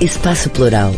Espaço 0.00 0.48
Plural. 0.50 0.92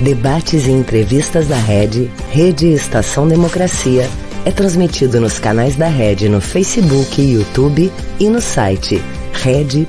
Debates 0.00 0.66
e 0.66 0.70
entrevistas 0.70 1.48
da 1.48 1.56
Rede, 1.56 2.04
Rede 2.30 2.68
Estação 2.68 3.26
Democracia, 3.26 4.04
é 4.46 4.52
transmitido 4.52 5.20
nos 5.20 5.40
canais 5.40 5.74
da 5.74 5.88
Rede 5.88 6.28
no 6.28 6.40
Facebook 6.40 7.20
YouTube 7.20 7.90
e 8.20 8.28
no 8.28 8.40
site 8.40 8.98
rede.org.br. 9.42 9.84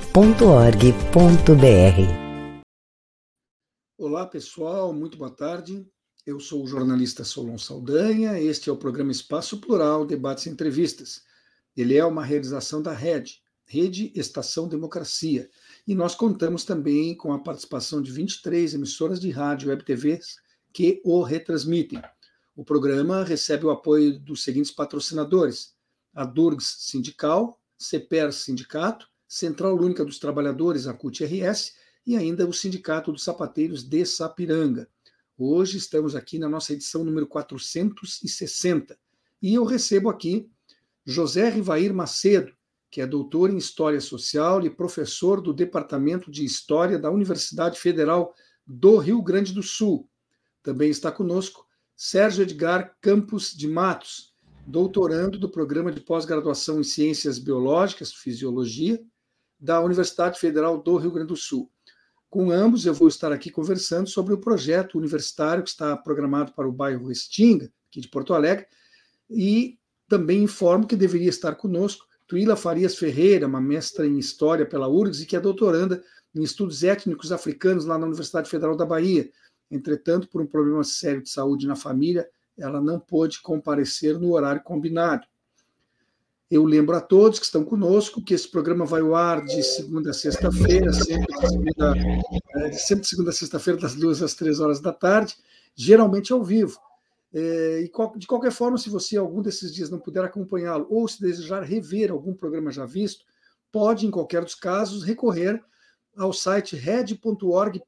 Olá, 3.99 4.25
pessoal, 4.25 4.91
muito 4.91 5.16
boa 5.16 5.30
tarde. 5.30 5.86
Eu 6.25 6.39
sou 6.39 6.63
o 6.63 6.67
jornalista 6.67 7.23
Solon 7.23 7.59
Saldanha. 7.59 8.39
Este 8.41 8.72
é 8.72 8.73
o 8.73 8.77
programa 8.77 9.11
Espaço 9.11 9.61
Plural, 9.61 10.08
Debates 10.08 10.47
e 10.47 10.50
Entrevistas. 10.50 11.22
Ele 11.77 11.95
é 11.95 12.03
uma 12.03 12.25
realização 12.25 12.81
da 12.81 12.94
Rede, 12.94 13.41
Rede 13.63 14.11
Estação 14.16 14.67
Democracia 14.67 15.47
e 15.88 15.94
nós 15.94 16.16
contamos 16.16 16.63
também 16.63 17.16
com 17.16 17.31
a 17.31 17.39
participação 17.39 18.02
de 18.02 18.12
23 18.12 18.73
emissoras 18.73 19.20
de 19.20 19.30
rádio 19.30 19.67
e 19.67 19.70
web 19.70 19.84
TVs 19.84 20.38
que 20.73 21.02
o 21.03 21.21
retransmitem. 21.21 22.02
O 22.55 22.63
programa 22.63 23.23
recebe 23.23 23.66
o 23.66 23.71
apoio 23.71 24.19
dos 24.19 24.44
seguintes 24.44 24.72
patrocinadores: 24.72 25.75
a 26.13 26.25
Durgs 26.25 26.78
Sindical, 26.80 27.59
CEPER 27.78 28.31
Sindicato, 28.33 29.08
Central 29.28 29.75
Única 29.78 30.03
dos 30.03 30.17
Trabalhadores, 30.17 30.88
a 30.88 30.94
CUT-RS, 30.94 31.73
e 32.06 32.16
ainda 32.16 32.47
o 32.47 32.53
Sindicato 32.53 33.11
dos 33.11 33.23
Sapateiros 33.23 33.83
de 33.83 34.06
Sapiranga. 34.06 34.88
Hoje 35.38 35.78
estamos 35.78 36.16
aqui 36.16 36.39
na 36.39 36.47
nossa 36.47 36.72
edição 36.72 37.03
número 37.03 37.28
460 37.28 38.97
e 39.41 39.53
eu 39.53 39.66
recebo 39.66 40.09
aqui 40.09 40.50
José 41.06 41.50
Rivair 41.50 41.94
Macedo, 41.94 42.53
que 42.95 43.01
é 43.01 43.05
doutor 43.05 43.49
em 43.49 43.57
História 43.57 43.99
Social 43.99 44.65
e 44.65 44.69
professor 44.69 45.41
do 45.41 45.53
Departamento 45.53 46.31
de 46.31 46.45
História 46.45 46.97
da 46.97 47.11
Universidade 47.11 47.77
Federal 47.77 48.33
do 48.65 48.95
Rio 48.95 49.21
Grande 49.21 49.51
do 49.51 49.61
Sul. 49.61 50.09
Também 50.63 50.89
está 50.89 51.11
conosco 51.11 51.67
Sérgio 51.93 52.43
Edgar 52.43 52.95
Campos 53.01 53.53
de 53.53 53.67
Matos, 53.67 54.33
doutorando 54.66 55.38
do 55.38 55.49
Programa 55.49 55.91
de 55.91 55.99
Pós-Graduação 55.99 56.79
em 56.79 56.85
Ciências 56.85 57.38
Biológicas, 57.38 58.13
Fisiologia, 58.13 59.03
da 59.59 59.81
Universidade 59.81 60.39
Federal 60.39 60.81
do 60.81 60.95
Rio 60.95 61.11
Grande 61.11 61.27
do 61.27 61.35
Sul. 61.35 61.69
Com 62.29 62.49
ambos, 62.49 62.85
eu 62.85 62.93
vou 62.93 63.09
estar 63.09 63.29
aqui 63.29 63.51
conversando 63.51 64.07
sobre 64.07 64.33
o 64.33 64.38
projeto 64.38 64.97
universitário 64.97 65.66
que 65.66 65.69
está 65.69 65.97
programado 65.97 66.53
para 66.53 66.66
o 66.66 66.71
bairro 66.71 67.09
Restinga, 67.09 67.69
aqui 67.89 67.99
de 67.99 68.07
Porto 68.07 68.33
Alegre, 68.33 68.67
e 69.29 69.77
também 70.07 70.43
informo 70.43 70.88
que 70.88 70.95
deveria 70.95 71.27
estar 71.27 71.55
conosco 71.55 72.05
Tuíla 72.28 72.56
Farias 72.56 72.98
Ferreira, 72.98 73.48
uma 73.48 73.62
mestra 73.62 74.08
em 74.08 74.18
História 74.18 74.66
pela 74.66 74.88
URGS 74.88 75.22
e 75.22 75.26
que 75.26 75.36
é 75.36 75.40
doutoranda 75.40 76.04
em 76.34 76.44
Estudos 76.44 76.84
Étnicos 76.84 77.31
Africanos 77.31 77.86
lá 77.86 77.98
na 77.98 78.06
Universidade 78.06 78.50
Federal 78.50 78.76
da 78.76 78.86
Bahia. 78.86 79.30
Entretanto, 79.70 80.28
por 80.28 80.42
um 80.42 80.48
problema 80.48 80.84
sério 80.84 81.22
de 81.22 81.30
saúde 81.30 81.68
na 81.68 81.76
família, 81.76 82.28
ela 82.58 82.81
não 82.81 83.00
pôde 83.00 83.42
comparecer 83.42 84.20
no 84.20 84.34
horário 84.34 84.64
combinado. 84.64 85.28
Eu 86.50 86.64
lembro 86.64 86.96
a 86.96 87.02
todos 87.02 87.40
que 87.40 87.46
estão 87.46 87.64
conosco 87.64 88.22
que 88.22 88.34
esse 88.34 88.50
programa 88.50 88.85
vai 88.85 89.02
ao 89.02 89.16
ar 89.16 89.44
de 89.44 89.64
segunda 89.64 90.12
a 90.12 90.14
sexta-feira, 90.14 90.94
sempre 90.94 91.35
segunda, 91.47 91.94
é, 92.58 92.72
sempre 92.74 93.08
segunda 93.08 93.30
a 93.31 93.34
sexta-feira, 93.34 93.80
das 93.80 93.96
duas 93.96 94.22
às 94.22 94.35
três 94.35 94.59
horas 94.59 94.80
da 94.80 94.94
tarde, 94.94 95.35
geralmente 95.75 96.31
ao 96.31 96.44
vivo. 96.44 96.80
É, 97.38 97.81
e 97.81 97.91
de 98.18 98.28
qualquer 98.28 98.51
forma, 98.51 98.78
se 98.78 98.90
você 98.90 99.18
algum 99.18 99.41
desses 99.41 99.73
dias 99.73 99.90
não 99.90 100.00
puder 100.00 100.23
acompanhá-lo 100.23 100.88
ou 100.90 101.06
se 101.06 101.19
desejar 101.19 101.63
rever 101.63 102.09
algum 102.09 102.34
programa 102.34 102.72
já 102.72 102.85
visto, 102.85 103.25
pode, 103.69 104.07
em 104.07 104.12
qualquer 104.12 104.41
dos 104.41 104.56
casos, 104.56 105.03
recorrer 105.03 105.62
ao 106.16 106.31
site 106.31 106.78
red.org.br. 106.78 107.81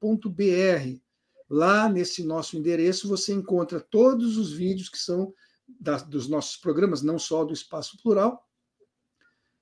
Lá 1.50 1.88
nesse 1.88 2.26
nosso 2.26 2.58
endereço 2.58 3.08
você 3.08 3.32
encontra 3.32 3.80
todos 3.80 4.38
os 4.38 4.52
vídeos 4.52 4.90
que 4.90 4.98
são 4.98 5.34
da, 5.80 5.96
dos 5.96 6.28
nossos 6.28 6.58
programas, 6.58 7.02
não 7.02 7.18
só 7.18 7.46
do 7.46 7.54
Espaço 7.54 7.98
Plural, 8.04 8.46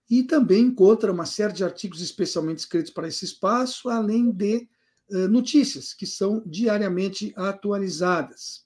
e 0.10 0.24
também 0.24 0.64
encontra 0.64 1.12
uma 1.12 1.28
série 1.28 1.54
de 1.54 1.64
artigos 1.64 2.02
especialmente 2.02 2.58
escritos 2.58 2.92
para 2.92 3.08
esse 3.08 3.24
espaço, 3.26 3.88
além 3.88 4.32
de 4.32 4.68
uh, 5.12 5.28
notícias 5.28 5.94
que 5.94 6.08
são 6.08 6.42
diariamente 6.44 7.32
atualizadas. 7.36 8.65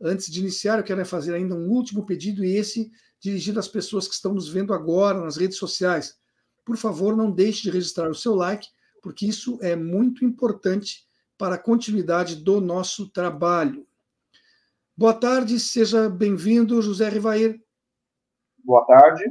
Antes 0.00 0.30
de 0.30 0.40
iniciar, 0.40 0.78
eu 0.78 0.84
quero 0.84 1.04
fazer 1.06 1.34
ainda 1.34 1.54
um 1.54 1.68
último 1.70 2.04
pedido, 2.04 2.44
e 2.44 2.56
esse 2.56 2.90
dirigido 3.20 3.58
às 3.58 3.68
pessoas 3.68 4.06
que 4.06 4.14
estão 4.14 4.34
nos 4.34 4.48
vendo 4.48 4.74
agora 4.74 5.20
nas 5.20 5.36
redes 5.36 5.56
sociais. 5.56 6.18
Por 6.64 6.76
favor, 6.76 7.16
não 7.16 7.30
deixe 7.30 7.62
de 7.62 7.70
registrar 7.70 8.10
o 8.10 8.14
seu 8.14 8.34
like, 8.34 8.68
porque 9.02 9.26
isso 9.26 9.58
é 9.62 9.74
muito 9.74 10.24
importante 10.24 11.06
para 11.38 11.54
a 11.54 11.58
continuidade 11.58 12.36
do 12.36 12.60
nosso 12.60 13.08
trabalho. 13.08 13.86
Boa 14.96 15.14
tarde, 15.14 15.60
seja 15.60 16.08
bem-vindo, 16.08 16.80
José 16.80 17.08
Rivair. 17.08 17.62
Boa 18.64 18.84
tarde. 18.84 19.24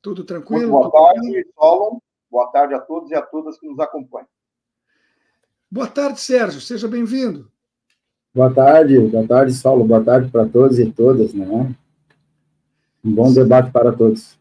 Tudo 0.00 0.24
tranquilo? 0.24 0.70
Muito 0.70 0.90
boa 0.90 1.12
tarde, 1.12 1.46
Solon. 1.54 1.98
Boa 2.30 2.50
tarde 2.50 2.74
a 2.74 2.80
todos 2.80 3.10
e 3.10 3.14
a 3.14 3.22
todas 3.22 3.58
que 3.58 3.66
nos 3.66 3.78
acompanham. 3.78 4.28
Boa 5.70 5.86
tarde, 5.86 6.20
Sérgio. 6.20 6.60
Seja 6.60 6.86
bem-vindo. 6.86 7.50
Boa 8.34 8.50
tarde, 8.52 8.98
boa 8.98 9.26
tarde, 9.26 9.52
Saulo. 9.52 9.84
Boa 9.84 10.02
tarde 10.02 10.30
para 10.30 10.48
todos 10.48 10.78
e 10.78 10.90
todas, 10.90 11.34
né? 11.34 11.46
Um 13.04 13.12
bom 13.12 13.30
debate 13.30 13.70
para 13.70 13.92
todos. 13.92 14.38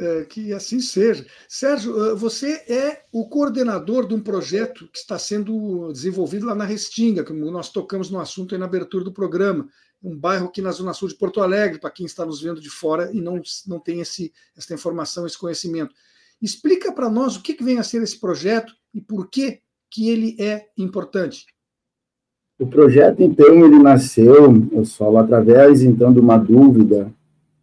É, 0.00 0.24
que 0.24 0.52
assim 0.52 0.80
seja. 0.80 1.24
Sérgio, 1.48 2.16
você 2.16 2.64
é 2.68 3.04
o 3.12 3.28
coordenador 3.28 4.08
de 4.08 4.14
um 4.14 4.20
projeto 4.20 4.88
que 4.92 4.98
está 4.98 5.16
sendo 5.20 5.92
desenvolvido 5.92 6.46
lá 6.46 6.54
na 6.54 6.64
Restinga, 6.64 7.22
como 7.22 7.48
nós 7.48 7.70
tocamos 7.70 8.10
no 8.10 8.18
assunto 8.18 8.56
aí 8.56 8.58
na 8.58 8.66
abertura 8.66 9.04
do 9.04 9.12
programa, 9.12 9.68
um 10.02 10.16
bairro 10.16 10.46
aqui 10.46 10.60
na 10.60 10.72
Zona 10.72 10.92
Sul 10.92 11.08
de 11.08 11.14
Porto 11.14 11.40
Alegre, 11.40 11.78
para 11.78 11.90
quem 11.92 12.06
está 12.06 12.26
nos 12.26 12.40
vendo 12.40 12.60
de 12.60 12.70
fora 12.70 13.10
e 13.12 13.20
não, 13.20 13.40
não 13.68 13.78
tem 13.78 14.00
esse, 14.00 14.32
essa 14.56 14.74
informação, 14.74 15.26
esse 15.26 15.38
conhecimento. 15.38 15.94
Explica 16.42 16.92
para 16.92 17.08
nós 17.08 17.36
o 17.36 17.42
que, 17.42 17.54
que 17.54 17.62
vem 17.62 17.78
a 17.78 17.84
ser 17.84 18.02
esse 18.02 18.18
projeto 18.18 18.72
e 18.92 19.00
por 19.00 19.30
que, 19.30 19.60
que 19.88 20.08
ele 20.08 20.36
é 20.40 20.66
importante. 20.76 21.46
O 22.58 22.66
projeto, 22.66 23.22
então, 23.22 23.64
ele 23.64 23.78
nasceu, 23.78 24.66
eu 24.72 24.84
solo, 24.84 25.18
através, 25.18 25.82
então, 25.82 26.12
de 26.12 26.18
uma 26.18 26.36
dúvida 26.36 27.08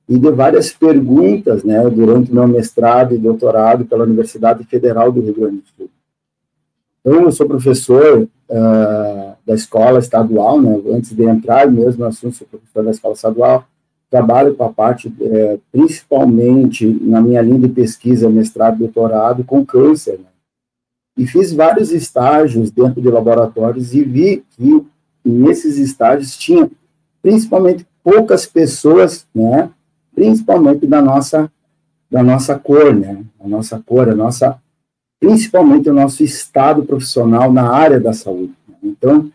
e 0.08 0.18
de 0.18 0.32
várias 0.32 0.72
perguntas, 0.72 1.64
né, 1.64 1.90
durante 1.90 2.34
meu 2.34 2.48
mestrado 2.48 3.14
e 3.14 3.18
doutorado 3.18 3.86
pela 3.86 4.06
Universidade 4.06 4.64
Federal 4.64 5.12
do 5.12 5.20
Rio 5.20 5.34
Grande 5.34 5.58
do 5.58 5.64
Sul. 5.76 5.90
Então, 7.02 7.24
eu 7.24 7.32
sou 7.32 7.48
professor 7.48 8.22
uh, 8.22 9.36
da 9.46 9.54
escola 9.54 10.00
estadual, 10.00 10.62
né, 10.62 10.80
antes 10.92 11.12
de 11.12 11.24
entrar 11.24 11.70
mesmo 11.70 12.04
no 12.04 12.10
assunto, 12.10 12.36
sou 12.36 12.48
professor 12.48 12.84
da 12.84 12.92
escola 12.92 13.16
estadual, 13.16 13.66
trabalho 14.10 14.56
com 14.56 14.64
a 14.64 14.72
parte, 14.72 15.14
é, 15.20 15.58
principalmente 15.72 16.88
na 17.02 17.20
minha 17.20 17.42
linha 17.42 17.60
de 17.60 17.68
pesquisa, 17.68 18.30
mestrado 18.30 18.76
e 18.76 18.80
doutorado, 18.80 19.44
com 19.44 19.66
câncer, 19.66 20.20
né, 20.20 20.30
e 21.18 21.26
fiz 21.26 21.54
vários 21.54 21.92
estágios 21.92 22.72
dentro 22.72 23.02
de 23.02 23.10
laboratórios 23.10 23.94
e 23.94 24.04
vi 24.04 24.44
que 24.52 24.86
nesses 25.24 25.78
estágios 25.78 26.36
tinha 26.38 26.70
principalmente 27.22 27.86
poucas 28.04 28.46
pessoas, 28.46 29.26
né, 29.34 29.70
principalmente 30.14 30.86
da 30.86 31.02
nossa 31.02 31.52
da 32.12 32.22
nossa 32.22 32.58
cor, 32.58 32.94
né, 32.94 33.24
a 33.44 33.48
nossa 33.48 33.82
cor, 33.86 34.10
a 34.10 34.16
nossa 34.16 34.60
principalmente 35.20 35.90
o 35.90 35.94
nosso 35.94 36.24
estado 36.24 36.84
profissional 36.84 37.52
na 37.52 37.70
área 37.70 38.00
da 38.00 38.14
saúde. 38.14 38.54
Né? 38.68 38.76
Então, 38.84 39.32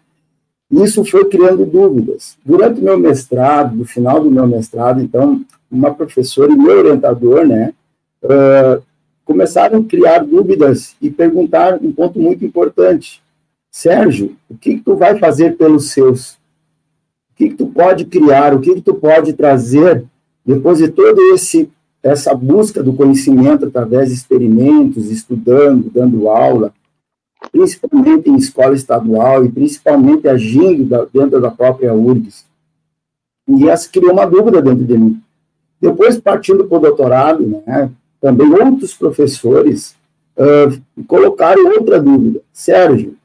isso 0.71 1.05
foi 1.05 1.25
criando 1.25 1.67
dúvidas. 1.67 2.39
Durante 2.45 2.81
o 2.81 2.85
meu 2.85 2.97
mestrado, 2.97 3.75
no 3.75 3.85
final 3.85 4.21
do 4.23 4.31
meu 4.31 4.47
mestrado, 4.47 5.03
então, 5.03 5.45
uma 5.69 5.93
professora 5.93 6.53
e 6.53 6.57
meu 6.57 6.79
orientador, 6.79 7.45
né, 7.45 7.73
uh, 8.23 8.81
começaram 9.31 9.79
a 9.79 9.85
criar 9.85 10.25
dúvidas 10.25 10.97
e 11.01 11.09
perguntar 11.09 11.79
um 11.81 11.93
ponto 11.93 12.19
muito 12.19 12.45
importante. 12.45 13.23
Sérgio, 13.71 14.37
o 14.51 14.57
que, 14.57 14.75
que 14.75 14.81
tu 14.81 14.97
vai 14.97 15.21
fazer 15.21 15.57
pelos 15.57 15.93
seus? 15.93 16.33
O 16.33 17.37
que, 17.37 17.51
que 17.51 17.55
tu 17.55 17.69
pode 17.69 18.07
criar? 18.07 18.53
O 18.53 18.61
que, 18.61 18.75
que 18.75 18.81
tu 18.81 18.93
pode 18.93 19.33
trazer 19.35 20.05
depois 20.45 20.79
de 20.79 20.89
todo 20.89 21.21
esse 21.33 21.71
essa 22.03 22.35
busca 22.35 22.83
do 22.83 22.93
conhecimento 22.93 23.67
através 23.67 24.09
de 24.09 24.15
experimentos, 24.15 25.09
estudando, 25.13 25.89
dando 25.91 26.29
aula, 26.29 26.75
principalmente 27.53 28.29
em 28.29 28.35
escola 28.35 28.75
estadual 28.75 29.45
e 29.45 29.49
principalmente 29.49 30.27
agindo 30.27 30.87
da, 30.87 31.05
dentro 31.05 31.41
da 31.41 31.53
própria 31.53 31.95
URGS. 31.95 32.47
E 33.47 33.69
essa 33.69 33.89
criou 33.89 34.13
uma 34.13 34.27
dúvida 34.27 34.61
dentro 34.61 34.85
de 34.85 34.99
mim. 34.99 35.23
Depois, 35.81 36.19
partindo 36.19 36.65
para 36.65 36.79
o 36.79 36.81
doutorado, 36.81 37.63
né, 37.65 37.91
também 38.21 38.53
outros 38.53 38.95
professores 38.95 39.97
uh, 40.37 41.05
colocaram 41.07 41.73
outra 41.73 42.01
dúvida. 42.01 42.41
Sérgio, 42.53 43.17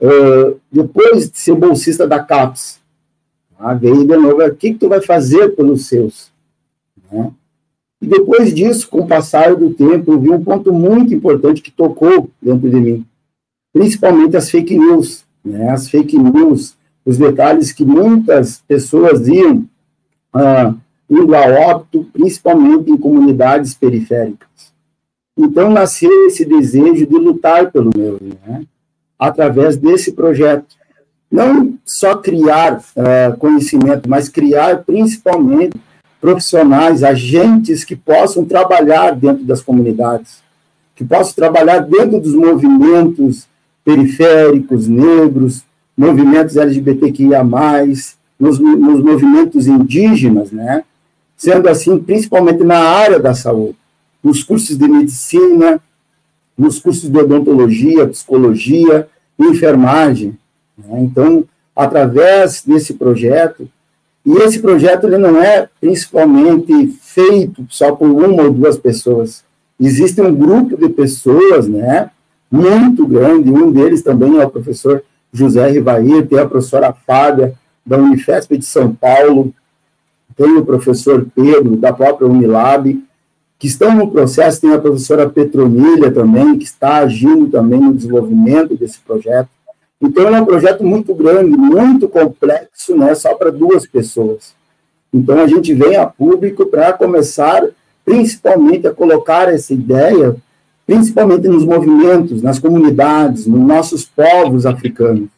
uh, 0.00 0.58
depois 0.70 1.30
de 1.30 1.38
ser 1.38 1.54
bolsista 1.54 2.06
da 2.06 2.22
CAPES, 2.22 2.80
tá, 3.56 3.74
veio 3.74 4.06
de 4.06 4.16
novo, 4.16 4.44
o 4.44 4.54
que, 4.54 4.72
que 4.72 4.78
tu 4.78 4.88
vai 4.88 5.00
fazer 5.00 5.50
pelos 5.50 5.86
seus? 5.86 6.32
Né? 7.10 7.30
E 8.00 8.06
depois 8.06 8.52
disso, 8.52 8.88
com 8.88 9.00
o 9.00 9.06
passar 9.06 9.54
do 9.54 9.72
tempo, 9.72 10.12
eu 10.12 10.20
vi 10.20 10.30
um 10.30 10.42
ponto 10.42 10.72
muito 10.72 11.14
importante 11.14 11.62
que 11.62 11.70
tocou 11.70 12.28
dentro 12.42 12.68
de 12.68 12.76
mim, 12.76 13.06
principalmente 13.72 14.36
as 14.36 14.50
fake 14.50 14.76
news. 14.76 15.24
né, 15.44 15.70
as 15.70 15.88
fake 15.88 16.18
news, 16.18 16.76
os 17.04 17.18
detalhes 17.18 17.72
que 17.72 17.84
muitas 17.84 18.62
pessoas 18.66 19.26
iam 19.26 19.68
indo 21.12 21.36
a 21.36 21.42
óbito, 21.42 22.06
principalmente 22.10 22.90
em 22.90 22.96
comunidades 22.96 23.74
periféricas. 23.74 24.48
Então, 25.36 25.70
nasceu 25.70 26.26
esse 26.26 26.44
desejo 26.44 27.06
de 27.06 27.14
lutar 27.14 27.70
pelo 27.70 27.90
meio, 27.94 28.18
né, 28.46 28.62
através 29.18 29.76
desse 29.76 30.12
projeto. 30.12 30.64
Não 31.30 31.78
só 31.84 32.16
criar 32.16 32.78
uh, 32.78 33.36
conhecimento, 33.38 34.08
mas 34.08 34.28
criar 34.28 34.84
principalmente 34.84 35.78
profissionais, 36.20 37.02
agentes 37.02 37.84
que 37.84 37.96
possam 37.96 38.44
trabalhar 38.44 39.14
dentro 39.14 39.44
das 39.44 39.60
comunidades, 39.60 40.42
que 40.94 41.04
possam 41.04 41.34
trabalhar 41.34 41.80
dentro 41.80 42.20
dos 42.20 42.34
movimentos 42.34 43.46
periféricos, 43.84 44.86
negros, 44.86 45.64
movimentos 45.96 46.56
LGBTQIA+, 46.56 47.42
nos, 48.38 48.58
nos 48.58 49.02
movimentos 49.02 49.66
indígenas, 49.66 50.52
né? 50.52 50.84
Sendo 51.42 51.68
assim, 51.68 51.98
principalmente 51.98 52.62
na 52.62 52.78
área 52.78 53.18
da 53.18 53.34
saúde, 53.34 53.74
nos 54.22 54.44
cursos 54.44 54.78
de 54.78 54.86
medicina, 54.86 55.80
nos 56.56 56.78
cursos 56.78 57.10
de 57.10 57.18
odontologia, 57.18 58.06
psicologia, 58.06 59.08
enfermagem. 59.36 60.38
Né? 60.78 61.00
Então, 61.00 61.42
através 61.74 62.62
desse 62.64 62.94
projeto, 62.94 63.68
e 64.24 64.34
esse 64.34 64.60
projeto 64.60 65.08
ele 65.08 65.18
não 65.18 65.42
é 65.42 65.68
principalmente 65.80 66.86
feito 67.02 67.66
só 67.68 67.90
por 67.90 68.08
uma 68.08 68.44
ou 68.44 68.52
duas 68.52 68.78
pessoas. 68.78 69.42
Existe 69.80 70.20
um 70.22 70.32
grupo 70.32 70.76
de 70.76 70.90
pessoas, 70.90 71.66
né, 71.66 72.08
muito 72.48 73.04
grande, 73.04 73.50
um 73.50 73.72
deles 73.72 74.00
também 74.00 74.38
é 74.38 74.46
o 74.46 74.50
professor 74.50 75.02
José 75.32 75.68
Rivair, 75.68 76.24
tem 76.24 76.38
a 76.38 76.46
professora 76.46 76.92
Fábia, 76.92 77.54
da 77.84 77.98
Unifesp 77.98 78.56
de 78.56 78.64
São 78.64 78.94
Paulo, 78.94 79.52
tem 80.36 80.56
o 80.56 80.64
professor 80.64 81.26
Pedro, 81.34 81.76
da 81.76 81.92
própria 81.92 82.28
Unilab, 82.28 83.02
que 83.58 83.66
estão 83.66 83.94
no 83.94 84.10
processo, 84.10 84.60
tem 84.60 84.72
a 84.72 84.78
professora 84.78 85.30
Petronilha 85.30 86.10
também, 86.10 86.58
que 86.58 86.64
está 86.64 86.96
agindo 86.96 87.48
também 87.48 87.80
no 87.80 87.94
desenvolvimento 87.94 88.76
desse 88.76 88.98
projeto. 88.98 89.48
Então, 90.00 90.26
é 90.34 90.40
um 90.40 90.44
projeto 90.44 90.82
muito 90.82 91.14
grande, 91.14 91.56
muito 91.56 92.08
complexo, 92.08 92.96
não 92.96 93.06
é 93.06 93.14
só 93.14 93.34
para 93.34 93.52
duas 93.52 93.86
pessoas. 93.86 94.52
Então, 95.14 95.38
a 95.38 95.46
gente 95.46 95.72
vem 95.74 95.94
a 95.94 96.06
público 96.06 96.66
para 96.66 96.92
começar, 96.92 97.64
principalmente, 98.04 98.88
a 98.88 98.92
colocar 98.92 99.48
essa 99.48 99.72
ideia, 99.72 100.34
principalmente 100.84 101.46
nos 101.46 101.64
movimentos, 101.64 102.42
nas 102.42 102.58
comunidades, 102.58 103.46
nos 103.46 103.60
nossos 103.60 104.04
povos 104.04 104.66
africanos. 104.66 105.28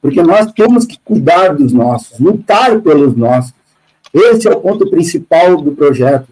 Porque 0.00 0.22
nós 0.22 0.52
temos 0.52 0.86
que 0.86 1.00
cuidar 1.04 1.56
dos 1.56 1.72
nossos, 1.72 2.20
lutar 2.20 2.80
pelos 2.80 3.16
nossos. 3.16 3.52
Esse 4.16 4.48
é 4.48 4.50
o 4.50 4.60
ponto 4.60 4.88
principal 4.88 5.60
do 5.60 5.76
projeto. 5.76 6.28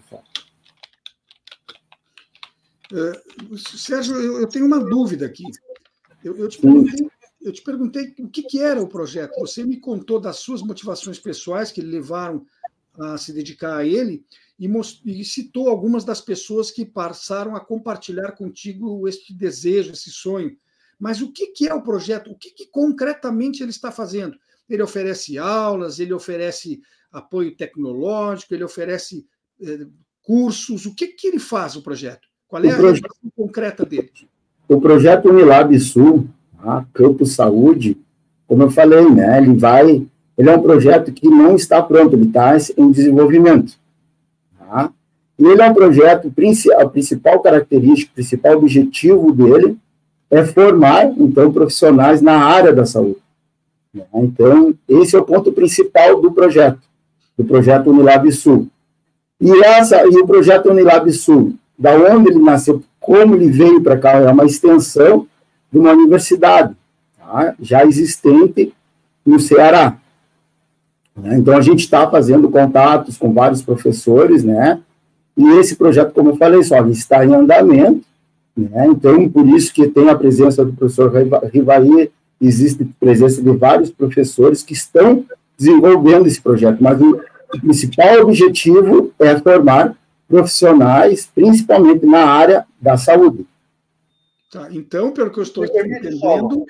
Uh, 2.91 3.57
Sérgio, 3.57 4.15
eu, 4.15 4.41
eu, 4.41 4.47
tenho 4.47 4.65
uma 4.65 4.79
dúvida 4.79 5.25
aqui. 5.25 5.43
Eu, 6.23 6.35
eu 6.37 6.49
te 6.49 6.59
perguntei 6.59 7.07
eu 7.45 7.51
te 7.51 7.61
perguntei 7.61 8.15
o 8.17 8.27
que, 8.27 8.41
que, 8.41 8.59
era 8.59 8.81
o 8.81 8.87
projeto. 8.87 9.39
Você 9.39 9.63
me 9.63 9.79
contou 9.79 10.19
das 10.19 10.37
suas 10.37 10.63
motivações 10.63 11.19
pessoais 11.19 11.71
que 11.71 11.79
levaram 11.79 12.43
a 12.97 13.19
se 13.19 13.31
dedicar 13.31 13.77
a 13.77 13.85
ele 13.85 14.25
e, 14.59 14.67
e 15.05 15.23
citou 15.23 15.69
algumas 15.69 16.03
das 16.03 16.19
pessoas 16.19 16.71
que 16.71 16.83
passaram 16.83 17.55
a 17.55 17.59
compartilhar 17.59 18.31
contigo 18.31 19.07
este 19.07 19.31
desejo, 19.31 19.91
esse 19.91 20.09
sonho. 20.09 20.57
Mas 20.99 21.21
o 21.21 21.31
que, 21.31 21.47
que 21.47 21.67
é 21.67 21.73
o 21.73 21.83
projeto? 21.83 22.31
O 22.31 22.35
que, 22.35 22.49
que 22.49 22.65
concretamente 22.65 23.61
ele 23.61 23.69
está 23.69 23.91
fazendo? 23.91 24.35
Ele 24.67 24.81
oferece 24.81 25.37
aulas, 25.37 25.99
ele 25.99 26.13
oferece 26.13 26.81
apoio 27.17 27.55
tecnológico, 27.55 28.53
ele 28.53 28.63
oferece 28.63 29.25
eh, 29.61 29.87
cursos. 30.21 30.85
O 30.85 30.93
que, 30.93 31.07
que 31.07 31.27
ele 31.27 31.39
faz, 31.39 31.75
o 31.75 31.81
projeto? 31.81 32.27
Qual 32.47 32.63
é 32.63 32.71
a 32.71 32.75
proje... 32.75 33.01
concreta 33.35 33.85
dele? 33.85 34.11
O 34.67 34.81
projeto 34.81 35.29
Unilab 35.29 35.77
Sul 35.79 36.27
a 36.65 36.83
Campo 36.93 37.25
Saúde, 37.25 37.97
como 38.47 38.63
eu 38.63 38.71
falei, 38.71 39.07
né, 39.09 39.37
ele 39.37 39.53
vai, 39.53 40.05
ele 40.37 40.49
é 40.49 40.57
um 40.57 40.61
projeto 40.61 41.11
que 41.11 41.27
não 41.27 41.55
está 41.55 41.81
pronto, 41.81 42.15
ele 42.15 42.25
está 42.25 42.57
em 42.75 42.91
desenvolvimento. 42.91 43.77
Tá? 44.57 44.91
E 45.37 45.45
ele 45.45 45.61
é 45.61 45.69
um 45.69 45.73
projeto, 45.73 46.33
a 46.77 46.89
principal 46.89 47.39
característica, 47.39 48.11
o 48.11 48.15
principal 48.15 48.57
objetivo 48.57 49.31
dele 49.31 49.77
é 50.31 50.43
formar, 50.43 51.05
então, 51.17 51.51
profissionais 51.51 52.21
na 52.21 52.37
área 52.37 52.73
da 52.73 52.85
saúde. 52.85 53.19
Né? 53.93 54.05
Então, 54.15 54.73
esse 54.87 55.15
é 55.15 55.19
o 55.19 55.23
ponto 55.23 55.51
principal 55.51 56.19
do 56.19 56.31
projeto, 56.31 56.79
do 57.37 57.43
projeto 57.43 57.89
Unilab 57.89 58.31
Sul. 58.31 58.67
E, 59.39 59.51
essa, 59.63 60.03
e 60.05 60.17
o 60.17 60.25
projeto 60.25 60.69
Unilab 60.69 61.11
Sul, 61.11 61.55
da 61.77 61.91
onde 61.91 62.29
ele 62.29 62.39
nasceu, 62.39 62.81
como 62.99 63.35
ele 63.35 63.49
veio 63.49 63.81
para 63.81 63.97
cá, 63.97 64.13
é 64.13 64.31
uma 64.31 64.45
extensão 64.45 65.27
de 65.71 65.77
uma 65.77 65.91
universidade 65.91 66.75
tá? 67.17 67.53
já 67.59 67.85
existente 67.85 68.73
no 69.25 69.39
Ceará. 69.39 69.97
Né? 71.15 71.37
Então, 71.37 71.55
a 71.55 71.61
gente 71.61 71.79
está 71.79 72.09
fazendo 72.09 72.49
contatos 72.49 73.17
com 73.17 73.33
vários 73.33 73.61
professores, 73.61 74.43
né? 74.43 74.79
E 75.37 75.45
esse 75.57 75.75
projeto, 75.75 76.13
como 76.13 76.29
eu 76.29 76.37
falei, 76.37 76.63
só 76.63 76.85
está 76.87 77.25
em 77.25 77.33
andamento, 77.33 78.05
né? 78.55 78.87
Então, 78.87 79.27
por 79.29 79.45
isso 79.47 79.73
que 79.73 79.87
tem 79.87 80.09
a 80.09 80.15
presença 80.15 80.63
do 80.63 80.73
professor 80.73 81.11
Rivaí, 81.51 82.09
existe 82.39 82.85
presença 82.99 83.41
de 83.41 83.51
vários 83.51 83.89
professores 83.89 84.63
que 84.63 84.73
estão 84.73 85.25
desenvolvendo 85.57 86.27
esse 86.27 86.41
projeto, 86.41 86.81
mas 86.81 86.99
o, 86.99 87.21
o 87.53 87.59
principal 87.61 88.21
objetivo 88.21 89.13
é 89.19 89.37
formar 89.39 89.97
profissionais, 90.27 91.29
principalmente 91.33 92.05
na 92.05 92.25
área 92.25 92.65
da 92.81 92.97
saúde. 92.97 93.45
Tá, 94.51 94.67
então, 94.71 95.11
pelo 95.11 95.31
que 95.31 95.39
eu 95.39 95.43
estou 95.43 95.65
entendendo, 95.65 96.65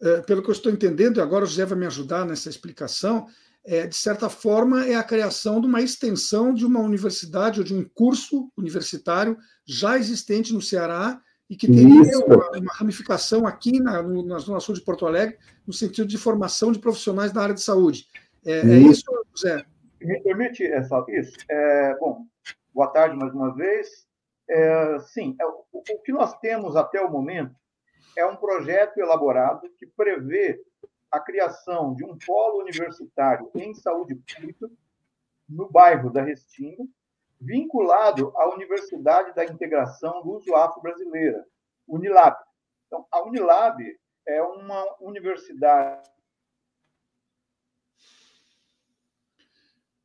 é, 0.00 0.20
pelo 0.22 0.42
que 0.42 0.50
eu 0.50 0.52
estou 0.52 0.70
entendendo, 0.70 1.18
e 1.18 1.20
agora 1.20 1.44
o 1.44 1.46
José 1.46 1.64
vai 1.64 1.78
me 1.78 1.86
ajudar 1.86 2.24
nessa 2.24 2.48
explicação, 2.48 3.26
é, 3.64 3.86
de 3.86 3.96
certa 3.96 4.28
forma, 4.28 4.86
é 4.86 4.94
a 4.94 5.02
criação 5.02 5.60
de 5.60 5.66
uma 5.66 5.82
extensão 5.82 6.54
de 6.54 6.64
uma 6.64 6.80
universidade 6.80 7.60
ou 7.60 7.64
de 7.64 7.74
um 7.74 7.84
curso 7.94 8.50
universitário 8.56 9.36
já 9.66 9.98
existente 9.98 10.52
no 10.52 10.62
Ceará 10.62 11.20
e 11.48 11.56
que 11.56 11.66
teria 11.66 12.18
uma, 12.26 12.50
uma, 12.58 12.72
ramificação 12.72 13.46
aqui 13.46 13.80
na, 13.80 14.02
no, 14.02 14.24
na 14.24 14.38
Zona 14.38 14.60
Sul 14.60 14.74
de 14.74 14.82
Porto 14.82 15.04
Alegre, 15.04 15.36
no 15.66 15.72
sentido 15.72 16.06
de 16.06 16.16
formação 16.16 16.72
de 16.72 16.78
profissionais 16.78 17.32
da 17.32 17.42
área 17.42 17.54
de 17.54 17.60
saúde. 17.60 18.06
É, 18.46 18.60
é 18.60 18.78
isso, 18.78 19.04
José? 19.34 19.64
Me 20.00 20.20
permite 20.22 20.64
essa, 20.64 21.04
isso? 21.08 21.36
É, 21.48 21.94
bom, 21.98 22.26
boa 22.72 22.88
tarde 22.88 23.16
mais 23.16 23.32
uma 23.34 23.54
vez. 23.54 24.06
É, 24.48 24.98
sim, 25.00 25.36
é, 25.40 25.46
o, 25.46 25.64
o 25.72 26.02
que 26.02 26.12
nós 26.12 26.38
temos 26.38 26.74
até 26.74 27.00
o 27.00 27.10
momento 27.10 27.54
é 28.16 28.24
um 28.26 28.36
projeto 28.36 28.98
elaborado 28.98 29.68
que 29.78 29.86
prevê 29.86 30.60
a 31.10 31.20
criação 31.20 31.94
de 31.94 32.04
um 32.04 32.16
polo 32.18 32.60
universitário 32.60 33.50
em 33.54 33.74
saúde 33.74 34.14
pública 34.14 34.70
no 35.48 35.68
bairro 35.68 36.10
da 36.10 36.22
Restinga, 36.22 36.84
vinculado 37.40 38.32
à 38.36 38.48
Universidade 38.54 39.34
da 39.34 39.44
Integração 39.44 40.22
Luso-Afro-Brasileira, 40.22 41.44
Unilab. 41.88 42.36
Então, 42.86 43.06
a 43.10 43.22
Unilab 43.22 43.82
é 44.26 44.42
uma 44.42 44.84
universidade 45.00 46.08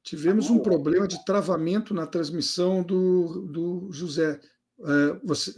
Tivemos 0.05 0.51
um 0.51 0.59
problema 0.59 1.07
de 1.07 1.25
travamento 1.25 1.91
na 1.91 2.05
transmissão 2.05 2.83
do, 2.83 3.41
do 3.47 3.91
José. 3.91 4.39
É, 4.79 5.19
você 5.23 5.51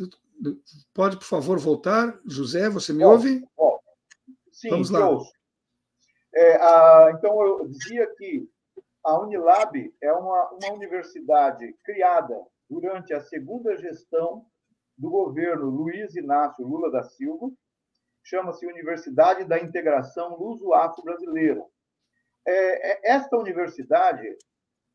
pode, 0.93 1.17
por 1.17 1.25
favor, 1.25 1.59
voltar? 1.59 2.17
José, 2.25 2.69
você 2.69 2.93
me 2.93 3.03
ouve? 3.03 3.45
Sim, 4.49 4.69
Vamos 4.69 4.89
lá. 4.89 5.05
É, 6.33 6.55
a, 6.55 7.11
então, 7.13 7.41
eu 7.41 7.67
dizia 7.67 8.07
que 8.15 8.49
a 9.03 9.19
Unilab 9.19 9.93
é 10.01 10.13
uma, 10.13 10.49
uma 10.51 10.73
universidade 10.73 11.75
criada 11.83 12.41
durante 12.69 13.13
a 13.13 13.19
segunda 13.19 13.75
gestão 13.75 14.45
do 14.97 15.09
governo 15.09 15.69
Luiz 15.69 16.15
Inácio 16.15 16.65
Lula 16.65 16.89
da 16.89 17.03
Silva, 17.03 17.51
chama-se 18.23 18.65
Universidade 18.65 19.43
da 19.43 19.59
Integração 19.59 20.37
Luso-Afro-Brasileira. 20.37 21.65
É, 22.47 22.91
é, 22.91 23.11
esta 23.15 23.37
universidade, 23.37 24.25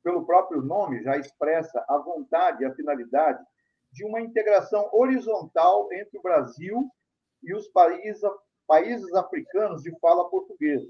pelo 0.02 0.24
próprio 0.24 0.62
nome, 0.62 1.02
já 1.02 1.18
expressa 1.18 1.84
a 1.86 1.98
vontade 1.98 2.62
e 2.62 2.66
a 2.66 2.74
finalidade 2.74 3.44
de 3.92 4.06
uma 4.06 4.22
integração 4.22 4.88
horizontal 4.90 5.92
entre 5.92 6.18
o 6.18 6.22
Brasil 6.22 6.90
e 7.42 7.54
os 7.54 7.68
países, 7.68 8.22
países 8.66 9.12
africanos 9.14 9.82
de 9.82 9.96
fala 10.00 10.30
portuguesa. 10.30 10.88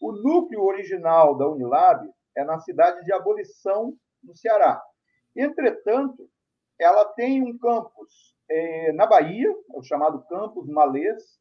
O 0.00 0.12
núcleo 0.12 0.62
original 0.62 1.36
da 1.36 1.46
Unilab 1.46 2.10
é 2.34 2.42
na 2.42 2.58
cidade 2.58 3.04
de 3.04 3.12
Abolição, 3.12 3.94
no 4.24 4.34
Ceará. 4.34 4.82
Entretanto, 5.36 6.26
ela 6.80 7.04
tem 7.04 7.42
um 7.42 7.58
campus 7.58 8.34
é, 8.50 8.92
na 8.92 9.06
Bahia, 9.06 9.54
o 9.68 9.82
chamado 9.82 10.24
Campus 10.26 10.66
Malês, 10.68 11.38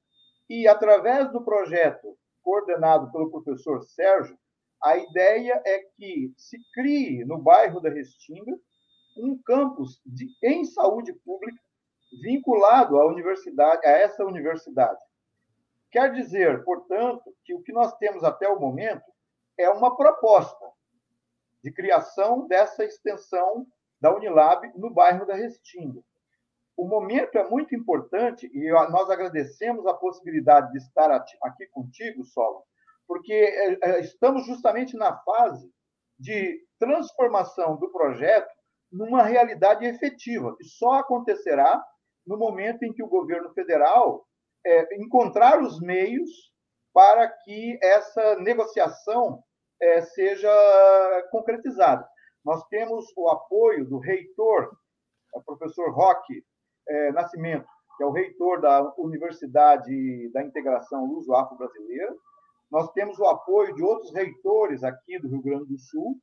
e 0.49 0.67
através 0.67 1.31
do 1.31 1.41
projeto 1.41 2.17
coordenado 2.43 3.11
pelo 3.11 3.31
professor 3.31 3.81
Sérgio, 3.83 4.37
a 4.83 4.97
ideia 4.97 5.61
é 5.65 5.79
que 5.95 6.33
se 6.37 6.57
crie 6.73 7.23
no 7.25 7.37
bairro 7.37 7.79
da 7.79 7.89
Restinga 7.89 8.57
um 9.17 9.37
campus 9.43 10.01
de, 10.05 10.27
em 10.43 10.65
saúde 10.65 11.13
pública 11.13 11.61
vinculado 12.21 12.99
à 12.99 13.05
universidade, 13.05 13.85
a 13.85 13.91
essa 13.91 14.25
universidade. 14.25 14.99
Quer 15.91 16.11
dizer, 16.13 16.63
portanto, 16.63 17.35
que 17.43 17.53
o 17.53 17.61
que 17.61 17.71
nós 17.71 17.95
temos 17.97 18.23
até 18.23 18.47
o 18.47 18.59
momento 18.59 19.03
é 19.57 19.69
uma 19.69 19.95
proposta 19.95 20.65
de 21.63 21.71
criação 21.71 22.47
dessa 22.47 22.83
extensão 22.83 23.67
da 23.99 24.13
Unilab 24.13 24.71
no 24.75 24.89
bairro 24.89 25.25
da 25.25 25.35
Restinga. 25.35 26.01
O 26.75 26.87
momento 26.87 27.37
é 27.37 27.47
muito 27.47 27.75
importante 27.75 28.49
e 28.51 28.71
nós 28.89 29.09
agradecemos 29.09 29.85
a 29.85 29.93
possibilidade 29.93 30.71
de 30.71 30.79
estar 30.79 31.11
aqui 31.11 31.67
contigo, 31.67 32.23
Solo, 32.23 32.63
porque 33.11 33.33
é, 33.33 33.77
é, 33.89 33.99
estamos 33.99 34.45
justamente 34.45 34.95
na 34.95 35.13
fase 35.23 35.69
de 36.17 36.65
transformação 36.79 37.75
do 37.75 37.91
projeto 37.91 38.47
numa 38.89 39.21
realidade 39.21 39.85
efetiva, 39.85 40.55
que 40.55 40.63
só 40.63 40.93
acontecerá 40.93 41.83
no 42.25 42.37
momento 42.37 42.83
em 42.83 42.93
que 42.93 43.03
o 43.03 43.09
governo 43.09 43.53
federal 43.53 44.25
é, 44.65 44.95
encontrar 44.95 45.61
os 45.61 45.81
meios 45.81 46.29
para 46.93 47.27
que 47.27 47.77
essa 47.83 48.37
negociação 48.37 49.43
é, 49.81 50.01
seja 50.03 51.27
concretizada. 51.31 52.07
Nós 52.45 52.65
temos 52.69 53.05
o 53.17 53.27
apoio 53.27 53.85
do 53.89 53.99
reitor, 53.99 54.71
o 55.33 55.43
professor 55.43 55.93
Roque 55.93 56.45
é, 56.87 57.11
Nascimento, 57.11 57.67
que 57.97 58.03
é 58.05 58.07
o 58.07 58.13
reitor 58.13 58.61
da 58.61 58.93
Universidade 58.97 60.31
da 60.31 60.41
Integração 60.41 61.03
Luso-Afro-Brasileira, 61.07 62.15
nós 62.71 62.89
temos 62.93 63.19
o 63.19 63.25
apoio 63.25 63.75
de 63.75 63.83
outros 63.83 64.13
reitores 64.13 64.83
aqui 64.83 65.19
do 65.19 65.27
Rio 65.27 65.41
Grande 65.41 65.65
do 65.65 65.77
Sul. 65.77 66.17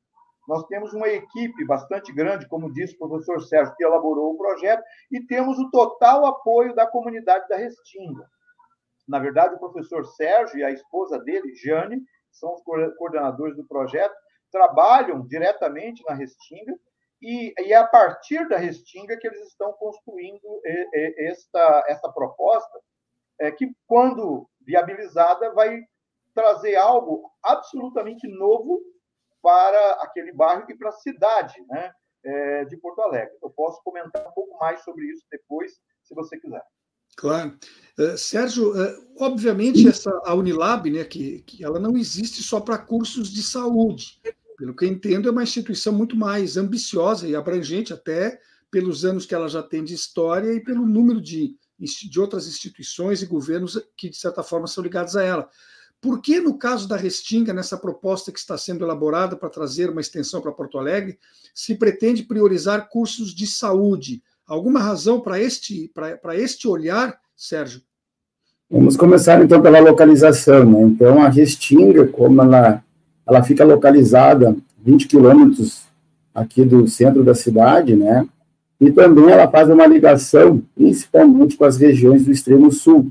Nós 0.49 0.65
temos 0.67 0.95
uma 0.95 1.09
equipe 1.09 1.67
bastante 1.67 2.11
grande, 2.11 2.49
como 2.49 2.73
disse 2.73 2.95
o 2.95 3.07
professor 3.07 3.43
Sérgio, 3.43 3.75
que 3.77 3.85
elaborou 3.85 4.33
o 4.33 4.39
projeto, 4.39 4.83
e 5.13 5.21
temos 5.27 5.59
o 5.59 5.71
total 5.71 6.25
apoio 6.25 6.75
da 6.75 6.87
comunidade 6.87 7.47
da 7.49 7.57
Restinga. 7.57 8.27
Na 9.07 9.19
verdade, 9.19 9.55
o 9.55 9.59
professor 9.59 10.07
Sérgio 10.07 10.59
e 10.59 10.65
a 10.65 10.71
esposa 10.71 11.19
dele, 11.19 11.55
Jane, 11.55 12.03
são 12.33 12.55
os 12.55 12.63
coordenadores 12.63 13.57
do 13.57 13.67
projeto, 13.67 14.15
trabalham 14.51 15.27
diretamente 15.27 16.03
na 16.09 16.15
Restinga, 16.15 16.75
e, 17.21 17.53
é 17.59 17.75
a 17.75 17.87
partir 17.87 18.49
da 18.49 18.57
Restinga 18.57 19.19
que 19.19 19.27
eles 19.27 19.49
estão 19.49 19.73
construindo 19.75 20.63
esta, 21.19 21.85
esta 21.89 22.11
proposta, 22.11 22.81
é, 23.41 23.51
que, 23.51 23.71
quando 23.87 24.49
viabilizada, 24.65 25.53
vai 25.53 25.79
trazer 26.39 26.77
algo 26.77 27.29
absolutamente 27.43 28.29
novo 28.29 28.81
para 29.43 29.95
aquele 30.03 30.33
bairro 30.33 30.65
e 30.69 30.77
para 30.77 30.91
a 30.91 30.93
cidade 30.93 31.55
né, 31.69 31.91
é, 32.25 32.65
de 32.67 32.77
Porto 32.77 33.01
Alegre. 33.01 33.37
Eu 33.43 33.51
posso 33.51 33.83
comentar 33.83 34.25
um 34.25 34.31
pouco 34.31 34.57
mais 34.61 34.85
sobre 34.85 35.07
isso 35.07 35.25
depois, 35.33 35.73
se 36.05 36.15
você 36.15 36.39
quiser. 36.39 36.63
Claro. 37.17 37.59
Uh, 37.99 38.17
Sérgio, 38.17 38.71
uh, 38.71 39.07
obviamente 39.19 39.89
essa 39.89 40.13
a 40.25 40.33
Unilab, 40.35 40.89
né, 40.89 41.03
que, 41.03 41.41
que 41.41 41.65
ela 41.65 41.81
não 41.81 41.97
existe 41.97 42.41
só 42.41 42.61
para 42.61 42.79
cursos 42.79 43.33
de 43.33 43.43
saúde. 43.43 44.21
Pelo 44.57 44.77
que 44.77 44.85
eu 44.85 44.89
entendo, 44.89 45.29
é 45.29 45.33
uma 45.33 45.43
instituição 45.43 45.93
muito 45.93 46.17
mais 46.17 46.57
ambiciosa 46.57 47.27
e 47.27 47.35
abrangente, 47.35 47.93
até 47.93 48.41
pelos 48.71 49.05
anos 49.05 49.27
que 49.27 49.35
ela 49.35 49.49
já 49.49 49.63
tem 49.63 49.83
de 49.83 49.95
história 49.95 50.53
e 50.53 50.61
pelo 50.61 50.87
número 50.87 51.21
de, 51.21 51.57
de 51.77 52.21
outras 52.21 52.47
instituições 52.47 53.23
e 53.23 53.27
governos 53.27 53.77
que, 53.97 54.09
de 54.09 54.17
certa 54.17 54.45
forma, 54.45 54.69
são 54.69 54.85
ligados 54.85 55.17
a 55.17 55.25
ela. 55.25 55.51
Por 56.01 56.21
que, 56.23 56.41
no 56.41 56.57
caso 56.57 56.89
da 56.89 56.97
Restinga, 56.97 57.53
nessa 57.53 57.77
proposta 57.77 58.31
que 58.31 58.39
está 58.39 58.57
sendo 58.57 58.85
elaborada 58.85 59.37
para 59.37 59.49
trazer 59.49 59.91
uma 59.91 60.01
extensão 60.01 60.41
para 60.41 60.53
Porto 60.53 60.79
Alegre, 60.79 61.19
se 61.53 61.75
pretende 61.75 62.23
priorizar 62.23 62.89
cursos 62.89 63.35
de 63.35 63.47
saúde? 63.47 64.23
Alguma 64.47 64.81
razão 64.81 65.21
para 65.21 65.41
este, 65.41 65.91
para 66.23 66.37
este 66.37 66.69
olhar, 66.69 67.19
Sérgio? 67.37 67.83
Vamos 68.71 68.97
começar 68.97 69.43
então 69.43 69.61
pela 69.61 69.81
localização. 69.81 70.71
Né? 70.71 70.83
Então, 70.83 71.21
a 71.21 71.29
Restinga, 71.29 72.07
como 72.07 72.43
ela, 72.43 72.85
ela 73.27 73.43
fica 73.43 73.65
localizada 73.65 74.57
20 74.79 75.09
quilômetros 75.09 75.83
aqui 76.33 76.65
do 76.65 76.87
centro 76.87 77.25
da 77.25 77.35
cidade, 77.35 77.97
né? 77.97 78.27
E 78.81 78.93
também 78.93 79.29
ela 79.29 79.51
faz 79.51 79.69
uma 79.69 79.87
ligação, 79.87 80.63
principalmente 80.77 81.57
com 81.57 81.65
as 81.65 81.77
regiões 81.77 82.25
do 82.25 82.31
extremo 82.31 82.71
sul. 82.71 83.11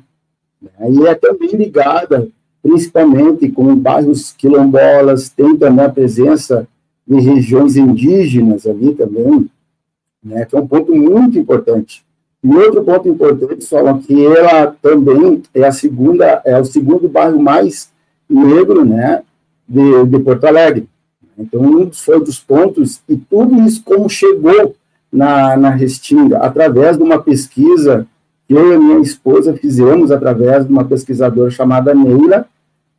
Né? 0.61 0.71
E 0.91 1.07
é 1.07 1.13
também 1.13 1.49
ligada 1.49 2.29
principalmente 2.67 3.49
com 3.49 3.73
bairros 3.77 4.33
quilombolas, 4.33 5.29
tem 5.29 5.55
também 5.55 5.85
a 5.85 5.89
presença 5.89 6.67
de 7.07 7.17
regiões 7.17 7.77
indígenas 7.77 8.67
ali 8.67 8.93
também, 8.93 9.49
né, 10.21 10.43
que 10.43 10.53
é 10.53 10.59
um 10.59 10.67
ponto 10.67 10.93
muito 10.93 11.39
importante. 11.39 12.05
E 12.43 12.53
outro 12.53 12.83
ponto 12.83 13.07
importante, 13.07 13.63
só 13.63 13.93
que 13.93 14.25
ela 14.25 14.75
também 14.81 15.41
é 15.53 15.63
a 15.63 15.71
segunda, 15.71 16.41
é 16.43 16.59
o 16.59 16.65
segundo 16.65 17.07
bairro 17.07 17.41
mais 17.41 17.89
negro, 18.29 18.83
né, 18.83 19.23
de, 19.67 20.05
de 20.05 20.19
Porto 20.19 20.43
Alegre. 20.43 20.89
Então, 21.37 21.61
um 21.61 21.89
foi 21.93 22.19
dos 22.19 22.37
pontos, 22.37 22.99
e 23.07 23.15
tudo 23.15 23.61
isso 23.61 23.81
como 23.81 24.09
chegou 24.09 24.75
na, 25.09 25.55
na 25.55 25.69
Restinga, 25.69 26.39
através 26.39 26.97
de 26.97 27.03
uma 27.03 27.21
pesquisa 27.21 28.05
que 28.45 28.53
eu 28.53 28.73
e 28.73 28.77
minha 28.77 28.99
esposa 28.99 29.53
fizemos 29.53 30.11
através 30.11 30.65
de 30.65 30.71
uma 30.71 30.83
pesquisadora 30.83 31.49
chamada 31.49 31.93
Neila, 31.93 32.45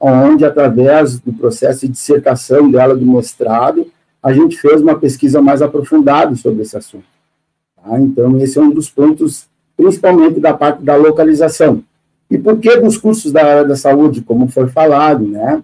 onde, 0.00 0.44
através 0.44 1.18
do 1.18 1.32
processo 1.32 1.80
de 1.80 1.92
dissertação 1.92 2.70
dela 2.70 2.94
do 2.94 3.04
mestrado, 3.04 3.86
a 4.22 4.32
gente 4.32 4.58
fez 4.58 4.80
uma 4.80 4.98
pesquisa 4.98 5.40
mais 5.40 5.62
aprofundada 5.62 6.34
sobre 6.36 6.62
esse 6.62 6.76
assunto. 6.76 7.04
Tá? 7.76 8.00
Então, 8.00 8.38
esse 8.38 8.58
é 8.58 8.62
um 8.62 8.70
dos 8.70 8.88
pontos, 8.88 9.46
principalmente 9.76 10.40
da 10.40 10.54
parte 10.54 10.82
da 10.82 10.96
localização. 10.96 11.82
E 12.30 12.36
por 12.36 12.58
que 12.58 12.76
dos 12.76 12.98
cursos 12.98 13.32
da 13.32 13.44
área 13.44 13.64
da 13.64 13.76
saúde, 13.76 14.20
como 14.20 14.48
foi 14.48 14.68
falado, 14.68 15.26
né? 15.26 15.62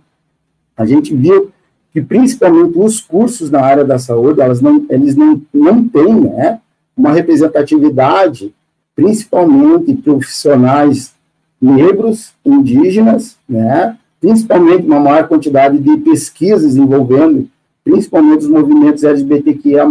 A 0.77 0.87
gente 0.87 1.15
viu 1.15 1.53
que, 1.93 2.01
principalmente, 2.01 2.77
os 2.77 3.01
cursos 3.01 3.51
na 3.51 3.61
área 3.61 3.85
da 3.85 3.99
saúde, 3.99 4.41
elas 4.41 4.61
não, 4.61 4.85
eles 4.89 5.15
não, 5.15 5.41
não 5.53 5.87
têm, 5.87 6.21
né, 6.21 6.61
uma 6.97 7.13
representatividade, 7.13 8.53
principalmente 8.97 9.95
profissionais 9.95 11.13
negros, 11.61 12.33
indígenas, 12.45 13.37
né, 13.49 13.97
principalmente 14.25 14.87
uma 14.87 14.99
maior 14.99 15.29
quantidade 15.29 15.79
de 15.79 15.99
pesquisas 15.99 16.77
envolvendo 16.77 17.47
principalmente 17.85 18.45
os 18.45 18.49
movimentos 18.49 19.05
LGBTQIA+. 19.05 19.87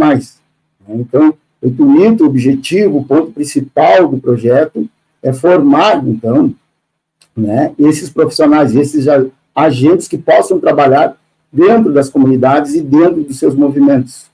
Então, 0.90 1.36
o 1.62 1.68
intuito, 1.68 2.24
o 2.24 2.28
objetivo, 2.28 2.98
o 2.98 3.06
ponto 3.06 3.32
principal 3.32 4.08
do 4.08 4.18
projeto 4.18 4.90
é 5.22 5.32
formar, 5.32 6.04
então, 6.08 6.52
né, 7.38 7.76
esses 7.78 8.10
profissionais, 8.10 8.76
esses 8.76 9.06
agentes 9.56 10.08
que 10.08 10.18
possam 10.18 10.60
trabalhar 10.60 11.16
dentro 11.52 11.94
das 11.94 12.10
comunidades 12.10 12.74
e 12.74 12.82
dentro 12.82 13.24
dos 13.24 13.38
seus 13.38 13.54
movimentos. 13.54 14.32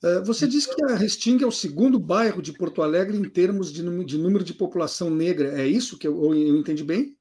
É, 0.00 0.20
você 0.20 0.46
disse 0.46 0.72
que 0.72 0.84
a 0.84 0.94
Restinga 0.94 1.44
é 1.44 1.48
o 1.48 1.50
segundo 1.50 1.98
bairro 1.98 2.40
de 2.40 2.52
Porto 2.52 2.80
Alegre 2.80 3.16
em 3.16 3.28
termos 3.28 3.72
de, 3.72 3.82
número 3.82 4.44
de 4.44 4.54
população 4.54 5.10
negra. 5.10 5.60
É 5.60 5.66
isso 5.66 5.98
que 5.98 6.06
eu, 6.06 6.32
eu 6.32 6.56
entendi 6.56 6.84
bem? 6.84 7.13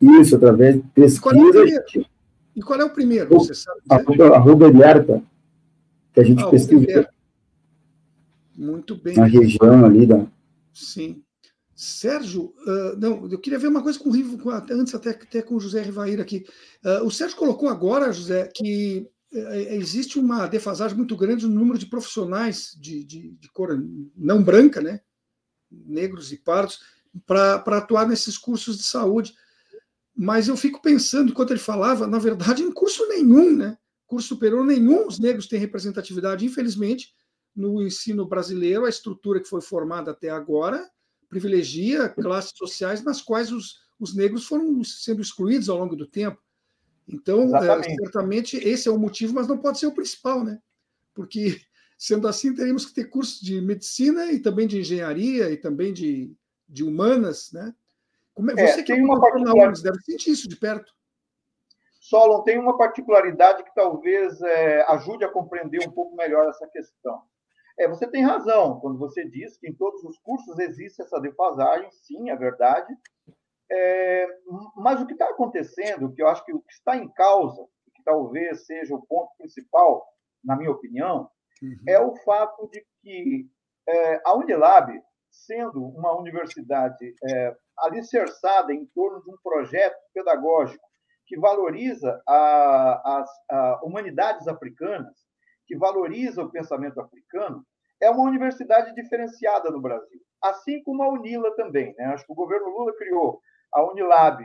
Isso, 0.00 0.36
através 0.36 0.76
de 0.76 0.82
pesquisa. 0.94 1.24
E 1.24 1.32
qual 1.32 1.40
é 1.40 1.44
o 1.44 1.80
primeiro? 1.80 2.06
E 2.56 2.62
qual 2.62 2.80
é 2.80 2.84
o 2.84 2.90
primeiro 2.90 3.28
você 3.30 3.54
sabe 3.54 3.80
a, 3.90 4.38
Ruberta, 4.38 5.22
que 6.12 6.20
a 6.20 6.24
gente 6.24 6.42
ah, 6.42 6.48
pesquisa. 6.48 7.08
Muito 8.56 8.96
bem. 8.96 9.16
Na 9.16 9.26
região 9.26 9.84
ali 9.84 10.06
da. 10.06 10.26
Sim. 10.72 11.22
Sérgio, 11.74 12.54
uh, 12.66 12.96
não, 12.98 13.28
eu 13.30 13.38
queria 13.38 13.58
ver 13.58 13.68
uma 13.68 13.82
coisa 13.82 13.98
com 13.98 14.08
o 14.08 14.12
Rivo, 14.12 14.38
antes 14.70 14.94
até, 14.94 15.10
até 15.10 15.42
com 15.42 15.56
o 15.56 15.60
José 15.60 15.82
Rivaíra 15.82 16.22
aqui. 16.22 16.46
Uh, 16.82 17.04
o 17.04 17.10
Sérgio 17.10 17.36
colocou 17.36 17.68
agora, 17.68 18.10
José, 18.12 18.50
que 18.54 19.06
uh, 19.34 19.52
existe 19.74 20.18
uma 20.18 20.46
defasagem 20.46 20.96
muito 20.96 21.14
grande 21.14 21.46
no 21.46 21.54
número 21.54 21.78
de 21.78 21.84
profissionais 21.84 22.74
de, 22.80 23.04
de, 23.04 23.32
de 23.32 23.52
cor 23.52 23.78
não 24.16 24.42
branca, 24.42 24.80
né? 24.80 25.00
negros 25.70 26.32
e 26.32 26.36
pardos, 26.36 26.80
para 27.26 27.56
atuar 27.78 28.06
nesses 28.08 28.38
cursos 28.38 28.76
de 28.78 28.84
saúde. 28.84 29.34
Mas 30.16 30.48
eu 30.48 30.56
fico 30.56 30.80
pensando, 30.80 31.30
enquanto 31.30 31.50
ele 31.50 31.60
falava, 31.60 32.06
na 32.06 32.18
verdade, 32.18 32.62
em 32.62 32.72
curso 32.72 33.06
nenhum, 33.08 33.54
né? 33.54 33.76
Curso 34.06 34.28
superior 34.28 34.64
nenhum, 34.64 35.06
os 35.06 35.18
negros 35.18 35.46
têm 35.46 35.60
representatividade, 35.60 36.46
infelizmente, 36.46 37.12
no 37.54 37.82
ensino 37.82 38.26
brasileiro, 38.26 38.86
a 38.86 38.88
estrutura 38.88 39.40
que 39.40 39.48
foi 39.48 39.60
formada 39.60 40.12
até 40.12 40.30
agora 40.30 40.88
privilegia 41.28 42.08
classes 42.08 42.52
sociais 42.56 43.02
nas 43.02 43.20
quais 43.20 43.52
os, 43.52 43.80
os 43.98 44.14
negros 44.14 44.46
foram 44.46 44.82
sendo 44.84 45.20
excluídos 45.20 45.68
ao 45.68 45.78
longo 45.78 45.96
do 45.96 46.06
tempo. 46.06 46.40
Então, 47.08 47.54
é, 47.56 47.82
certamente, 47.82 48.56
esse 48.56 48.88
é 48.88 48.90
o 48.90 48.98
motivo, 48.98 49.34
mas 49.34 49.46
não 49.46 49.58
pode 49.58 49.78
ser 49.78 49.86
o 49.86 49.94
principal, 49.94 50.44
né? 50.44 50.60
Porque, 51.14 51.60
sendo 51.96 52.26
assim, 52.26 52.54
teríamos 52.54 52.86
que 52.86 52.94
ter 52.94 53.04
cursos 53.04 53.40
de 53.40 53.60
medicina 53.60 54.32
e 54.32 54.40
também 54.40 54.66
de 54.66 54.78
engenharia 54.78 55.50
e 55.50 55.56
também 55.56 55.92
de, 55.92 56.34
de 56.68 56.82
humanas, 56.82 57.50
né? 57.52 57.74
Como 58.36 58.50
é, 58.50 58.54
é 58.54 58.66
você 58.66 58.80
é, 58.80 58.82
que 58.84 58.92
tem 58.92 59.02
uma 59.02 59.18
particularidade, 59.18 59.82
deve 59.82 59.98
sentir 60.02 60.30
isso 60.30 60.46
de 60.46 60.56
perto. 60.56 60.92
Solon 61.98 62.42
tem 62.42 62.58
uma 62.58 62.76
particularidade 62.76 63.64
que 63.64 63.74
talvez 63.74 64.40
é, 64.42 64.82
ajude 64.92 65.24
a 65.24 65.32
compreender 65.32 65.88
um 65.88 65.90
pouco 65.90 66.14
melhor 66.14 66.48
essa 66.48 66.68
questão. 66.68 67.22
É, 67.78 67.88
você 67.88 68.06
tem 68.06 68.22
razão 68.22 68.78
quando 68.78 68.98
você 68.98 69.24
diz 69.28 69.56
que 69.58 69.68
em 69.68 69.74
todos 69.74 70.04
os 70.04 70.18
cursos 70.18 70.58
existe 70.58 71.02
essa 71.02 71.18
defasagem, 71.18 71.90
sim, 71.90 72.30
é 72.30 72.36
verdade. 72.36 72.94
É, 73.72 74.28
mas 74.76 75.00
o 75.00 75.06
que 75.06 75.14
está 75.14 75.28
acontecendo, 75.30 76.12
que 76.12 76.22
eu 76.22 76.28
acho 76.28 76.44
que 76.44 76.54
o 76.54 76.60
que 76.60 76.72
está 76.72 76.96
em 76.96 77.08
causa, 77.08 77.66
que 77.94 78.02
talvez 78.04 78.66
seja 78.66 78.94
o 78.94 79.04
ponto 79.06 79.32
principal, 79.38 80.06
na 80.44 80.56
minha 80.56 80.70
opinião, 80.70 81.28
uhum. 81.62 81.76
é 81.88 81.98
o 81.98 82.14
fato 82.16 82.68
de 82.68 82.86
que 83.02 83.48
é, 83.88 84.20
a 84.24 84.34
Unilab, 84.34 84.92
sendo 85.30 85.82
uma 85.82 86.16
universidade 86.16 87.14
é, 87.24 87.56
alicerçada 87.78 88.72
em 88.72 88.86
torno 88.86 89.22
de 89.22 89.30
um 89.30 89.36
projeto 89.42 89.96
pedagógico 90.14 90.84
que 91.26 91.38
valoriza 91.38 92.22
a, 92.26 93.18
as 93.18 93.30
a 93.50 93.80
humanidades 93.84 94.46
africanas, 94.46 95.14
que 95.66 95.76
valoriza 95.76 96.42
o 96.42 96.50
pensamento 96.50 97.00
africano, 97.00 97.66
é 98.00 98.10
uma 98.10 98.24
universidade 98.24 98.94
diferenciada 98.94 99.70
no 99.70 99.80
Brasil, 99.80 100.20
assim 100.42 100.82
como 100.82 101.02
a 101.02 101.08
Unila 101.08 101.54
também. 101.56 101.94
Né? 101.96 102.04
Acho 102.06 102.24
que 102.24 102.32
o 102.32 102.36
governo 102.36 102.68
Lula 102.68 102.94
criou 102.96 103.40
a 103.72 103.82
Unilab 103.82 104.44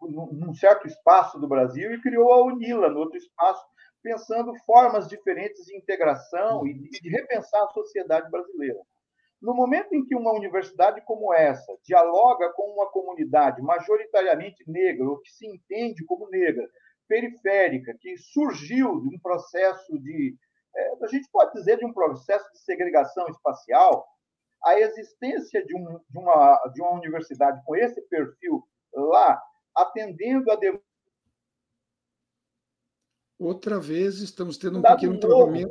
num, 0.00 0.54
certo 0.54 0.86
espaço 0.86 1.38
do 1.38 1.48
Brasil 1.48 1.92
e 1.92 2.00
criou 2.00 2.32
a 2.32 2.44
Unila 2.44 2.88
no 2.88 3.00
outro 3.00 3.18
espaço, 3.18 3.64
pensando 4.02 4.54
formas 4.64 5.08
diferentes 5.08 5.64
de 5.64 5.76
integração 5.76 6.66
e 6.66 6.74
de 6.74 7.08
repensar 7.08 7.62
a 7.64 7.72
sociedade 7.72 8.30
brasileira. 8.30 8.80
No 9.40 9.54
momento 9.54 9.94
em 9.94 10.04
que 10.04 10.14
uma 10.14 10.32
universidade 10.32 11.02
como 11.04 11.32
essa 11.32 11.76
dialoga 11.84 12.52
com 12.54 12.72
uma 12.72 12.90
comunidade 12.90 13.60
majoritariamente 13.60 14.64
negra, 14.66 15.08
ou 15.08 15.20
que 15.20 15.30
se 15.30 15.46
entende 15.46 16.04
como 16.04 16.28
negra, 16.30 16.66
periférica, 17.06 17.94
que 18.00 18.16
surgiu 18.16 19.00
de 19.00 19.14
um 19.14 19.18
processo 19.18 19.98
de, 20.00 20.36
é, 20.74 21.04
a 21.04 21.06
gente 21.08 21.28
pode 21.30 21.52
dizer, 21.52 21.78
de 21.78 21.84
um 21.84 21.92
processo 21.92 22.50
de 22.52 22.58
segregação 22.60 23.28
espacial, 23.28 24.06
a 24.64 24.80
existência 24.80 25.64
de, 25.64 25.76
um, 25.76 26.00
de, 26.08 26.18
uma, 26.18 26.72
de 26.74 26.82
uma 26.82 26.92
universidade 26.92 27.62
com 27.64 27.76
esse 27.76 28.00
perfil 28.08 28.66
lá, 28.92 29.40
atendendo 29.74 30.50
a 30.50 30.56
demanda. 30.56 30.82
Outra 33.38 33.78
vez 33.78 34.20
estamos 34.20 34.56
tendo 34.56 34.78
um 34.78 34.82
pequeno 34.82 35.20
travamento. 35.20 35.70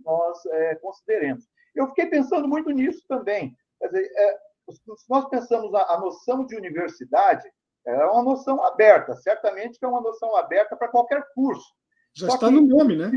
Nós 0.00 0.44
é, 0.46 0.74
consideremos. 0.76 1.48
Eu 1.78 1.86
fiquei 1.88 2.06
pensando 2.06 2.48
muito 2.48 2.70
nisso 2.70 3.04
também. 3.08 3.56
Dizer, 3.80 4.10
é, 4.16 4.38
se 4.72 5.08
nós 5.08 5.28
pensamos 5.28 5.72
a, 5.74 5.94
a 5.94 6.00
noção 6.00 6.44
de 6.44 6.56
universidade, 6.56 7.48
é 7.86 8.04
uma 8.06 8.22
noção 8.22 8.62
aberta, 8.64 9.14
certamente 9.14 9.78
que 9.78 9.84
é 9.84 9.88
uma 9.88 10.00
noção 10.00 10.34
aberta 10.36 10.76
para 10.76 10.88
qualquer 10.88 11.24
curso. 11.34 11.72
Já 12.14 12.26
Só 12.26 12.34
está 12.34 12.48
que, 12.48 12.54
no 12.54 12.62
nome, 12.62 12.96
né? 12.96 13.12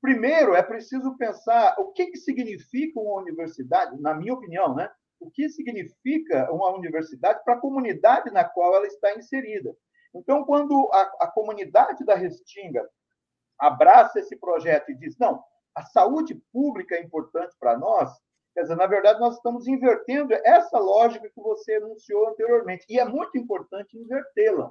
Primeiro, 0.00 0.54
é 0.54 0.62
preciso 0.62 1.16
pensar 1.16 1.74
o 1.78 1.92
que, 1.92 2.06
que 2.06 2.18
significa 2.18 3.00
uma 3.00 3.20
universidade, 3.20 4.00
na 4.00 4.14
minha 4.14 4.34
opinião, 4.34 4.74
né? 4.74 4.90
O 5.18 5.30
que 5.30 5.48
significa 5.48 6.52
uma 6.52 6.70
universidade 6.70 7.42
para 7.44 7.54
a 7.54 7.60
comunidade 7.60 8.30
na 8.30 8.44
qual 8.44 8.74
ela 8.74 8.86
está 8.86 9.14
inserida. 9.14 9.74
Então, 10.14 10.44
quando 10.44 10.90
a, 10.92 11.24
a 11.24 11.26
comunidade 11.28 12.04
da 12.04 12.14
Restinga 12.14 12.86
abraça 13.58 14.20
esse 14.20 14.36
projeto 14.36 14.90
e 14.90 14.96
diz: 14.96 15.16
não, 15.18 15.42
a 15.74 15.82
saúde 15.82 16.34
pública 16.52 16.96
é 16.96 17.02
importante 17.02 17.54
para 17.58 17.78
nós, 17.78 18.10
quer 18.54 18.62
dizer, 18.62 18.76
na 18.76 18.86
verdade, 18.86 19.20
nós 19.20 19.36
estamos 19.36 19.66
invertendo 19.66 20.34
essa 20.44 20.78
lógica 20.78 21.28
que 21.28 21.40
você 21.40 21.76
enunciou 21.76 22.28
anteriormente. 22.28 22.84
E 22.88 22.98
é 22.98 23.04
muito 23.04 23.36
importante 23.38 23.98
invertê-la. 23.98 24.70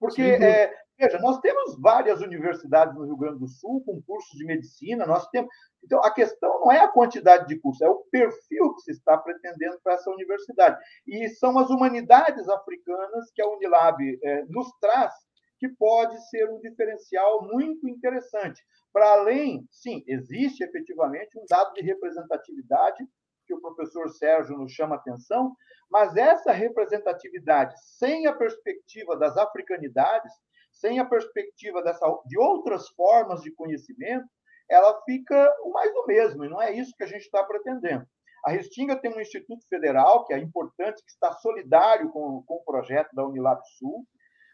Porque, 0.00 0.22
é, 0.22 0.72
veja, 0.96 1.18
nós 1.18 1.40
temos 1.40 1.76
várias 1.80 2.20
universidades 2.20 2.94
no 2.94 3.04
Rio 3.04 3.16
Grande 3.16 3.40
do 3.40 3.48
Sul 3.48 3.82
com 3.84 4.00
cursos 4.02 4.36
de 4.36 4.44
medicina, 4.44 5.04
nós 5.04 5.26
temos. 5.28 5.50
Então, 5.82 6.00
a 6.04 6.10
questão 6.12 6.60
não 6.60 6.70
é 6.70 6.80
a 6.80 6.88
quantidade 6.88 7.48
de 7.48 7.58
cursos, 7.58 7.82
é 7.82 7.88
o 7.88 8.04
perfil 8.10 8.74
que 8.74 8.82
se 8.82 8.92
está 8.92 9.18
pretendendo 9.18 9.78
para 9.82 9.94
essa 9.94 10.10
universidade. 10.10 10.78
E 11.06 11.28
são 11.30 11.58
as 11.58 11.68
humanidades 11.68 12.48
africanas 12.48 13.30
que 13.32 13.42
a 13.42 13.48
Unilab 13.48 14.18
é, 14.22 14.44
nos 14.44 14.70
traz 14.80 15.12
que 15.58 15.68
pode 15.68 16.16
ser 16.28 16.48
um 16.50 16.60
diferencial 16.60 17.46
muito 17.46 17.88
interessante. 17.88 18.62
Para 18.92 19.12
além, 19.12 19.66
sim, 19.70 20.02
existe 20.06 20.62
efetivamente 20.62 21.38
um 21.38 21.44
dado 21.48 21.72
de 21.74 21.82
representatividade 21.82 23.04
que 23.46 23.54
o 23.54 23.60
professor 23.60 24.08
Sérgio 24.10 24.56
nos 24.56 24.72
chama 24.72 24.96
atenção, 24.96 25.54
mas 25.90 26.16
essa 26.16 26.52
representatividade 26.52 27.74
sem 27.98 28.26
a 28.26 28.36
perspectiva 28.36 29.16
das 29.16 29.36
africanidades, 29.36 30.32
sem 30.70 31.00
a 31.00 31.04
perspectiva 31.04 31.82
dessa, 31.82 32.06
de 32.26 32.38
outras 32.38 32.88
formas 32.90 33.40
de 33.40 33.50
conhecimento, 33.52 34.28
ela 34.70 35.00
fica 35.04 35.50
mais 35.72 35.92
do 35.92 36.06
mesmo, 36.06 36.44
e 36.44 36.48
não 36.48 36.60
é 36.60 36.72
isso 36.74 36.94
que 36.96 37.04
a 37.04 37.06
gente 37.06 37.22
está 37.22 37.42
pretendendo. 37.42 38.06
A 38.44 38.50
Restinga 38.50 38.96
tem 38.96 39.12
um 39.12 39.20
Instituto 39.20 39.66
Federal, 39.68 40.24
que 40.24 40.34
é 40.34 40.38
importante, 40.38 41.02
que 41.02 41.10
está 41.10 41.32
solidário 41.32 42.10
com, 42.10 42.42
com 42.46 42.54
o 42.56 42.64
projeto 42.64 43.12
da 43.14 43.26
Unilab 43.26 43.60
Sul, 43.78 44.06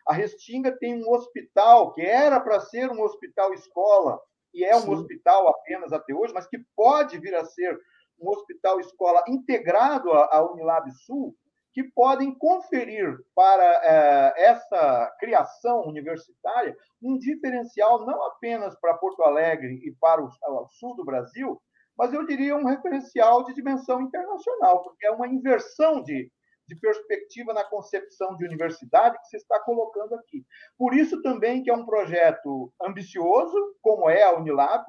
a 0.06 0.12
Restinga 0.12 0.72
tem 0.72 1.02
um 1.02 1.10
hospital 1.10 1.92
que 1.92 2.02
era 2.02 2.40
para 2.40 2.60
ser 2.60 2.90
um 2.90 3.02
hospital 3.02 3.52
escola, 3.54 4.20
e 4.52 4.64
é 4.64 4.76
um 4.76 4.82
Sim. 4.82 4.94
hospital 4.94 5.48
apenas 5.48 5.92
até 5.92 6.14
hoje, 6.14 6.32
mas 6.32 6.46
que 6.46 6.58
pode 6.76 7.18
vir 7.18 7.34
a 7.34 7.44
ser 7.44 7.78
um 8.20 8.28
hospital 8.28 8.78
escola 8.80 9.24
integrado 9.28 10.12
à 10.12 10.42
Unilab 10.52 10.90
Sul, 10.92 11.34
que 11.72 11.82
podem 11.82 12.32
conferir 12.32 13.18
para 13.34 13.64
eh, 13.64 14.34
essa 14.36 15.12
criação 15.18 15.82
universitária 15.82 16.76
um 17.02 17.18
diferencial 17.18 18.06
não 18.06 18.22
apenas 18.26 18.78
para 18.78 18.94
Porto 18.94 19.24
Alegre 19.24 19.80
e 19.84 19.92
para 20.00 20.22
o, 20.22 20.28
o 20.28 20.68
sul 20.68 20.94
do 20.94 21.04
Brasil, 21.04 21.60
mas 21.98 22.12
eu 22.12 22.24
diria 22.24 22.56
um 22.56 22.64
referencial 22.64 23.44
de 23.44 23.54
dimensão 23.54 24.00
internacional, 24.00 24.84
porque 24.84 25.04
é 25.04 25.10
uma 25.10 25.26
inversão 25.26 26.00
de, 26.00 26.30
de 26.66 26.76
perspectiva 26.76 27.52
na 27.52 27.64
concepção 27.64 28.36
de 28.36 28.44
universidade 28.44 29.18
que 29.20 29.28
se 29.28 29.36
está 29.36 29.60
colocando 29.60 30.14
aqui. 30.14 30.44
Por 30.78 30.94
isso 30.94 31.20
também 31.22 31.62
que 31.62 31.70
é 31.70 31.74
um 31.74 31.84
projeto 31.84 32.72
ambicioso, 32.80 33.56
como 33.82 34.08
é 34.08 34.22
a 34.22 34.34
Unilab, 34.34 34.84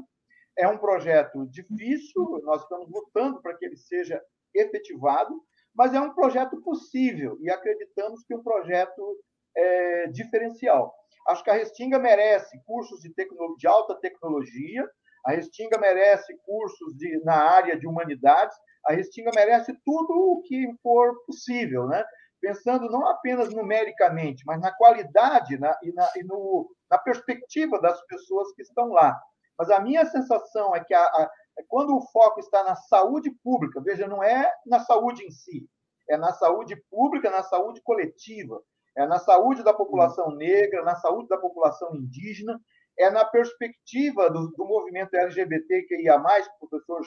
é 0.58 0.68
um 0.68 0.78
projeto 0.78 1.46
difícil, 1.48 2.42
nós 2.44 2.62
estamos 2.62 2.90
lutando 2.90 3.42
para 3.42 3.56
que 3.58 3.66
ele 3.66 3.76
seja 3.76 4.22
efetivado, 4.54 5.42
mas 5.74 5.94
é 5.94 6.00
um 6.00 6.14
projeto 6.14 6.62
possível 6.62 7.38
e 7.42 7.50
acreditamos 7.50 8.24
que 8.24 8.34
é 8.34 8.38
um 8.38 8.44
projeto 8.44 9.18
é, 9.56 10.08
diferencial. 10.08 10.96
Acho 11.28 11.44
que 11.44 11.50
a 11.50 11.54
Restinga 11.54 12.00
merece 12.00 12.62
cursos 12.66 13.02
de, 13.02 13.12
de 13.58 13.68
alta 13.68 13.96
tecnologia, 13.96 14.88
a 15.26 15.32
Restinga 15.32 15.78
merece 15.80 16.38
cursos 16.46 16.96
de, 16.96 17.20
na 17.24 17.36
área 17.36 17.78
de 17.78 17.88
humanidades, 17.88 18.56
a 18.86 18.94
Restinga 18.94 19.32
merece 19.34 19.74
tudo 19.84 20.14
o 20.14 20.42
que 20.44 20.68
for 20.84 21.16
possível, 21.26 21.88
né? 21.88 22.04
pensando 22.46 22.90
não 22.90 23.08
apenas 23.08 23.52
numericamente, 23.52 24.44
mas 24.46 24.62
na 24.62 24.72
qualidade 24.72 25.58
na, 25.58 25.76
e, 25.82 25.92
na, 25.92 26.08
e 26.16 26.24
no, 26.24 26.70
na 26.92 26.98
perspectiva 27.00 27.82
das 27.82 28.00
pessoas 28.06 28.54
que 28.54 28.62
estão 28.62 28.90
lá. 28.90 29.20
Mas 29.58 29.72
a 29.72 29.80
minha 29.80 30.06
sensação 30.06 30.76
é 30.76 30.84
que 30.84 30.94
a, 30.94 31.02
a, 31.02 31.32
é 31.58 31.64
quando 31.68 31.96
o 31.96 32.06
foco 32.12 32.40
está 32.40 32.64
na 32.64 32.76
saúde 32.76 33.32
pública, 33.44 33.82
veja, 33.82 34.08
não 34.08 34.24
é 34.24 34.52
na 34.66 34.80
saúde 34.80 35.24
em 35.24 35.32
si, 35.32 35.68
é 36.08 36.18
na 36.18 36.34
saúde 36.34 36.76
pública, 36.92 37.32
na 37.32 37.42
saúde 37.42 37.82
coletiva, 37.82 38.62
é 38.96 39.08
na 39.08 39.18
saúde 39.18 39.64
da 39.64 39.74
população 39.74 40.30
negra, 40.32 40.84
na 40.84 40.96
saúde 40.96 41.28
da 41.28 41.38
população 41.38 41.96
indígena, 41.96 42.60
é 42.98 43.10
na 43.10 43.26
perspectiva 43.26 44.30
do, 44.30 44.52
do 44.52 44.66
movimento 44.66 45.14
LGBTQIA+, 45.14 46.20
que 46.20 46.66
o 46.66 46.70
professor 46.70 47.02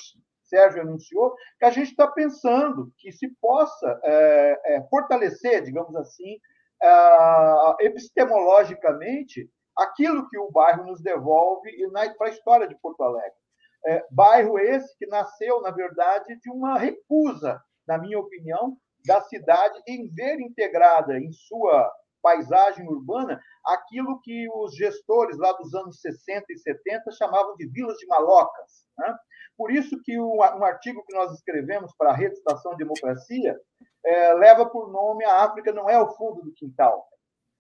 Sérgio 0.45 0.83
anunciou, 0.83 1.35
que 1.59 1.65
a 1.65 1.71
gente 1.71 1.91
está 1.91 2.07
pensando 2.07 2.93
que 2.99 3.13
se 3.13 3.29
possa 3.41 4.01
é, 4.03 4.61
é, 4.65 4.83
fortalecer, 4.89 5.63
digamos 5.63 5.95
assim, 5.97 6.39
é, 6.83 7.87
epistemologicamente, 7.87 9.51
aquilo 9.77 10.29
que 10.29 10.39
o 10.39 10.51
bairro 10.51 10.87
nos 10.87 11.01
devolve 11.03 11.71
para 12.17 12.29
a 12.29 12.31
história 12.31 12.67
de 12.67 12.75
Porto 12.77 13.03
Alegre. 13.03 13.39
É, 13.87 14.05
bairro 14.11 14.59
esse 14.59 14.97
que 14.99 15.07
nasceu, 15.07 15.61
na 15.61 15.71
verdade, 15.71 16.37
de 16.41 16.51
uma 16.51 16.79
recusa, 16.79 17.63
na 17.87 17.97
minha 17.97 18.19
opinião, 18.19 18.77
da 19.07 19.21
cidade 19.23 19.81
em 19.87 20.09
ver 20.13 20.41
integrada 20.41 21.19
em 21.19 21.31
sua 21.33 21.91
paisagem 22.29 22.87
urbana 22.87 23.41
aquilo 23.65 24.21
que 24.21 24.47
os 24.55 24.77
gestores 24.77 25.39
lá 25.39 25.53
dos 25.53 25.75
anos 25.75 25.99
60 26.01 26.45
e 26.51 26.59
70 26.59 27.11
chamavam 27.13 27.57
de 27.57 27.67
vilas 27.69 27.97
de 27.97 28.07
malocas. 28.07 28.85
Né? 28.99 29.17
Por 29.57 29.71
isso 29.71 29.99
que 30.03 30.21
um, 30.21 30.43
artigo 30.43 31.03
que 31.07 31.15
nós 31.15 31.33
escrevemos 31.33 31.95
para 31.97 32.11
a 32.11 32.15
Rede 32.15 32.35
Estação 32.35 32.77
Democracia 32.77 33.59
é, 34.05 34.35
leva 34.35 34.67
por 34.67 34.93
nome 34.93 35.25
A 35.25 35.45
África 35.45 35.73
não 35.73 35.89
é 35.89 35.99
o 35.99 36.11
fundo 36.11 36.43
do 36.43 36.53
quintal. 36.53 37.09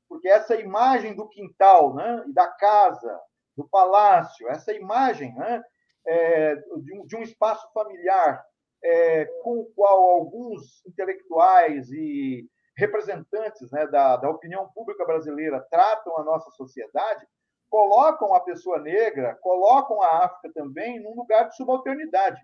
Porque 0.06 0.28
essa 0.28 0.54
imagem 0.54 1.16
do 1.16 1.28
quintal, 1.28 1.94
né, 1.94 2.24
da 2.28 2.46
casa, 2.46 3.18
do 3.56 3.66
palácio, 3.68 4.48
essa 4.48 4.72
imagem 4.72 5.34
né, 5.34 5.62
é, 6.06 6.56
de, 6.56 6.98
um, 6.98 7.06
de 7.06 7.16
um 7.16 7.22
espaço 7.22 7.66
familiar 7.72 8.42
é, 8.84 9.24
com 9.42 9.60
o 9.60 9.66
qual 9.74 10.10
alguns 10.10 10.84
intelectuais 10.86 11.90
e 11.90 12.46
representantes 12.78 13.70
né, 13.72 13.88
da, 13.88 14.16
da 14.16 14.30
opinião 14.30 14.68
pública 14.68 15.04
brasileira 15.04 15.60
tratam 15.68 16.16
a 16.16 16.22
nossa 16.22 16.48
sociedade, 16.52 17.26
colocam 17.68 18.32
a 18.32 18.40
pessoa 18.40 18.78
negra, 18.78 19.34
colocam 19.42 20.00
a 20.00 20.24
África 20.24 20.52
também 20.54 21.02
num 21.02 21.16
lugar 21.16 21.48
de 21.48 21.56
subalternidade. 21.56 22.40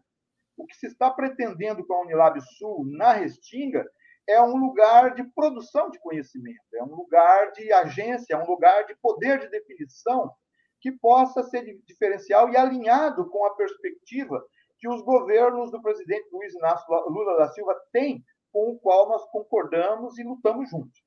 O 0.56 0.66
que 0.66 0.76
se 0.76 0.88
está 0.88 1.08
pretendendo 1.08 1.86
com 1.86 1.94
a 1.94 2.00
Unilab 2.00 2.40
Sul 2.58 2.84
na 2.84 3.12
Restinga 3.12 3.88
é 4.26 4.40
um 4.42 4.56
lugar 4.56 5.14
de 5.14 5.22
produção 5.22 5.88
de 5.88 6.00
conhecimento, 6.00 6.64
é 6.74 6.82
um 6.82 6.94
lugar 6.94 7.52
de 7.52 7.72
agência, 7.72 8.34
é 8.34 8.36
um 8.36 8.46
lugar 8.46 8.86
de 8.86 8.96
poder 8.96 9.38
de 9.38 9.48
definição 9.48 10.32
que 10.80 10.90
possa 10.90 11.44
ser 11.44 11.62
diferencial 11.86 12.50
e 12.50 12.56
alinhado 12.56 13.30
com 13.30 13.46
a 13.46 13.54
perspectiva 13.54 14.44
que 14.78 14.88
os 14.88 15.00
governos 15.02 15.70
do 15.70 15.80
presidente 15.80 16.28
Luiz 16.32 16.54
Inácio 16.54 16.92
Lula 17.08 17.36
da 17.38 17.48
Silva 17.48 17.74
têm, 17.92 18.24
com 18.54 18.70
o 18.70 18.78
qual 18.78 19.08
nós 19.08 19.22
concordamos 19.32 20.16
e 20.16 20.22
lutamos 20.22 20.70
juntos. 20.70 21.02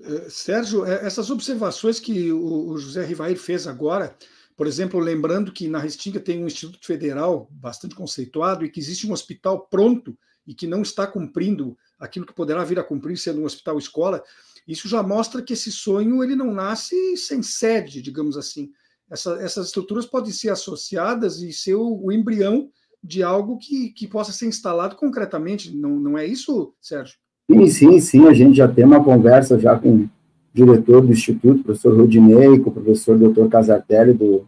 Eh, 0.00 0.30
Sérgio, 0.30 0.86
eh, 0.86 1.06
essas 1.06 1.30
observações 1.30 2.00
que 2.00 2.32
o 2.32 2.78
José 2.78 3.04
Rivair 3.04 3.36
fez 3.36 3.66
agora, 3.66 4.16
por 4.56 4.66
exemplo, 4.66 4.98
lembrando 4.98 5.52
que 5.52 5.68
na 5.68 5.78
Restinga 5.78 6.18
tem 6.18 6.42
um 6.42 6.46
Instituto 6.46 6.86
Federal 6.86 7.46
bastante 7.50 7.94
conceituado 7.94 8.64
e 8.64 8.70
que 8.70 8.80
existe 8.80 9.06
um 9.06 9.12
hospital 9.12 9.66
pronto 9.66 10.16
e 10.46 10.54
que 10.54 10.66
não 10.66 10.80
está 10.80 11.06
cumprindo 11.06 11.76
aquilo 11.98 12.24
que 12.24 12.32
poderá 12.32 12.64
vir 12.64 12.78
a 12.78 12.84
cumprir 12.84 13.18
sendo 13.18 13.42
um 13.42 13.44
hospital 13.44 13.78
escola, 13.78 14.22
isso 14.66 14.88
já 14.88 15.02
mostra 15.02 15.42
que 15.42 15.52
esse 15.52 15.70
sonho 15.70 16.24
ele 16.24 16.34
não 16.34 16.52
nasce 16.54 17.16
sem 17.18 17.42
sede, 17.42 18.00
digamos 18.00 18.38
assim. 18.38 18.72
Essa, 19.10 19.34
essas 19.42 19.66
estruturas 19.66 20.06
podem 20.06 20.32
ser 20.32 20.48
associadas 20.48 21.42
e 21.42 21.52
ser 21.52 21.74
o, 21.74 22.04
o 22.04 22.10
embrião 22.10 22.70
de 23.06 23.22
algo 23.22 23.56
que, 23.56 23.90
que 23.90 24.06
possa 24.06 24.32
ser 24.32 24.46
instalado 24.46 24.96
concretamente. 24.96 25.74
Não, 25.74 25.90
não 25.90 26.18
é 26.18 26.26
isso, 26.26 26.72
Sérgio? 26.80 27.16
Sim, 27.50 27.66
sim, 27.68 28.00
sim. 28.00 28.26
A 28.26 28.34
gente 28.34 28.56
já 28.56 28.66
tem 28.66 28.84
uma 28.84 29.02
conversa 29.02 29.58
já 29.58 29.78
com 29.78 29.94
o 29.96 30.10
diretor 30.52 31.02
do 31.02 31.12
Instituto, 31.12 31.62
professor 31.62 31.96
Rodinei, 31.96 32.58
com 32.58 32.70
o 32.70 32.72
professor 32.72 33.16
doutor 33.16 33.48
Casartelli, 33.48 34.12
do, 34.12 34.44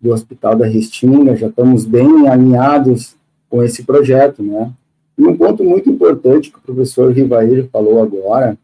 do 0.00 0.10
Hospital 0.10 0.54
da 0.54 0.66
Restinga. 0.66 1.34
Já 1.34 1.46
estamos 1.46 1.86
bem 1.86 2.28
alinhados 2.28 3.16
com 3.48 3.62
esse 3.62 3.84
projeto, 3.84 4.42
né? 4.42 4.70
E 5.16 5.24
um 5.24 5.36
ponto 5.36 5.64
muito 5.64 5.88
importante 5.88 6.50
que 6.50 6.58
o 6.58 6.62
professor 6.62 7.12
Rivair 7.12 7.68
falou 7.70 8.02
agora, 8.02 8.58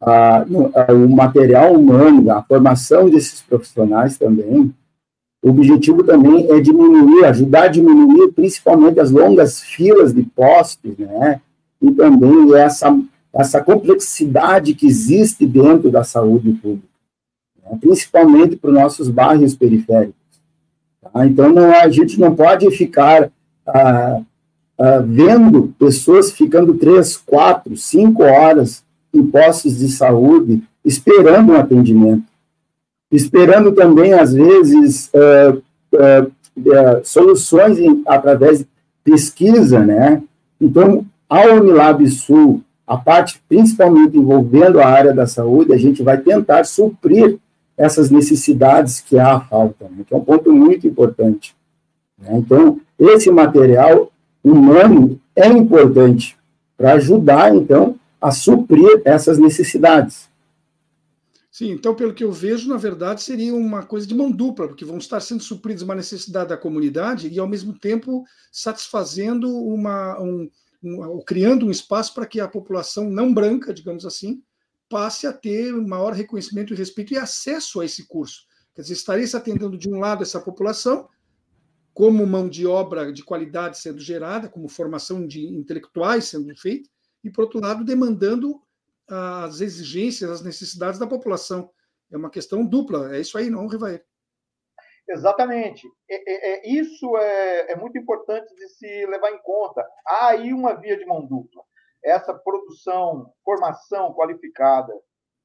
a, 0.00 0.38
a, 0.38 0.92
o 0.92 1.08
material 1.08 1.74
humano, 1.74 2.30
a 2.30 2.42
formação 2.42 3.10
desses 3.10 3.42
profissionais 3.42 4.16
também, 4.16 4.72
o 5.42 5.50
objetivo 5.50 6.02
também 6.02 6.50
é 6.50 6.60
diminuir, 6.60 7.24
ajudar 7.24 7.64
a 7.64 7.68
diminuir 7.68 8.32
principalmente 8.32 9.00
as 9.00 9.10
longas 9.10 9.60
filas 9.60 10.12
de 10.12 10.22
postos, 10.22 10.98
né? 10.98 11.40
E 11.80 11.90
também 11.92 12.54
essa, 12.54 12.94
essa 13.32 13.62
complexidade 13.62 14.74
que 14.74 14.86
existe 14.86 15.46
dentro 15.46 15.90
da 15.90 16.04
saúde 16.04 16.52
pública, 16.52 16.86
né? 17.64 17.78
principalmente 17.80 18.56
para 18.56 18.68
os 18.68 18.74
nossos 18.74 19.08
bairros 19.08 19.54
periféricos. 19.54 20.14
Tá? 21.00 21.26
Então, 21.26 21.50
não, 21.50 21.72
a 21.72 21.88
gente 21.88 22.20
não 22.20 22.36
pode 22.36 22.70
ficar 22.72 23.30
ah, 23.66 24.20
uh, 24.78 25.02
vendo 25.06 25.74
pessoas 25.78 26.30
ficando 26.30 26.74
três, 26.74 27.16
quatro, 27.16 27.74
cinco 27.78 28.24
horas 28.24 28.84
em 29.12 29.26
postos 29.26 29.78
de 29.78 29.88
saúde 29.88 30.62
esperando 30.84 31.52
um 31.52 31.56
atendimento, 31.56 32.24
esperando 33.10 33.72
também, 33.72 34.12
às 34.12 34.32
vezes, 34.32 35.10
uh, 35.14 35.62
uh, 35.94 36.32
soluções 37.04 37.78
em, 37.78 38.02
através 38.06 38.60
de 38.60 38.66
pesquisa, 39.02 39.80
né? 39.80 40.22
Então, 40.60 41.04
a 41.28 41.46
Unilab 41.46 42.06
Sul, 42.08 42.62
a 42.86 42.96
parte 42.96 43.40
principalmente 43.48 44.16
envolvendo 44.16 44.80
a 44.80 44.86
área 44.86 45.14
da 45.14 45.26
saúde, 45.26 45.72
a 45.72 45.78
gente 45.78 46.02
vai 46.02 46.18
tentar 46.18 46.64
suprir 46.64 47.38
essas 47.76 48.10
necessidades 48.10 49.00
que 49.00 49.18
há 49.18 49.40
falta, 49.40 49.84
né? 49.84 50.04
que 50.06 50.12
é 50.12 50.16
um 50.16 50.24
ponto 50.24 50.52
muito 50.52 50.86
importante. 50.86 51.56
Né? 52.18 52.28
Então, 52.34 52.78
esse 52.98 53.30
material 53.30 54.12
humano 54.44 55.18
é 55.34 55.46
importante 55.46 56.36
para 56.76 56.92
ajudar, 56.94 57.54
então, 57.54 57.96
a 58.20 58.30
suprir 58.30 59.00
essas 59.04 59.38
necessidades. 59.38 60.29
Sim, 61.60 61.72
então, 61.72 61.94
pelo 61.94 62.14
que 62.14 62.24
eu 62.24 62.32
vejo, 62.32 62.70
na 62.70 62.78
verdade, 62.78 63.22
seria 63.22 63.54
uma 63.54 63.84
coisa 63.84 64.06
de 64.06 64.14
mão 64.14 64.32
dupla, 64.32 64.66
porque 64.66 64.82
vão 64.82 64.96
estar 64.96 65.20
sendo 65.20 65.42
supridos 65.42 65.82
uma 65.82 65.94
necessidade 65.94 66.48
da 66.48 66.56
comunidade 66.56 67.28
e, 67.28 67.38
ao 67.38 67.46
mesmo 67.46 67.78
tempo, 67.78 68.24
satisfazendo 68.50 69.46
uma. 69.54 70.18
Um, 70.18 70.50
um, 70.82 71.22
criando 71.22 71.66
um 71.66 71.70
espaço 71.70 72.14
para 72.14 72.24
que 72.24 72.40
a 72.40 72.48
população 72.48 73.10
não 73.10 73.34
branca, 73.34 73.74
digamos 73.74 74.06
assim, 74.06 74.42
passe 74.88 75.26
a 75.26 75.34
ter 75.34 75.70
maior 75.74 76.14
reconhecimento 76.14 76.72
e 76.72 76.76
respeito 76.78 77.12
e 77.12 77.18
acesso 77.18 77.82
a 77.82 77.84
esse 77.84 78.06
curso. 78.06 78.46
Quer 78.74 78.80
dizer, 78.80 78.94
estaria 78.94 79.26
se 79.26 79.36
atendendo 79.36 79.76
de 79.76 79.90
um 79.90 79.98
lado 79.98 80.22
essa 80.22 80.40
população 80.40 81.10
como 81.92 82.26
mão 82.26 82.48
de 82.48 82.66
obra 82.66 83.12
de 83.12 83.22
qualidade 83.22 83.76
sendo 83.76 84.00
gerada, 84.00 84.48
como 84.48 84.66
formação 84.66 85.26
de 85.26 85.46
intelectuais 85.46 86.24
sendo 86.24 86.56
feita, 86.56 86.88
e, 87.22 87.28
por 87.28 87.42
outro 87.42 87.60
lado, 87.60 87.84
demandando 87.84 88.62
as 89.10 89.60
exigências, 89.60 90.30
as 90.30 90.42
necessidades 90.42 90.98
da 90.98 91.06
população. 91.06 91.70
É 92.12 92.16
uma 92.16 92.30
questão 92.30 92.64
dupla, 92.64 93.14
é 93.14 93.20
isso 93.20 93.36
aí, 93.36 93.50
não, 93.50 93.66
Rivair? 93.66 94.04
Exatamente. 95.08 95.88
É, 96.08 96.14
é, 96.14 96.52
é, 96.52 96.68
isso 96.68 97.16
é, 97.16 97.72
é 97.72 97.76
muito 97.76 97.98
importante 97.98 98.54
de 98.54 98.68
se 98.68 99.06
levar 99.06 99.32
em 99.32 99.42
conta. 99.42 99.86
Há 100.06 100.28
aí 100.28 100.52
uma 100.52 100.74
via 100.74 100.96
de 100.96 101.04
mão 101.04 101.26
dupla. 101.26 101.62
Essa 102.02 102.32
produção, 102.32 103.32
formação 103.44 104.14
qualificada 104.14 104.92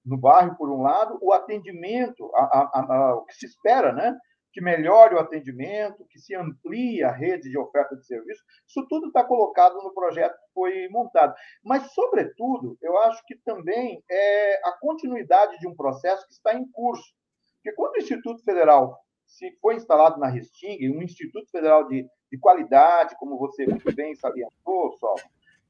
no 0.06 0.17
bairro, 0.17 0.56
por 0.56 0.69
um 0.69 0.84
lado, 0.84 1.17
o 1.19 1.34
atendimento, 1.34 2.32
a, 2.36 2.43
a, 2.43 2.95
a, 2.95 3.15
o 3.15 3.25
que 3.25 3.34
se 3.34 3.47
espera, 3.47 3.91
né? 3.91 4.15
Que 4.55 4.61
melhore 4.61 5.15
o 5.15 5.19
atendimento, 5.19 6.07
que 6.09 6.17
se 6.17 6.33
amplie 6.33 7.03
a 7.03 7.11
rede 7.11 7.49
de 7.49 7.57
oferta 7.57 7.93
de 7.93 8.05
serviço. 8.05 8.41
Isso 8.65 8.87
tudo 8.87 9.07
está 9.07 9.21
colocado 9.21 9.75
no 9.83 9.93
projeto 9.93 10.31
que 10.31 10.53
foi 10.53 10.87
montado. 10.87 11.35
Mas, 11.61 11.91
sobretudo, 11.93 12.77
eu 12.81 12.97
acho 12.99 13.21
que 13.25 13.35
também 13.35 14.01
é 14.09 14.61
a 14.65 14.71
continuidade 14.79 15.59
de 15.59 15.67
um 15.67 15.75
processo 15.75 16.25
que 16.25 16.31
está 16.31 16.55
em 16.55 16.65
curso. 16.71 17.13
Porque 17.55 17.73
quando 17.73 17.95
o 17.95 17.97
Instituto 17.97 18.41
Federal 18.45 18.97
se 19.25 19.51
foi 19.59 19.75
instalado 19.75 20.21
na 20.21 20.27
Restinga, 20.27 20.97
um 20.97 21.01
Instituto 21.01 21.51
Federal 21.51 21.85
de, 21.89 22.07
de 22.31 22.37
qualidade, 22.39 23.17
como 23.17 23.37
você 23.37 23.67
muito 23.67 23.93
bem 23.93 24.15
salientou, 24.15 24.93
Sol, 24.93 25.15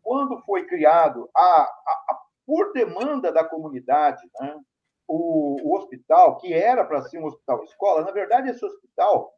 quando 0.03 0.39
foi 0.41 0.67
criado 0.67 1.27
a, 1.35 1.41
a, 1.41 2.05
a 2.09 2.21
por 2.45 2.71
demanda 2.71 3.31
da 3.31 3.43
comunidade, 3.43 4.21
né, 4.39 4.59
o, 5.07 5.57
o 5.63 5.77
hospital, 5.77 6.37
que 6.37 6.53
era 6.53 6.83
para 6.85 7.01
ser 7.03 7.19
um 7.19 7.25
hospital 7.25 7.63
escola, 7.63 8.03
na 8.03 8.11
verdade, 8.11 8.49
esse 8.49 8.63
hospital 8.65 9.33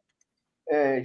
é, 0.68 1.02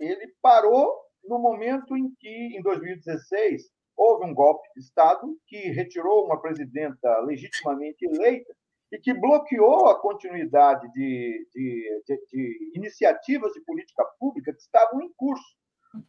ele 0.00 0.34
parou 0.40 0.94
no 1.24 1.38
momento 1.38 1.96
em 1.96 2.10
que, 2.18 2.56
em 2.56 2.62
2016, 2.62 3.70
houve 3.96 4.26
um 4.26 4.34
golpe 4.34 4.68
de 4.74 4.80
Estado 4.80 5.36
que 5.46 5.70
retirou 5.70 6.24
uma 6.24 6.40
presidenta 6.40 7.18
legitimamente 7.20 8.04
eleita 8.04 8.54
e 8.92 8.98
que 8.98 9.12
bloqueou 9.12 9.88
a 9.88 10.00
continuidade 10.00 10.90
de, 10.92 11.48
de, 11.52 12.02
de, 12.06 12.26
de 12.30 12.72
iniciativas 12.74 13.52
de 13.52 13.60
política 13.62 14.04
pública 14.18 14.52
que 14.52 14.60
estavam 14.60 15.02
em 15.02 15.12
curso. 15.16 15.56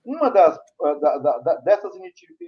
Uma 0.06 0.30
das, 0.30 0.60
da, 1.00 1.18
da, 1.18 1.56
dessas 1.62 1.94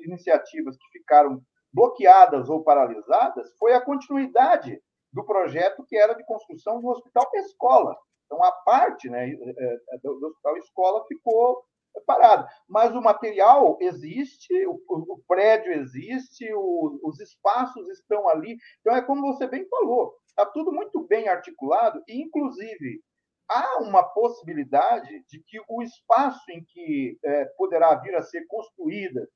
iniciativas 0.06 0.78
que 0.78 0.99
ficaram 0.99 1.41
bloqueadas 1.73 2.49
ou 2.49 2.63
paralisadas 2.63 3.52
foi 3.58 3.73
a 3.73 3.82
continuidade 3.82 4.82
do 5.12 5.26
projeto 5.26 5.86
que 5.88 5.98
era 5.98 6.13
de 6.13 6.26
construção 6.26 6.82
do 6.82 6.88
hospital 6.88 7.30
escola. 7.36 7.95
Então, 8.26 8.43
a 8.43 8.52
parte 8.52 9.10
né, 9.10 9.30
é, 9.30 9.78
é, 9.91 9.98
do 10.04 10.28
hospital 10.28 10.58
escola 10.58 11.06
ficou 11.08 11.63
parada. 12.06 12.48
Mas 12.67 12.95
o 12.95 13.02
material 13.02 13.78
existe, 13.82 14.54
o, 14.65 14.80
o 14.88 15.22
prédio 15.28 15.74
existe, 15.74 16.52
o, 16.54 17.00
os 17.04 17.19
espaços 17.19 17.88
estão 17.89 18.28
ali. 18.28 18.58
Então, 18.80 18.95
é 18.95 19.02
como 19.02 19.34
você 19.34 19.48
bem 19.48 19.67
falou, 19.67 20.15
está 20.28 20.45
tudo 20.45 20.72
muito 20.72 21.06
bem 21.08 21.28
articulado, 21.28 22.02
e, 22.08 22.22
inclusive, 22.22 23.02
há 23.48 23.80
uma 23.82 24.04
possibilidade 24.04 25.24
de 25.28 25.43
que 25.43 25.60
o 25.67 25.82
espaço 25.82 26.52
em 26.52 26.63
que 26.63 27.17
é, 27.24 27.45
poderá 27.58 27.95
vir 27.95 28.15
a 28.15 28.24
ser 28.24 28.45
construída 28.48 29.28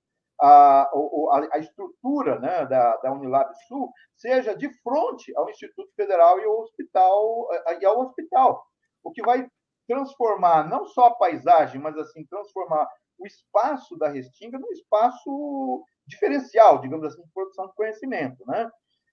a, 0.43 0.83
a, 0.83 1.47
a 1.53 1.57
estrutura 1.59 2.37
né, 2.39 2.65
da, 2.65 2.97
da 2.97 3.13
Unilab 3.13 3.49
Sul 3.67 3.89
seja 4.17 4.53
de 4.55 4.69
frente 4.81 5.35
ao 5.37 5.49
Instituto 5.49 5.89
Federal 5.95 6.37
e 6.39 6.43
ao 6.43 6.59
hospital, 6.59 7.47
e 7.79 7.85
ao 7.85 8.01
hospital, 8.01 8.61
o 9.01 9.11
que 9.11 9.21
vai 9.21 9.47
transformar 9.87 10.67
não 10.67 10.85
só 10.85 11.07
a 11.07 11.15
paisagem, 11.15 11.79
mas 11.79 11.97
assim 11.97 12.25
transformar 12.25 12.87
o 13.17 13.25
espaço 13.25 13.97
da 13.97 14.09
Restinga 14.09 14.59
num 14.59 14.71
espaço 14.71 15.83
diferencial, 16.05 16.81
digamos 16.81 17.05
assim, 17.05 17.21
de 17.21 17.31
produção 17.31 17.67
de 17.67 17.75
conhecimento, 17.75 18.45
né? 18.45 18.69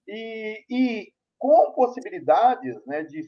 E, 0.07 0.65
e 0.69 1.13
com 1.37 1.71
possibilidades 1.73 2.75
né, 2.85 3.03
de, 3.03 3.21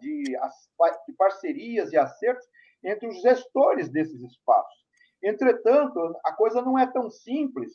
de, 0.00 0.22
de 0.22 1.12
parcerias 1.16 1.92
e 1.92 1.96
acertos 1.96 2.46
entre 2.82 3.06
os 3.06 3.20
gestores 3.22 3.88
desses 3.88 4.20
espaços. 4.22 4.83
Entretanto, 5.24 6.14
a 6.24 6.32
coisa 6.32 6.60
não 6.60 6.78
é 6.78 6.86
tão 6.86 7.10
simples, 7.10 7.72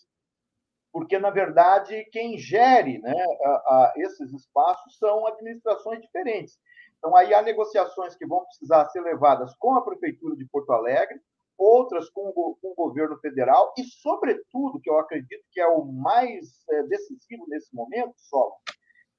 porque, 0.92 1.18
na 1.18 1.32
verdade, 1.32 2.06
quem 2.12 2.38
gere 2.38 3.00
né, 3.00 3.16
a, 3.44 3.50
a, 3.50 3.94
esses 3.98 4.32
espaços 4.32 4.98
são 4.98 5.26
administrações 5.26 6.00
diferentes. 6.02 6.60
Então, 6.98 7.16
aí 7.16 7.34
há 7.34 7.42
negociações 7.42 8.16
que 8.16 8.28
vão 8.28 8.46
precisar 8.46 8.86
ser 8.90 9.02
levadas 9.02 9.56
com 9.58 9.74
a 9.74 9.82
Prefeitura 9.82 10.36
de 10.36 10.46
Porto 10.46 10.72
Alegre, 10.72 11.20
outras 11.58 12.10
com 12.10 12.30
o, 12.30 12.56
com 12.56 12.72
o 12.72 12.76
governo 12.76 13.18
federal, 13.20 13.74
e, 13.78 13.84
sobretudo, 13.84 14.80
que 14.80 14.90
eu 14.90 15.00
acredito 15.00 15.44
que 15.52 15.60
é 15.60 15.68
o 15.68 15.84
mais 15.86 16.64
é, 16.70 16.84
decisivo 16.84 17.46
nesse 17.48 17.74
momento, 17.76 18.14
só, 18.16 18.56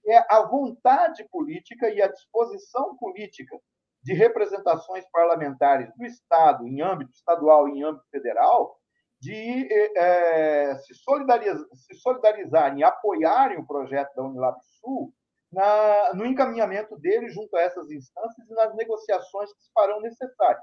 é 0.06 0.18
a 0.32 0.42
vontade 0.46 1.26
política 1.30 1.90
e 1.90 2.00
a 2.00 2.08
disposição 2.08 2.96
política 2.96 3.58
de 4.02 4.14
representações 4.14 5.04
parlamentares 5.10 5.90
do 5.96 6.04
Estado, 6.04 6.66
em 6.66 6.80
âmbito 6.80 7.12
estadual 7.12 7.68
e 7.68 7.78
em 7.78 7.84
âmbito 7.84 8.08
federal, 8.10 8.76
de 9.20 9.68
é, 9.96 10.74
se, 10.78 10.94
solidarizar, 10.94 11.66
se 11.74 11.94
solidarizarem 11.96 12.80
e 12.80 12.84
apoiarem 12.84 13.58
o 13.58 13.66
projeto 13.66 14.14
da 14.14 14.22
Unilab 14.22 14.56
Sul 14.80 15.12
na, 15.52 16.14
no 16.14 16.24
encaminhamento 16.24 16.96
dele 16.98 17.28
junto 17.28 17.54
a 17.56 17.60
essas 17.60 17.90
instâncias 17.90 18.48
e 18.48 18.54
nas 18.54 18.74
negociações 18.74 19.52
que 19.52 19.62
se 19.62 19.70
farão 19.74 20.00
necessárias. 20.00 20.62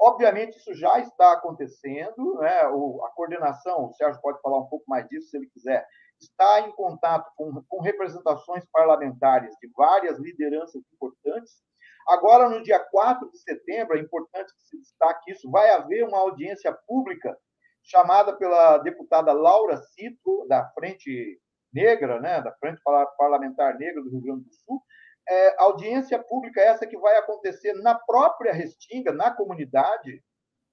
Obviamente, 0.00 0.56
isso 0.56 0.74
já 0.74 0.98
está 0.98 1.32
acontecendo, 1.32 2.38
né? 2.40 2.66
o, 2.68 3.04
a 3.04 3.10
coordenação, 3.10 3.86
o 3.86 3.94
Sérgio 3.94 4.20
pode 4.20 4.40
falar 4.40 4.58
um 4.58 4.66
pouco 4.66 4.84
mais 4.88 5.06
disso 5.08 5.28
se 5.28 5.36
ele 5.36 5.46
quiser, 5.46 5.86
está 6.20 6.60
em 6.60 6.72
contato 6.72 7.30
com, 7.36 7.62
com 7.68 7.80
representações 7.80 8.64
parlamentares 8.72 9.54
de 9.60 9.70
várias 9.76 10.18
lideranças 10.18 10.82
importantes. 10.92 11.62
Agora, 12.06 12.48
no 12.48 12.62
dia 12.62 12.78
4 12.78 13.30
de 13.30 13.38
setembro, 13.38 13.96
é 13.96 14.00
importante 14.00 14.52
que 14.54 14.62
se 14.62 14.78
destaque 14.78 15.32
isso, 15.32 15.50
vai 15.50 15.70
haver 15.70 16.06
uma 16.06 16.18
audiência 16.18 16.72
pública 16.86 17.36
chamada 17.82 18.34
pela 18.36 18.78
deputada 18.78 19.32
Laura 19.32 19.76
Cito, 19.76 20.46
da 20.48 20.66
Frente 20.70 21.40
Negra, 21.72 22.20
né, 22.20 22.40
da 22.40 22.52
Frente 22.52 22.80
Parlamentar 23.18 23.76
Negra 23.78 24.02
do 24.02 24.10
Rio 24.10 24.22
Grande 24.22 24.44
do 24.44 24.54
Sul, 24.54 24.82
é, 25.28 25.62
audiência 25.62 26.18
pública 26.22 26.60
essa 26.60 26.86
que 26.86 26.98
vai 26.98 27.16
acontecer 27.16 27.72
na 27.74 27.94
própria 27.94 28.52
Restinga, 28.52 29.12
na 29.12 29.30
comunidade, 29.30 30.22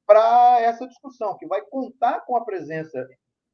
para 0.06 0.60
essa 0.60 0.88
discussão, 0.88 1.38
que 1.38 1.48
vai 1.48 1.62
contar 1.62 2.22
com 2.22 2.36
a 2.36 2.44
presença, 2.44 3.08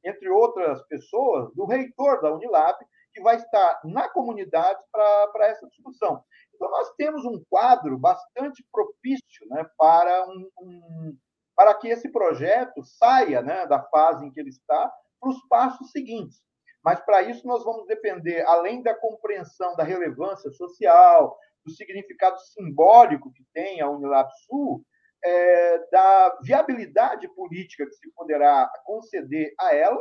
entre 0.04 0.28
outras 0.28 0.82
pessoas, 0.88 1.54
do 1.54 1.66
reitor 1.66 2.20
da 2.20 2.32
Unilab, 2.32 2.76
que 3.18 3.22
vai 3.22 3.36
estar 3.36 3.80
na 3.84 4.08
comunidade 4.08 4.80
para 4.92 5.48
essa 5.48 5.66
discussão. 5.66 6.22
Então, 6.54 6.70
nós 6.70 6.92
temos 6.96 7.24
um 7.24 7.42
quadro 7.50 7.98
bastante 7.98 8.64
propício 8.72 9.46
né, 9.50 9.66
para, 9.76 10.26
um, 10.28 10.50
um, 10.60 11.18
para 11.56 11.74
que 11.74 11.88
esse 11.88 12.08
projeto 12.10 12.82
saia 12.84 13.42
né, 13.42 13.66
da 13.66 13.82
fase 13.82 14.24
em 14.24 14.30
que 14.30 14.40
ele 14.40 14.50
está 14.50 14.90
para 15.20 15.30
os 15.30 15.40
passos 15.48 15.90
seguintes. 15.90 16.40
Mas, 16.82 17.00
para 17.00 17.22
isso, 17.22 17.46
nós 17.46 17.64
vamos 17.64 17.86
depender, 17.86 18.46
além 18.46 18.82
da 18.82 18.94
compreensão 18.94 19.74
da 19.74 19.82
relevância 19.82 20.50
social, 20.52 21.36
do 21.64 21.72
significado 21.72 22.38
simbólico 22.40 23.32
que 23.32 23.44
tem 23.52 23.80
a 23.80 23.90
Unilab 23.90 24.30
Sul, 24.46 24.84
é, 25.24 25.78
da 25.90 26.38
viabilidade 26.42 27.28
política 27.34 27.84
que 27.84 27.94
se 27.94 28.12
poderá 28.12 28.70
conceder 28.84 29.52
a 29.58 29.74
ela, 29.74 29.98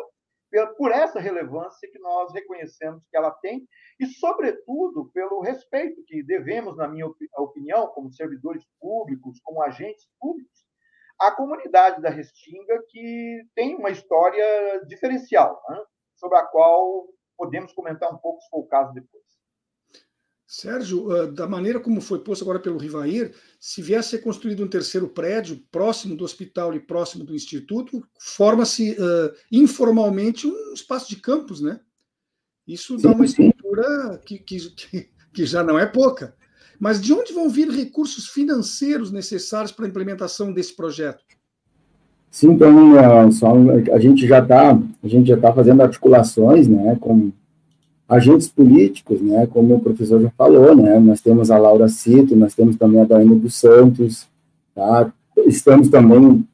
por 0.78 0.92
essa 0.92 1.20
relevância 1.20 1.90
que 1.92 2.00
nós 2.00 2.34
reconhecemos 2.34 3.04
que 3.10 3.18
ela 3.18 3.32
tem, 3.32 3.68
e, 4.00 4.06
sobretudo, 4.06 5.12
pelo 5.14 5.42
respeito 5.42 6.04
que 6.06 6.24
devemos, 6.24 6.78
na 6.78 6.88
minha 6.88 7.08
opinião, 7.38 7.88
como 7.88 8.12
servidores 8.12 8.64
públicos, 8.80 9.40
como 9.44 9.62
agentes 9.62 10.08
públicos, 10.20 10.66
à 11.20 11.32
comunidade 11.32 12.02
da 12.02 12.10
Restinga, 12.10 12.82
que 12.90 13.44
tem 13.56 13.76
uma 13.76 13.90
história 13.90 14.82
diferencial. 14.88 15.62
Né? 15.70 15.84
sobre 16.18 16.38
a 16.38 16.46
qual 16.46 17.08
podemos 17.38 17.72
comentar 17.74 18.12
um 18.14 18.18
pouco, 18.18 18.42
se 18.42 18.50
for 18.50 18.60
o 18.60 18.68
caso, 18.68 18.94
depois. 18.94 19.24
Sérgio, 20.48 21.12
ah, 21.12 21.26
da 21.26 21.46
maneira 21.46 21.78
como 21.78 22.00
foi 22.00 22.20
posto 22.20 22.42
agora 22.42 22.58
pelo 22.58 22.78
Rivair, 22.78 23.34
se 23.60 23.82
viesse 23.82 24.16
a 24.16 24.18
ser 24.18 24.24
construído 24.24 24.64
um 24.64 24.68
terceiro 24.68 25.10
prédio 25.10 25.62
próximo 25.70 26.16
do 26.16 26.24
hospital 26.24 26.74
e 26.74 26.80
próximo 26.80 27.26
do 27.26 27.36
instituto, 27.36 28.02
forma-se 28.18 28.92
uh, 28.94 29.36
informalmente 29.52 30.48
um 30.48 30.74
espaço 30.74 31.10
de 31.10 31.18
campus, 31.18 31.60
né? 31.60 31.82
Isso 32.66 32.98
dá 32.98 33.12
uma 33.12 33.26
estrutura 33.26 34.22
que, 34.26 34.40
que, 34.40 34.58
que 35.34 35.46
já 35.46 35.62
não 35.64 35.78
é 35.78 35.86
pouca. 35.86 36.34
Mas 36.80 37.02
de 37.02 37.12
onde 37.12 37.34
vão 37.34 37.50
vir 37.50 37.70
recursos 37.70 38.28
financeiros 38.28 39.12
necessários 39.12 39.74
para 39.74 39.86
a 39.86 39.90
implementação 39.90 40.54
desse 40.54 40.74
projeto? 40.74 41.26
Sim, 42.32 42.52
então, 42.52 42.98
é, 42.98 43.92
a 43.92 44.00
gente 44.00 44.26
já 44.26 44.40
está 44.40 44.80
está 45.04 45.54
fazendo 45.54 45.82
articulações, 45.82 46.68
né, 46.68 46.98
com 47.02 47.32
agentes 48.08 48.48
políticos, 48.48 49.22
né, 49.22 49.48
como 49.48 49.76
o 49.76 49.80
professor 49.80 50.22
já 50.22 50.30
falou, 50.38 50.76
né, 50.76 50.98
nós 51.00 51.20
temos 51.20 51.52
a 51.52 51.58
Laura 51.58 51.90
Cito, 51.90 52.36
nós 52.36 52.54
temos 52.54 52.78
também 52.78 53.02
a 53.02 53.06
Daiane 53.06 53.36
dos 53.36 53.56
Santos, 53.56 54.28
tá, 54.74 55.12
estamos 55.46 55.90
também 55.90 56.46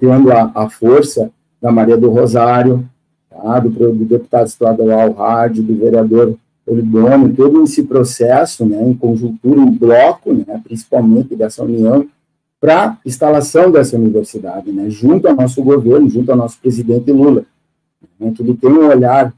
tendo 0.00 0.32
a, 0.32 0.50
a 0.54 0.68
força 0.68 1.30
da 1.60 1.70
Maria 1.70 1.96
do 1.96 2.10
Rosário, 2.10 2.84
tá, 3.30 3.60
do, 3.60 3.70
do 3.70 4.04
deputado 4.04 4.46
estadual 4.46 5.12
Rádio, 5.12 5.62
do 5.62 5.76
vereador 5.76 6.36
Olibone, 6.66 7.32
todo 7.32 7.62
esse 7.62 7.84
processo, 7.84 8.66
né, 8.66 8.82
em 8.82 8.94
conjuntura, 8.94 9.60
em 9.60 9.70
bloco, 9.70 10.32
né, 10.32 10.60
principalmente 10.64 11.36
dessa 11.36 11.62
união, 11.62 12.06
para 12.60 12.98
instalação 13.04 13.70
dessa 13.70 13.96
universidade, 13.96 14.70
né, 14.72 14.90
junto 14.90 15.28
ao 15.28 15.34
nosso 15.36 15.62
governo, 15.62 16.08
junto 16.08 16.30
ao 16.30 16.36
nosso 16.36 16.58
presidente 16.60 17.10
Lula, 17.12 17.44
né, 18.18 18.32
que 18.34 18.42
ele 18.42 18.54
tem 18.54 18.70
um 18.70 18.88
olhar 18.88 19.32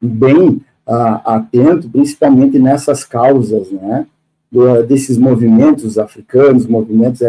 bem 0.00 0.60
uh, 0.86 1.20
atento, 1.24 1.88
principalmente 1.88 2.58
nessas 2.58 3.04
causas, 3.04 3.70
né, 3.70 4.06
do, 4.50 4.82
desses 4.82 5.18
movimentos 5.18 5.98
africanos, 5.98 6.66
movimentos 6.66 7.22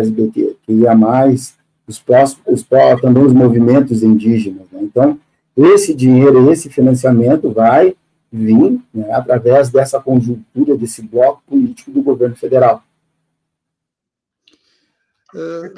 mais 0.96 1.56
os, 1.88 2.00
próximos, 2.00 2.44
os 2.48 2.64
também 3.02 3.24
os 3.24 3.34
movimentos 3.34 4.04
indígenas. 4.04 4.68
Né, 4.72 4.82
então, 4.84 5.20
esse 5.56 5.94
dinheiro, 5.94 6.52
esse 6.52 6.70
financiamento 6.70 7.52
vai 7.52 7.96
vir 8.32 8.80
né, 8.94 9.12
através 9.14 9.70
dessa 9.70 10.00
conjuntura, 10.00 10.78
desse 10.78 11.02
bloco 11.02 11.42
político 11.48 11.92
do 11.92 12.02
governo 12.02 12.36
federal. 12.36 12.84
Uh, 15.34 15.74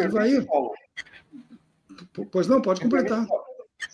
Pois 2.32 2.48
não, 2.48 2.62
pode 2.62 2.82
completar. 2.82 3.28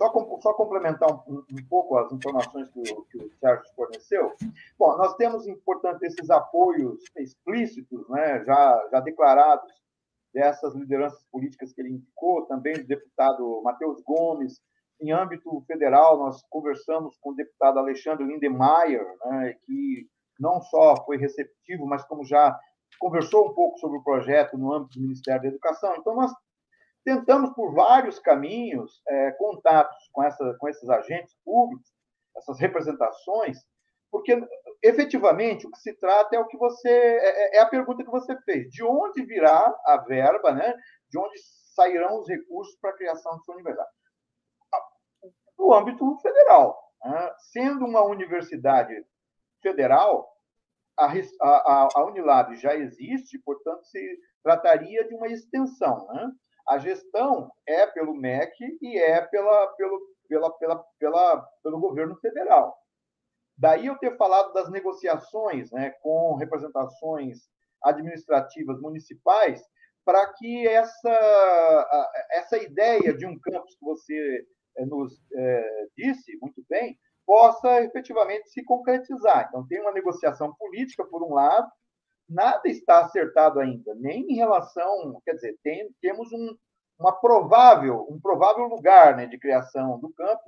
Só, 0.03 0.39
só, 0.41 0.53
complementar 0.53 1.09
um, 1.09 1.37
um, 1.37 1.67
pouco 1.69 1.97
as 1.97 2.11
informações 2.11 2.69
que 2.71 2.79
o, 2.79 3.05
que 3.05 3.17
o 3.17 3.31
Sérgio 3.39 3.73
forneceu. 3.73 4.33
Bom, 4.77 4.97
nós 4.97 5.15
temos, 5.15 5.45
portanto, 5.65 6.03
esses 6.03 6.29
apoios 6.29 6.99
explícitos, 7.15 8.09
né, 8.09 8.43
já, 8.43 8.89
já 8.91 8.99
declarados, 8.99 9.71
dessas 10.33 10.75
lideranças 10.75 11.23
políticas 11.31 11.71
que 11.71 11.81
ele 11.81 11.91
indicou, 11.91 12.45
também 12.47 12.73
do 12.73 12.87
deputado 12.87 13.61
Matheus 13.63 14.01
Gomes. 14.03 14.59
Em 14.99 15.11
âmbito 15.11 15.61
federal, 15.67 16.17
nós 16.17 16.41
conversamos 16.49 17.17
com 17.21 17.31
o 17.31 17.35
deputado 17.35 17.79
Alexandre 17.79 18.25
Lindemeyer, 18.25 19.05
né, 19.25 19.55
que 19.65 20.07
não 20.37 20.59
só 20.61 20.97
foi 21.05 21.17
receptivo, 21.17 21.85
mas 21.85 22.03
como 22.05 22.25
já 22.25 22.59
conversou 22.99 23.49
um 23.49 23.53
pouco 23.53 23.79
sobre 23.79 23.97
o 23.99 24.03
projeto 24.03 24.57
no 24.57 24.73
âmbito 24.73 24.97
do 24.97 25.03
Ministério 25.03 25.43
da 25.43 25.47
Educação. 25.47 25.95
Então, 25.97 26.15
nós 26.15 26.31
tentamos, 27.03 27.51
por 27.53 27.73
vários 27.73 28.19
caminhos, 28.19 29.01
é, 29.07 29.31
contatos 29.31 30.09
com, 30.11 30.23
essa, 30.23 30.55
com 30.59 30.69
esses 30.69 30.89
agentes 30.89 31.35
públicos, 31.43 31.91
essas 32.35 32.59
representações, 32.59 33.57
porque 34.11 34.39
efetivamente 34.81 35.65
o 35.65 35.71
que 35.71 35.79
se 35.79 35.93
trata 35.95 36.35
é 36.35 36.39
o 36.39 36.47
que 36.47 36.57
você 36.57 36.89
é, 36.89 37.55
é, 37.55 37.57
é 37.57 37.59
a 37.61 37.67
pergunta 37.67 38.03
que 38.03 38.11
você 38.11 38.39
fez: 38.41 38.69
de 38.69 38.83
onde 38.83 39.25
virá 39.25 39.75
a 39.85 39.97
verba, 39.97 40.51
né? 40.51 40.73
De 41.09 41.17
onde 41.17 41.35
sairão 41.73 42.19
os 42.19 42.27
recursos 42.27 42.75
para 42.79 42.91
a 42.91 42.95
criação 42.95 43.37
de 43.37 43.43
sua 43.43 43.55
universidade? 43.55 43.89
No 45.57 45.73
âmbito 45.73 46.17
federal, 46.19 46.77
né? 47.03 47.31
sendo 47.51 47.85
uma 47.85 48.03
universidade 48.03 48.93
federal, 49.61 50.29
a, 50.97 51.11
a, 51.41 51.87
a 51.95 52.05
Unilab 52.05 52.55
já 52.55 52.75
existe, 52.75 53.39
portanto, 53.39 53.83
se 53.85 54.19
trataria 54.43 55.07
de 55.07 55.15
uma 55.15 55.27
extensão. 55.27 56.05
Né? 56.07 56.31
A 56.67 56.77
gestão 56.77 57.51
é 57.67 57.85
pelo 57.87 58.15
MEC 58.15 58.77
e 58.81 58.97
é 58.97 59.21
pela, 59.21 59.67
pelo, 59.75 60.01
pela, 60.27 60.51
pela, 60.57 60.85
pela, 60.99 61.49
pelo 61.61 61.79
governo 61.79 62.15
federal. 62.17 62.77
Daí 63.57 63.87
eu 63.87 63.97
ter 63.97 64.17
falado 64.17 64.53
das 64.53 64.69
negociações 64.71 65.71
né, 65.71 65.91
com 66.01 66.35
representações 66.35 67.39
administrativas 67.83 68.79
municipais 68.79 69.63
para 70.05 70.25
que 70.33 70.67
essa, 70.67 72.17
essa 72.31 72.57
ideia 72.57 73.13
de 73.13 73.25
um 73.25 73.39
campus 73.39 73.75
que 73.75 73.85
você 73.85 74.45
eh, 74.77 74.85
nos 74.85 75.13
é, 75.33 75.87
disse 75.95 76.37
muito 76.41 76.63
bem 76.69 76.97
possa 77.25 77.81
efetivamente 77.81 78.49
se 78.49 78.63
concretizar. 78.63 79.47
Então, 79.47 79.65
tem 79.67 79.79
uma 79.79 79.93
negociação 79.93 80.53
política, 80.55 81.05
por 81.05 81.23
um 81.23 81.33
lado, 81.33 81.69
nada 82.33 82.67
está 82.67 83.05
acertado 83.05 83.59
ainda, 83.59 83.93
nem 83.95 84.31
em 84.31 84.35
relação, 84.35 85.21
quer 85.25 85.33
dizer, 85.33 85.57
tem, 85.63 85.89
temos 86.01 86.31
um, 86.31 86.57
uma 86.99 87.11
provável, 87.11 88.07
um 88.09 88.19
provável 88.19 88.65
lugar 88.65 89.15
né, 89.15 89.25
de 89.25 89.37
criação 89.37 89.99
do 89.99 90.11
campo, 90.13 90.41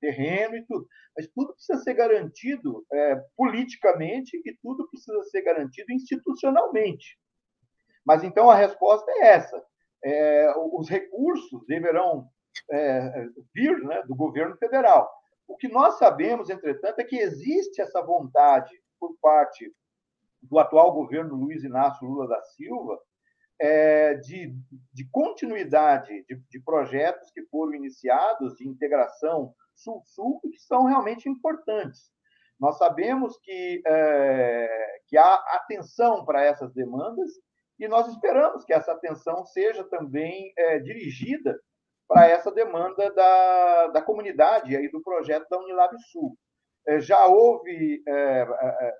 terreno 0.00 0.56
e 0.56 0.64
tudo. 0.66 0.86
Mas 1.16 1.28
tudo 1.28 1.54
precisa 1.54 1.78
ser 1.82 1.94
garantido 1.94 2.84
é, 2.92 3.16
politicamente 3.36 4.40
e 4.44 4.56
tudo 4.62 4.88
precisa 4.88 5.22
ser 5.24 5.42
garantido 5.42 5.92
institucionalmente. 5.92 7.18
Mas 8.04 8.24
então 8.24 8.50
a 8.50 8.54
resposta 8.54 9.10
é 9.10 9.28
essa: 9.28 9.64
é, 10.04 10.52
os 10.72 10.88
recursos 10.88 11.64
deverão 11.66 12.26
é, 12.70 13.26
vir 13.54 13.78
né, 13.84 14.02
do 14.06 14.14
governo 14.14 14.56
federal. 14.56 15.10
O 15.46 15.56
que 15.56 15.68
nós 15.68 15.98
sabemos, 15.98 16.50
entretanto, 16.50 17.00
é 17.00 17.04
que 17.04 17.16
existe 17.16 17.80
essa 17.80 18.02
vontade 18.02 18.70
por 18.98 19.16
parte 19.20 19.72
do 20.42 20.58
atual 20.58 20.92
governo 20.92 21.34
Luiz 21.34 21.62
Inácio 21.62 22.06
Lula 22.06 22.26
da 22.28 22.42
Silva 22.42 22.98
é, 23.60 24.14
de, 24.14 24.54
de, 24.92 25.08
continuidade 25.10 26.24
de, 26.28 26.36
de, 26.50 26.60
projetos 26.60 27.30
que 27.30 27.42
foram 27.46 27.74
iniciados 27.74 28.56
de 28.56 28.66
integração 28.66 29.54
sul-sul 29.74 30.40
que 30.40 30.58
são 30.58 30.86
realmente 30.86 31.28
importantes. 31.28 32.10
Nós 32.58 32.76
sabemos 32.76 33.38
que, 33.42 33.82
é, 33.86 35.00
que 35.06 35.16
há 35.16 35.34
atenção 35.34 36.24
para 36.24 36.44
essas 36.44 36.72
demandas 36.72 37.30
e 37.78 37.88
nós 37.88 38.08
esperamos 38.08 38.64
que 38.64 38.72
essa 38.72 38.92
atenção 38.92 39.44
seja 39.44 39.84
também 39.84 40.52
é, 40.56 40.78
dirigida 40.78 41.58
para 42.08 42.26
essa 42.28 42.52
demanda 42.52 43.12
da, 43.12 43.88
da 43.88 44.02
comunidade 44.02 44.76
aí 44.76 44.90
do 44.90 45.02
projeto 45.02 45.48
da 45.48 45.58
Unilab 45.58 45.96
Sul. 46.10 46.36
É, 46.86 47.00
já 47.00 47.26
houve 47.26 48.02
é, 48.06 48.12
é, 48.12 48.94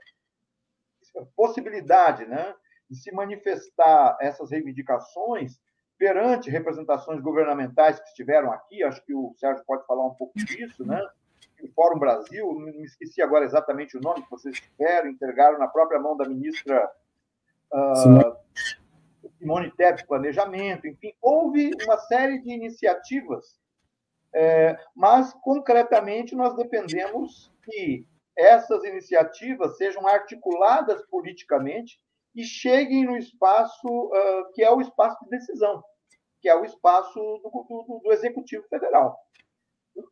possibilidade 1.37 2.25
né, 2.27 2.55
de 2.91 2.97
se 2.97 3.13
manifestar 3.13 4.17
essas 4.21 4.51
reivindicações 4.51 5.61
perante 5.99 6.51
representações 6.51 7.21
governamentais 7.21 8.01
que 8.01 8.09
estiveram 8.09 8.51
aqui, 8.53 8.83
acho 8.83 9.05
que 9.05 9.15
o 9.15 9.33
Sérgio 9.37 9.65
pode 9.65 9.87
falar 9.87 10.05
um 10.07 10.15
pouco 10.15 10.37
disso, 10.37 10.85
né? 10.85 11.01
o 11.63 11.69
Fórum 11.75 11.99
Brasil, 11.99 12.53
me 12.55 12.85
esqueci 12.85 13.23
agora 13.23 13.45
exatamente 13.45 13.97
o 13.97 14.01
nome 14.01 14.23
que 14.23 14.31
vocês 14.31 14.59
tiveram, 14.61 15.11
entregaram 15.11 15.59
na 15.59 15.69
própria 15.69 16.01
mão 16.01 16.17
da 16.17 16.29
ministra 16.29 16.91
uh, 17.73 18.37
Simone 19.39 19.71
Tebet 19.71 20.07
Planejamento, 20.07 20.87
enfim, 20.87 21.15
houve 21.21 21.71
uma 21.85 21.99
série 21.99 22.41
de 22.41 22.51
iniciativas, 22.51 23.61
é, 24.35 24.79
mas 24.95 25.33
concretamente 25.35 26.35
nós 26.35 26.55
dependemos 26.57 27.53
que 27.63 28.07
essas 28.37 28.85
iniciativas 28.85 29.77
sejam 29.77 30.07
articuladas 30.07 31.05
politicamente 31.07 31.99
e 32.35 32.45
cheguem 32.45 33.05
no 33.05 33.17
espaço 33.17 33.87
uh, 33.87 34.53
que 34.55 34.63
é 34.63 34.71
o 34.71 34.81
espaço 34.81 35.23
de 35.25 35.31
decisão, 35.31 35.83
que 36.41 36.49
é 36.49 36.57
o 36.57 36.65
espaço 36.65 37.15
do, 37.15 37.67
do, 37.69 38.01
do 38.03 38.13
Executivo 38.13 38.67
Federal. 38.69 39.19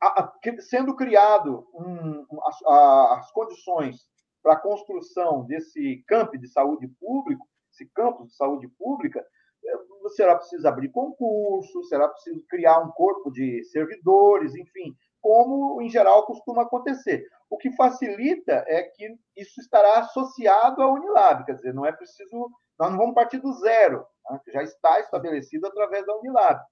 A, 0.03 0.23
a, 0.23 0.33
sendo 0.61 0.95
criado 0.95 1.67
um, 1.73 2.27
a, 2.67 3.19
as 3.19 3.31
condições 3.33 4.07
para 4.43 4.55
a 4.55 4.61
construção 4.61 5.45
desse 5.47 6.05
campo 6.07 6.37
de 6.37 6.49
saúde 6.49 6.89
público, 7.01 7.47
esse 7.73 7.87
campus 7.95 8.29
de 8.29 8.37
saúde 8.37 8.69
pública, 8.69 9.25
eh, 9.65 10.09
será 10.11 10.37
preciso 10.37 10.67
abrir 10.67 10.91
concurso, 10.91 11.85
será 11.85 12.09
preciso 12.09 12.43
criar 12.49 12.81
um 12.81 12.91
corpo 12.91 13.31
de 13.31 13.63
servidores, 13.65 14.55
enfim, 14.55 14.95
como 15.21 15.81
em 15.81 15.89
geral 15.89 16.27
costuma 16.27 16.63
acontecer. 16.63 17.27
O 17.51 17.59
que 17.59 17.73
facilita 17.73 18.65
é 18.69 18.85
que 18.85 19.13
isso 19.37 19.61
estará 19.61 19.99
associado 19.99 20.81
à 20.81 20.93
Unilab, 20.93 21.45
quer 21.45 21.57
dizer, 21.57 21.75
não 21.75 21.85
é 21.85 21.91
preciso, 21.91 22.49
nós 22.79 22.91
não 22.91 22.97
vamos 22.97 23.15
partir 23.15 23.39
do 23.39 23.53
zero, 23.55 24.07
né? 24.31 24.41
já 24.53 24.63
está 24.63 25.01
estabelecido 25.01 25.67
através 25.67 26.07
da 26.07 26.17
Unilab. 26.17 26.63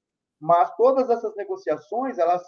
Mas 0.40 0.72
todas 0.76 1.10
essas 1.10 1.34
negociações 1.34 2.16
elas 2.16 2.46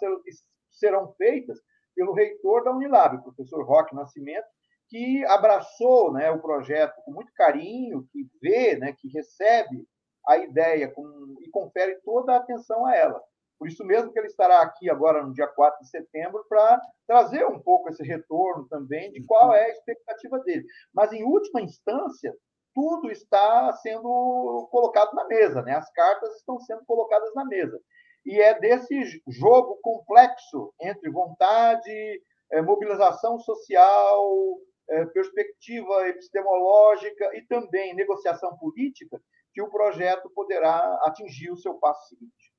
serão 0.70 1.12
feitas 1.14 1.58
pelo 1.94 2.14
reitor 2.14 2.62
da 2.62 2.70
Unilab, 2.70 3.16
o 3.16 3.22
professor 3.22 3.66
Roque 3.66 3.96
Nascimento, 3.96 4.46
que 4.88 5.24
abraçou 5.26 6.12
né, 6.12 6.30
o 6.30 6.40
projeto 6.40 6.94
com 7.04 7.12
muito 7.12 7.32
carinho, 7.34 8.06
que 8.12 8.28
vê, 8.40 8.76
né, 8.76 8.92
que 8.92 9.08
recebe 9.08 9.86
a 10.26 10.36
ideia 10.38 10.88
com, 10.88 11.36
e 11.40 11.50
confere 11.50 12.00
toda 12.04 12.32
a 12.32 12.38
atenção 12.38 12.86
a 12.86 12.94
ela. 12.94 13.20
Por 13.60 13.68
isso 13.68 13.84
mesmo 13.84 14.10
que 14.10 14.18
ele 14.18 14.28
estará 14.28 14.62
aqui 14.62 14.88
agora 14.88 15.22
no 15.22 15.34
dia 15.34 15.46
4 15.46 15.82
de 15.82 15.90
setembro 15.90 16.42
para 16.48 16.80
trazer 17.06 17.44
um 17.44 17.60
pouco 17.60 17.90
esse 17.90 18.02
retorno 18.02 18.66
também 18.68 19.12
de 19.12 19.22
qual 19.26 19.52
é 19.52 19.66
a 19.66 19.68
expectativa 19.68 20.38
dele. 20.38 20.64
Mas, 20.94 21.12
em 21.12 21.22
última 21.22 21.60
instância, 21.60 22.34
tudo 22.74 23.10
está 23.10 23.70
sendo 23.82 24.66
colocado 24.70 25.12
na 25.14 25.26
mesa, 25.26 25.60
né? 25.60 25.74
as 25.74 25.92
cartas 25.92 26.36
estão 26.36 26.58
sendo 26.60 26.86
colocadas 26.86 27.34
na 27.34 27.44
mesa. 27.44 27.78
E 28.24 28.40
é 28.40 28.58
desse 28.58 29.22
jogo 29.28 29.78
complexo 29.82 30.72
entre 30.80 31.10
vontade, 31.10 32.22
é, 32.52 32.62
mobilização 32.62 33.38
social, 33.40 34.56
é, 34.88 35.04
perspectiva 35.04 36.08
epistemológica 36.08 37.36
e 37.36 37.42
também 37.42 37.94
negociação 37.94 38.56
política, 38.56 39.20
que 39.52 39.60
o 39.60 39.68
projeto 39.68 40.30
poderá 40.30 40.98
atingir 41.04 41.50
o 41.50 41.58
seu 41.58 41.74
passo 41.74 42.08
seguinte. 42.08 42.49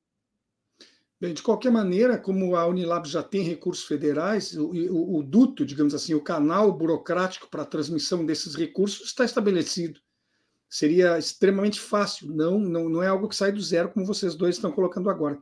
Bem, 1.21 1.35
de 1.35 1.43
qualquer 1.43 1.71
maneira, 1.71 2.17
como 2.17 2.55
a 2.55 2.65
Unilab 2.65 3.07
já 3.07 3.21
tem 3.21 3.43
recursos 3.43 3.85
federais, 3.85 4.57
o, 4.57 4.71
o, 4.71 5.19
o 5.19 5.23
duto, 5.23 5.63
digamos 5.63 5.93
assim, 5.93 6.15
o 6.15 6.19
canal 6.19 6.75
burocrático 6.75 7.47
para 7.47 7.61
a 7.61 7.65
transmissão 7.65 8.25
desses 8.25 8.55
recursos 8.55 9.05
está 9.05 9.23
estabelecido. 9.23 9.99
Seria 10.67 11.19
extremamente 11.19 11.79
fácil, 11.79 12.33
não, 12.33 12.57
não, 12.57 12.89
não 12.89 13.03
é 13.03 13.07
algo 13.07 13.29
que 13.29 13.35
sai 13.35 13.51
do 13.51 13.61
zero, 13.61 13.89
como 13.89 14.03
vocês 14.03 14.33
dois 14.33 14.55
estão 14.55 14.71
colocando 14.71 15.11
agora. 15.11 15.39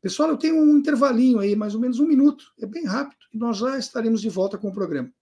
Pessoal, 0.00 0.28
eu 0.28 0.36
tenho 0.36 0.54
um 0.54 0.78
intervalinho 0.78 1.40
aí, 1.40 1.56
mais 1.56 1.74
ou 1.74 1.80
menos 1.80 1.98
um 1.98 2.06
minuto, 2.06 2.52
é 2.60 2.64
bem 2.64 2.84
rápido, 2.84 3.18
e 3.34 3.38
nós 3.38 3.56
já 3.56 3.76
estaremos 3.76 4.20
de 4.20 4.28
volta 4.28 4.56
com 4.56 4.68
o 4.68 4.72
programa. 4.72 5.12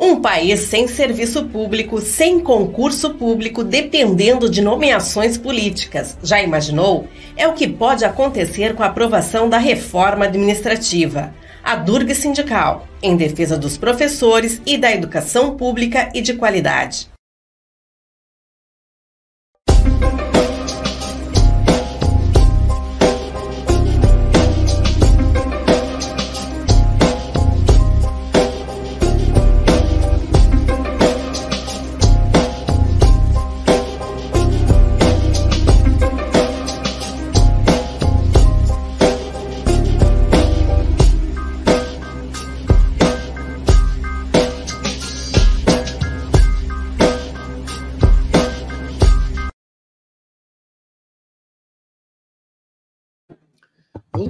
Um 0.00 0.20
país 0.20 0.60
sem 0.60 0.86
serviço 0.86 1.46
público, 1.46 2.00
sem 2.00 2.38
concurso 2.38 3.14
público, 3.14 3.64
dependendo 3.64 4.48
de 4.48 4.62
nomeações 4.62 5.36
políticas. 5.36 6.16
Já 6.22 6.40
imaginou? 6.40 7.08
É 7.36 7.48
o 7.48 7.52
que 7.52 7.66
pode 7.66 8.04
acontecer 8.04 8.76
com 8.76 8.84
a 8.84 8.86
aprovação 8.86 9.48
da 9.48 9.58
reforma 9.58 10.26
administrativa. 10.26 11.34
A 11.64 11.74
Durga 11.74 12.14
Sindical, 12.14 12.86
em 13.02 13.16
defesa 13.16 13.58
dos 13.58 13.76
professores 13.76 14.62
e 14.64 14.78
da 14.78 14.92
educação 14.92 15.56
pública 15.56 16.08
e 16.14 16.20
de 16.20 16.34
qualidade. 16.34 17.08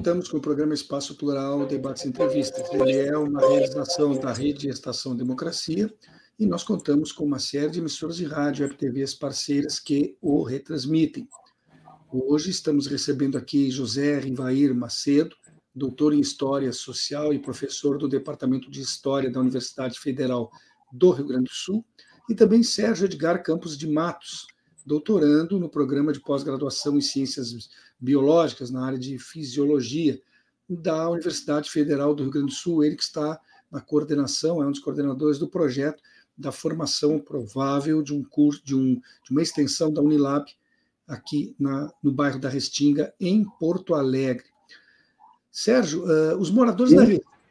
Voltamos 0.09 0.31
com 0.31 0.39
o 0.39 0.41
programa 0.41 0.73
Espaço 0.73 1.15
Plural, 1.17 1.67
Debates 1.67 2.07
e 2.07 2.09
Entrevistas. 2.09 2.67
Ele 2.73 2.97
é 2.97 3.19
uma 3.19 3.47
realização 3.47 4.19
da 4.19 4.33
Rede 4.33 4.67
Estação 4.67 5.15
Democracia 5.15 5.93
e 6.39 6.47
nós 6.47 6.65
contamos 6.65 7.13
com 7.13 7.27
uma 7.27 7.39
série 7.39 7.73
de 7.73 7.79
emissoras 7.79 8.17
de 8.17 8.25
rádio 8.25 8.65
e 8.65 8.75
TVs 8.75 9.13
parceiras 9.15 9.79
que 9.79 10.17
o 10.23 10.43
retransmitem. 10.43 11.29
Hoje 12.11 12.49
estamos 12.49 12.87
recebendo 12.87 13.37
aqui 13.37 13.71
José 13.71 14.19
Rivair 14.19 14.75
Macedo, 14.75 15.37
doutor 15.75 16.15
em 16.15 16.21
História 16.21 16.73
Social 16.73 17.35
e 17.35 17.39
professor 17.39 17.99
do 17.99 18.09
Departamento 18.09 18.71
de 18.71 18.81
História 18.81 19.31
da 19.31 19.41
Universidade 19.41 20.01
Federal 20.01 20.51
do 20.91 21.11
Rio 21.11 21.27
Grande 21.27 21.51
do 21.51 21.55
Sul, 21.55 21.85
e 22.31 22.35
também 22.35 22.63
Sérgio 22.63 23.05
Edgar 23.05 23.43
Campos 23.43 23.77
de 23.77 23.87
Matos, 23.87 24.47
doutorando 24.89 25.61
no 25.61 25.69
programa 25.69 26.15
de 26.15 26.21
pós-graduação 26.21 26.97
em 26.97 27.03
Ciências 27.03 27.69
Biológicas, 28.01 28.71
na 28.71 28.87
área 28.87 28.99
de 28.99 29.19
Fisiologia, 29.19 30.19
da 30.67 31.11
Universidade 31.11 31.71
Federal 31.71 32.15
do 32.15 32.23
Rio 32.23 32.33
Grande 32.33 32.49
do 32.49 32.55
Sul. 32.55 32.83
Ele 32.83 32.97
que 32.97 33.03
está 33.03 33.39
na 33.71 33.83
coordenação, 33.83 34.63
é 34.63 34.67
um 34.67 34.71
dos 34.71 34.81
coordenadores 34.81 35.39
do 35.39 35.47
projeto 35.47 36.03
da 36.37 36.51
formação 36.51 37.19
provável 37.19 38.03
de 38.03 38.15
um 38.15 38.25
curso, 38.25 38.65
de, 38.65 38.75
um, 38.75 38.95
de 38.95 39.31
uma 39.31 39.43
extensão 39.43 39.93
da 39.93 40.01
Unilab 40.01 40.51
aqui 41.07 41.55
na, 41.59 41.93
no 42.03 42.11
bairro 42.11 42.39
da 42.39 42.49
Restinga, 42.49 43.13
em 43.21 43.45
Porto 43.45 43.95
Alegre. 43.95 44.47
Sérgio, 45.53 46.05
uh, 46.05 46.39
os 46.39 46.51
moradores 46.51 46.93
Sim. 46.93 46.97
da 46.97 47.05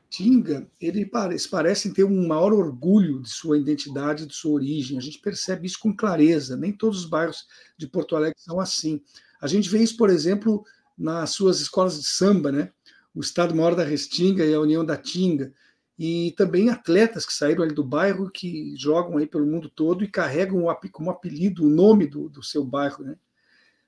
Tinga, 0.10 0.70
eles 0.80 1.48
parecem 1.48 1.92
ter 1.92 2.04
um 2.04 2.28
maior 2.28 2.54
orgulho 2.54 3.22
de 3.22 3.30
sua 3.30 3.58
identidade, 3.58 4.26
de 4.26 4.34
sua 4.34 4.54
origem. 4.54 4.98
A 4.98 5.02
gente 5.02 5.20
percebe 5.20 5.68
isso 5.68 5.80
com 5.80 5.96
clareza. 5.96 6.56
Nem 6.56 6.72
todos 6.72 7.00
os 7.00 7.06
bairros 7.06 7.46
de 7.78 7.88
Porto 7.88 8.16
Alegre 8.16 8.40
são 8.40 8.60
assim. 8.60 9.02
A 9.42 9.48
gente 9.48 9.70
vê 9.70 9.80
isso, 9.80 9.98
por 9.98 10.10
exemplo, 10.10 10.66
nas 10.98 11.32
suas 11.32 11.60
escolas 11.60 12.00
de 12.00 12.08
samba, 12.08 12.52
né? 12.52 12.72
O 13.14 13.20
Estado 13.20 13.54
Maior 13.54 13.76
da 13.76 13.84
Restinga 13.84 14.46
e 14.46 14.54
a 14.54 14.60
União 14.60 14.86
da 14.86 14.96
Tinga, 14.96 15.54
e 15.98 16.34
também 16.38 16.70
atletas 16.70 17.26
que 17.26 17.34
saíram 17.34 17.64
ali 17.64 17.74
do 17.74 17.84
bairro 17.84 18.30
que 18.30 18.76
jogam 18.78 19.18
aí 19.18 19.26
pelo 19.26 19.48
mundo 19.48 19.70
todo 19.70 20.04
e 20.04 20.08
carregam 20.08 20.64
como 20.92 21.10
apelido 21.10 21.66
o 21.66 21.70
nome 21.70 22.06
do, 22.06 22.30
do 22.30 22.44
seu 22.44 22.64
bairro, 22.64 23.04
né? 23.04 23.18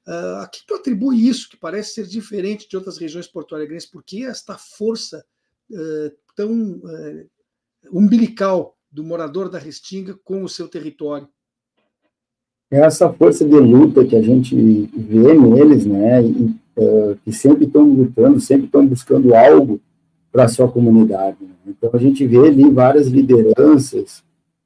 Uh, 0.07 0.41
a 0.41 0.47
que 0.47 0.65
tu 0.65 0.73
atribui 0.73 1.27
isso, 1.27 1.47
que 1.47 1.55
parece 1.55 1.93
ser 1.93 2.07
diferente 2.07 2.67
de 2.67 2.75
outras 2.75 2.97
regiões 2.97 3.27
porto-alegrenses? 3.27 3.87
Por 3.87 4.03
que 4.03 4.25
esta 4.25 4.57
força 4.57 5.23
tão 6.35 6.51
uh, 6.51 7.29
umbilical 7.91 8.75
do 8.91 9.03
morador 9.03 9.49
da 9.49 9.59
Restinga 9.59 10.17
com 10.23 10.43
o 10.43 10.49
seu 10.49 10.67
território? 10.67 11.27
É 12.71 12.79
essa 12.79 13.11
força 13.11 13.43
de 13.43 13.59
luta 13.59 14.05
que 14.05 14.15
a 14.15 14.21
gente 14.21 14.55
vê 14.55 15.33
neles, 15.33 15.85
né, 15.85 16.23
e, 16.23 16.55
que 17.23 17.31
sempre 17.31 17.65
estão 17.65 17.83
lutando, 17.83 18.39
sempre 18.39 18.65
estão 18.65 18.85
buscando 18.85 19.35
algo 19.35 19.81
para 20.31 20.45
a 20.45 20.47
sua 20.47 20.71
comunidade. 20.71 21.37
Né? 21.41 21.49
Então, 21.67 21.89
a 21.91 21.97
gente 21.97 22.25
vê 22.25 22.47
ali 22.47 22.69
várias 22.69 23.07
lideranças 23.07 24.23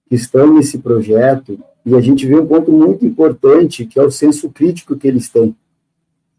que 0.08 0.16
estão 0.16 0.54
nesse 0.54 0.78
projeto, 0.78 1.58
e 1.86 1.96
a 1.96 2.02
gente 2.02 2.26
vê 2.26 2.36
um 2.36 2.46
ponto 2.46 2.72
muito 2.72 3.06
importante, 3.06 3.86
que 3.86 4.00
é 4.00 4.04
o 4.04 4.12
senso 4.12 4.50
crítico 4.50 4.96
que 4.96 5.08
eles 5.08 5.30
têm. 5.30 5.56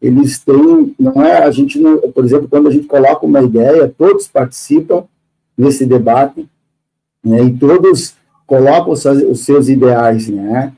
Eles 0.01 0.39
têm, 0.39 0.93
não 0.99 1.23
é, 1.23 1.43
a 1.43 1.51
gente, 1.51 1.79
não, 1.79 1.97
por 1.99 2.23
exemplo, 2.23 2.47
quando 2.47 2.67
a 2.67 2.71
gente 2.71 2.85
coloca 2.85 3.25
uma 3.25 3.41
ideia, 3.41 3.93
todos 3.97 4.27
participam 4.27 5.03
nesse 5.57 5.85
debate, 5.85 6.47
né, 7.23 7.43
e 7.43 7.53
todos 7.57 8.15
colocam 8.45 8.91
os 8.93 9.39
seus 9.39 9.67
ideais, 9.69 10.27
né, 10.27 10.73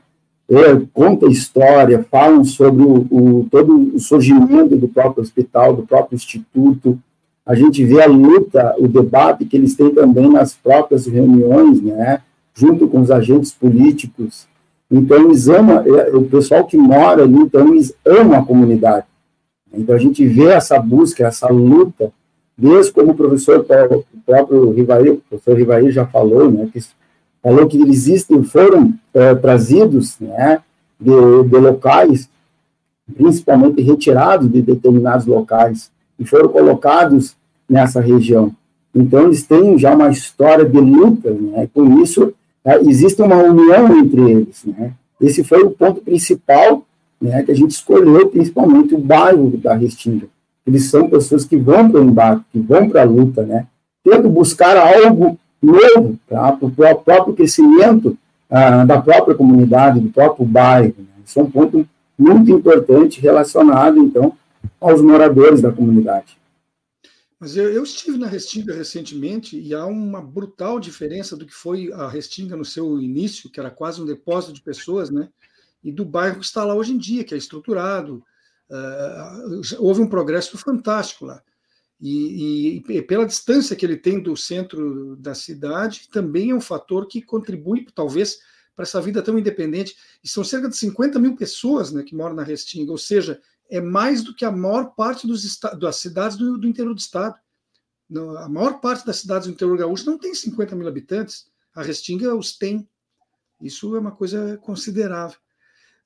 conta 0.94 1.26
história, 1.26 2.06
falam 2.10 2.42
sobre 2.42 2.82
o, 2.82 3.06
o, 3.10 3.48
todo 3.50 3.94
o 3.94 4.00
surgimento 4.00 4.76
do 4.76 4.88
próprio 4.88 5.22
hospital, 5.22 5.76
do 5.76 5.82
próprio 5.82 6.16
instituto, 6.16 6.98
a 7.44 7.54
gente 7.54 7.84
vê 7.84 8.02
a 8.02 8.06
luta, 8.06 8.74
o 8.78 8.86
debate 8.86 9.44
que 9.44 9.56
eles 9.56 9.74
têm 9.74 9.94
também 9.94 10.30
nas 10.30 10.54
próprias 10.54 11.06
reuniões, 11.06 11.80
né, 11.82 12.20
junto 12.54 12.88
com 12.88 13.00
os 13.00 13.10
agentes 13.10 13.52
políticos. 13.52 14.46
Então, 14.90 15.24
eles 15.24 15.48
amam, 15.48 15.78
é, 15.78 16.16
o 16.16 16.24
pessoal 16.24 16.64
que 16.64 16.76
mora 16.76 17.22
ali, 17.22 17.36
então, 17.36 17.68
eles 17.68 17.94
amam 18.06 18.38
a 18.38 18.44
comunidade. 18.44 19.06
Então, 19.72 19.94
a 19.94 19.98
gente 19.98 20.26
vê 20.26 20.46
essa 20.46 20.78
busca, 20.80 21.26
essa 21.26 21.48
luta, 21.48 22.10
desde 22.56 22.92
como 22.92 23.12
o 23.12 23.14
professor, 23.14 23.60
o 23.60 24.04
próprio 24.24 24.70
Rivaí, 24.70 25.10
o 25.10 25.22
professor 25.28 25.56
Rivaí 25.56 25.90
já 25.90 26.06
falou, 26.06 26.50
né, 26.50 26.68
que 26.72 26.80
falou 27.42 27.66
que 27.68 27.80
existem, 27.82 28.42
foram 28.42 28.94
é, 29.12 29.34
trazidos, 29.34 30.18
né, 30.18 30.60
de, 30.98 31.48
de 31.48 31.56
locais, 31.56 32.28
principalmente 33.14 33.80
retirados 33.82 34.50
de 34.50 34.60
determinados 34.60 35.26
locais, 35.26 35.90
e 36.18 36.24
foram 36.24 36.48
colocados 36.48 37.36
nessa 37.68 38.00
região. 38.00 38.52
Então, 38.94 39.24
eles 39.24 39.44
têm 39.44 39.78
já 39.78 39.94
uma 39.94 40.08
história 40.08 40.64
de 40.64 40.80
luta, 40.80 41.30
né? 41.30 41.68
com 41.72 42.00
isso, 42.00 42.34
é, 42.64 42.78
existe 42.80 43.20
uma 43.22 43.36
união 43.36 43.98
entre 43.98 44.30
eles. 44.30 44.64
Né? 44.64 44.92
Esse 45.20 45.42
foi 45.42 45.62
o 45.62 45.70
ponto 45.70 46.00
principal 46.00 46.84
né, 47.20 47.42
que 47.42 47.50
a 47.50 47.54
gente 47.54 47.72
escolheu, 47.72 48.28
principalmente 48.28 48.94
o 48.94 48.98
bairro 48.98 49.56
da 49.56 49.74
Restinga. 49.74 50.26
Eles 50.66 50.84
são 50.84 51.08
pessoas 51.08 51.44
que 51.44 51.56
vão 51.56 51.90
para 51.90 52.00
o 52.00 52.04
embate, 52.04 52.44
que 52.52 52.60
vão 52.60 52.88
para 52.88 53.02
a 53.02 53.04
luta, 53.04 53.42
né? 53.42 53.66
tendo 54.04 54.28
buscar 54.28 54.76
algo 54.76 55.38
novo 55.62 56.18
para 56.28 56.56
o 56.60 56.70
próprio 56.70 57.34
crescimento 57.34 58.16
ah, 58.50 58.84
da 58.84 59.00
própria 59.00 59.34
comunidade, 59.34 60.00
do 60.00 60.10
próprio 60.10 60.46
bairro. 60.46 60.94
Né? 60.98 61.22
Isso 61.24 61.38
é 61.38 61.42
um 61.42 61.50
ponto 61.50 61.86
muito 62.18 62.50
importante 62.50 63.20
relacionado, 63.20 63.98
então, 63.98 64.32
aos 64.80 65.00
moradores 65.00 65.60
da 65.60 65.70
comunidade. 65.70 66.36
Mas 67.40 67.56
eu, 67.56 67.72
eu, 67.72 67.84
estive 67.84 68.18
na 68.18 68.26
Restinga 68.26 68.74
recentemente 68.74 69.58
e 69.58 69.72
há 69.72 69.86
uma 69.86 70.20
brutal 70.20 70.80
diferença 70.80 71.36
do 71.36 71.46
que 71.46 71.54
foi 71.54 71.92
a 71.92 72.08
Restinga 72.08 72.56
no 72.56 72.64
seu 72.64 73.00
início, 73.00 73.48
que 73.48 73.60
era 73.60 73.70
quase 73.70 74.02
um 74.02 74.06
depósito 74.06 74.52
de 74.52 74.60
pessoas, 74.60 75.08
né? 75.08 75.28
E 75.82 75.92
do 75.92 76.04
bairro 76.04 76.40
que 76.40 76.44
está 76.44 76.64
lá 76.64 76.74
hoje 76.74 76.92
em 76.92 76.98
dia, 76.98 77.22
que 77.22 77.34
é 77.34 77.38
estruturado. 77.38 78.24
Uh, 78.68 79.60
houve 79.78 80.00
um 80.00 80.08
progresso 80.08 80.58
fantástico 80.58 81.26
lá. 81.26 81.40
E, 82.00 82.82
e, 82.88 82.96
e, 82.96 83.02
pela 83.02 83.26
distância 83.26 83.76
que 83.76 83.86
ele 83.86 83.96
tem 83.96 84.20
do 84.20 84.36
centro 84.36 85.16
da 85.16 85.34
cidade, 85.34 86.08
também 86.12 86.50
é 86.50 86.54
um 86.54 86.60
fator 86.60 87.06
que 87.06 87.22
contribui, 87.22 87.86
talvez, 87.94 88.38
para 88.74 88.84
essa 88.84 89.00
vida 89.00 89.22
tão 89.22 89.38
independente. 89.38 89.96
E 90.22 90.28
são 90.28 90.42
cerca 90.42 90.68
de 90.68 90.76
50 90.76 91.18
mil 91.20 91.36
pessoas 91.36 91.92
né, 91.92 92.02
que 92.02 92.16
moram 92.16 92.34
na 92.34 92.42
Restinga, 92.42 92.90
ou 92.90 92.98
seja, 92.98 93.40
é 93.68 93.80
mais 93.80 94.22
do 94.22 94.34
que 94.34 94.44
a 94.44 94.50
maior 94.50 94.94
parte 94.94 95.26
dos 95.26 95.58
das 95.78 95.96
cidades 95.96 96.36
do, 96.36 96.58
do 96.58 96.66
interior 96.66 96.94
do 96.94 97.00
estado. 97.00 97.36
a 98.38 98.48
maior 98.48 98.80
parte 98.80 99.04
das 99.04 99.16
cidades 99.16 99.46
do 99.46 99.52
interior 99.52 99.76
gaúcho 99.76 100.06
não 100.06 100.18
tem 100.18 100.34
50 100.34 100.74
mil 100.74 100.88
habitantes. 100.88 101.46
A 101.74 101.82
Restinga 101.82 102.34
os 102.34 102.56
tem. 102.56 102.88
Isso 103.60 103.94
é 103.94 103.98
uma 103.98 104.12
coisa 104.12 104.56
considerável. 104.58 105.38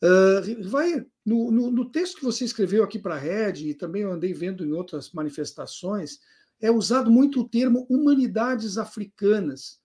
Uh, 0.02 0.68
vai 0.68 1.06
no, 1.24 1.52
no, 1.52 1.70
no, 1.70 1.90
texto 1.90 2.16
que 2.16 2.24
você 2.24 2.44
escreveu 2.44 2.82
aqui 2.82 2.98
para 2.98 3.14
a 3.14 3.18
Rede, 3.18 3.68
e 3.68 3.74
também 3.74 4.02
eu 4.02 4.10
andei 4.10 4.34
vendo 4.34 4.64
em 4.64 4.72
outras 4.72 5.12
manifestações, 5.12 6.18
é 6.60 6.70
usado 6.70 7.08
muito 7.10 7.40
o 7.40 7.48
termo 7.48 7.86
humanidades 7.88 8.78
africanas. 8.78 9.80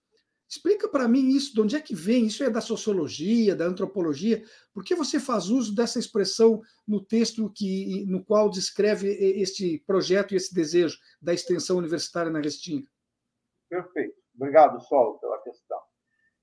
Explica 0.48 0.88
para 0.88 1.06
mim 1.06 1.28
isso, 1.28 1.52
de 1.52 1.60
onde 1.60 1.76
é 1.76 1.80
que 1.80 1.94
vem? 1.94 2.26
Isso 2.26 2.42
é 2.42 2.48
da 2.48 2.62
sociologia, 2.62 3.54
da 3.54 3.66
antropologia? 3.66 4.42
Por 4.72 4.82
que 4.82 4.94
você 4.94 5.20
faz 5.20 5.50
uso 5.50 5.74
dessa 5.74 5.98
expressão 5.98 6.62
no 6.86 7.04
texto 7.04 7.52
que, 7.54 8.06
no 8.06 8.24
qual 8.24 8.48
descreve 8.48 9.08
este 9.40 9.78
projeto 9.86 10.32
e 10.32 10.36
esse 10.36 10.54
desejo 10.54 10.98
da 11.20 11.34
extensão 11.34 11.76
universitária 11.76 12.32
na 12.32 12.40
Restinga? 12.40 12.88
Perfeito. 13.68 14.16
Obrigado, 14.34 14.80
Sol, 14.80 15.18
pela 15.18 15.38
questão. 15.42 15.78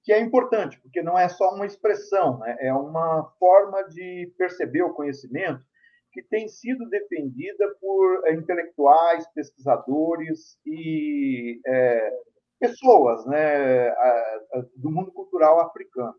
Que 0.03 0.13
é 0.13 0.19
importante, 0.19 0.79
porque 0.81 1.01
não 1.01 1.17
é 1.17 1.27
só 1.27 1.55
uma 1.55 1.65
expressão, 1.65 2.37
né? 2.37 2.57
é 2.59 2.71
uma 2.71 3.33
forma 3.39 3.81
de 3.89 4.31
perceber 4.37 4.83
o 4.83 4.93
conhecimento 4.93 5.65
que 6.11 6.21
tem 6.21 6.47
sido 6.47 6.87
defendida 6.89 7.75
por 7.81 8.29
intelectuais, 8.31 9.27
pesquisadores 9.33 10.59
e 10.65 11.59
é, 11.65 12.11
pessoas 12.59 13.25
né, 13.25 13.91
do 14.75 14.91
mundo 14.91 15.11
cultural 15.11 15.59
africano. 15.61 16.15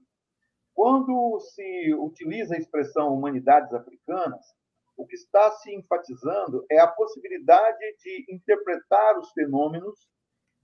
Quando 0.75 1.41
se 1.41 1.95
utiliza 1.95 2.55
a 2.55 2.59
expressão 2.59 3.15
humanidades 3.15 3.73
africanas, 3.73 4.45
o 4.97 5.07
que 5.07 5.15
está 5.15 5.51
se 5.53 5.75
enfatizando 5.75 6.65
é 6.71 6.79
a 6.79 6.87
possibilidade 6.87 7.79
de 8.03 8.27
interpretar 8.31 9.19
os 9.19 9.31
fenômenos, 9.33 10.09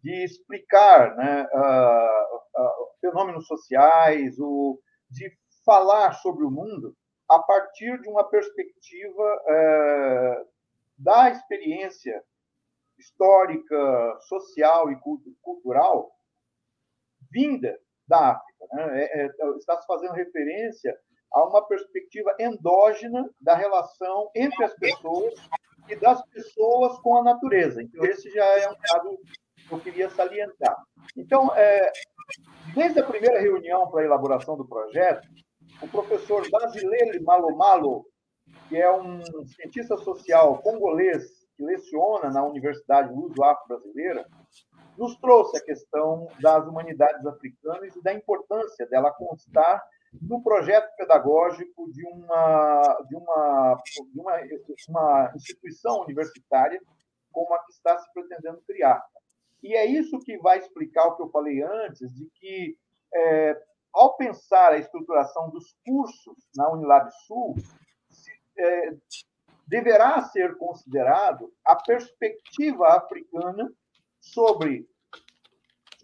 de 0.02 0.24
explicar 0.24 1.14
né, 1.16 1.46
uh, 1.54 2.36
uh, 2.36 3.00
fenômenos 3.00 3.46
sociais, 3.46 4.38
o, 4.38 4.80
de 5.10 5.30
falar 5.64 6.12
sobre 6.14 6.44
o 6.44 6.50
mundo 6.50 6.96
a 7.28 7.38
partir 7.38 8.00
de 8.00 8.08
uma 8.08 8.28
perspectiva 8.28 9.22
uh, 9.22 10.46
da 10.98 11.30
experiência 11.30 12.22
histórica, 13.02 14.18
social 14.28 14.90
e 14.90 14.96
cultural 15.42 16.10
vinda 17.30 17.78
da 18.06 18.32
África. 18.32 18.66
Né? 18.72 19.04
É, 19.04 19.22
é, 19.24 19.28
está 19.58 19.80
se 19.80 19.86
fazendo 19.86 20.12
referência 20.12 20.96
a 21.32 21.48
uma 21.48 21.66
perspectiva 21.66 22.34
endógena 22.38 23.28
da 23.40 23.54
relação 23.54 24.30
entre 24.34 24.64
as 24.64 24.74
pessoas 24.74 25.34
e 25.88 25.96
das 25.96 26.22
pessoas 26.26 26.98
com 27.00 27.16
a 27.16 27.24
natureza. 27.24 27.82
Então, 27.82 28.04
esse 28.04 28.30
já 28.30 28.44
é 28.44 28.68
um 28.68 28.74
dado 28.74 29.18
que 29.68 29.72
eu 29.72 29.80
queria 29.80 30.10
salientar. 30.10 30.76
Então, 31.16 31.54
é, 31.56 31.90
desde 32.74 33.00
a 33.00 33.06
primeira 33.06 33.40
reunião 33.40 33.90
para 33.90 34.02
a 34.02 34.04
elaboração 34.04 34.56
do 34.56 34.68
projeto, 34.68 35.26
o 35.80 35.88
professor 35.88 36.48
Basilele 36.50 37.20
Malomalo, 37.20 38.04
que 38.68 38.76
é 38.76 38.90
um 38.92 39.22
cientista 39.46 39.96
social 39.96 40.60
congolês 40.62 41.41
que 41.62 41.64
leciona 41.64 42.28
na 42.30 42.44
Universidade 42.44 43.14
Luso-Afro-Brasileira, 43.14 44.26
nos 44.98 45.16
trouxe 45.20 45.56
a 45.56 45.64
questão 45.64 46.26
das 46.40 46.66
humanidades 46.66 47.24
africanas 47.24 47.94
e 47.94 48.02
da 48.02 48.12
importância 48.12 48.86
dela 48.86 49.12
constar 49.12 49.82
no 50.20 50.42
projeto 50.42 50.94
pedagógico 50.96 51.90
de 51.92 52.04
uma, 52.06 52.98
de 53.08 53.16
uma, 53.16 53.82
de 54.12 54.20
uma, 54.20 54.40
uma 54.88 55.32
instituição 55.34 56.02
universitária 56.02 56.80
como 57.30 57.54
a 57.54 57.64
que 57.64 57.72
está 57.72 57.96
se 57.96 58.12
pretendendo 58.12 58.60
criar. 58.66 59.02
E 59.62 59.74
é 59.74 59.86
isso 59.86 60.18
que 60.18 60.36
vai 60.38 60.58
explicar 60.58 61.06
o 61.06 61.16
que 61.16 61.22
eu 61.22 61.30
falei 61.30 61.62
antes, 61.62 62.12
de 62.12 62.28
que, 62.34 62.76
é, 63.14 63.62
ao 63.94 64.16
pensar 64.16 64.72
a 64.72 64.78
estruturação 64.78 65.48
dos 65.48 65.74
cursos 65.86 66.36
na 66.54 66.70
Unilab 66.70 67.08
Sul, 67.26 67.54
se, 68.10 68.30
é, 68.58 68.90
deverá 69.72 70.20
ser 70.24 70.58
considerado 70.58 71.50
a 71.64 71.74
perspectiva 71.74 72.88
africana 72.88 73.72
sobre 74.20 74.86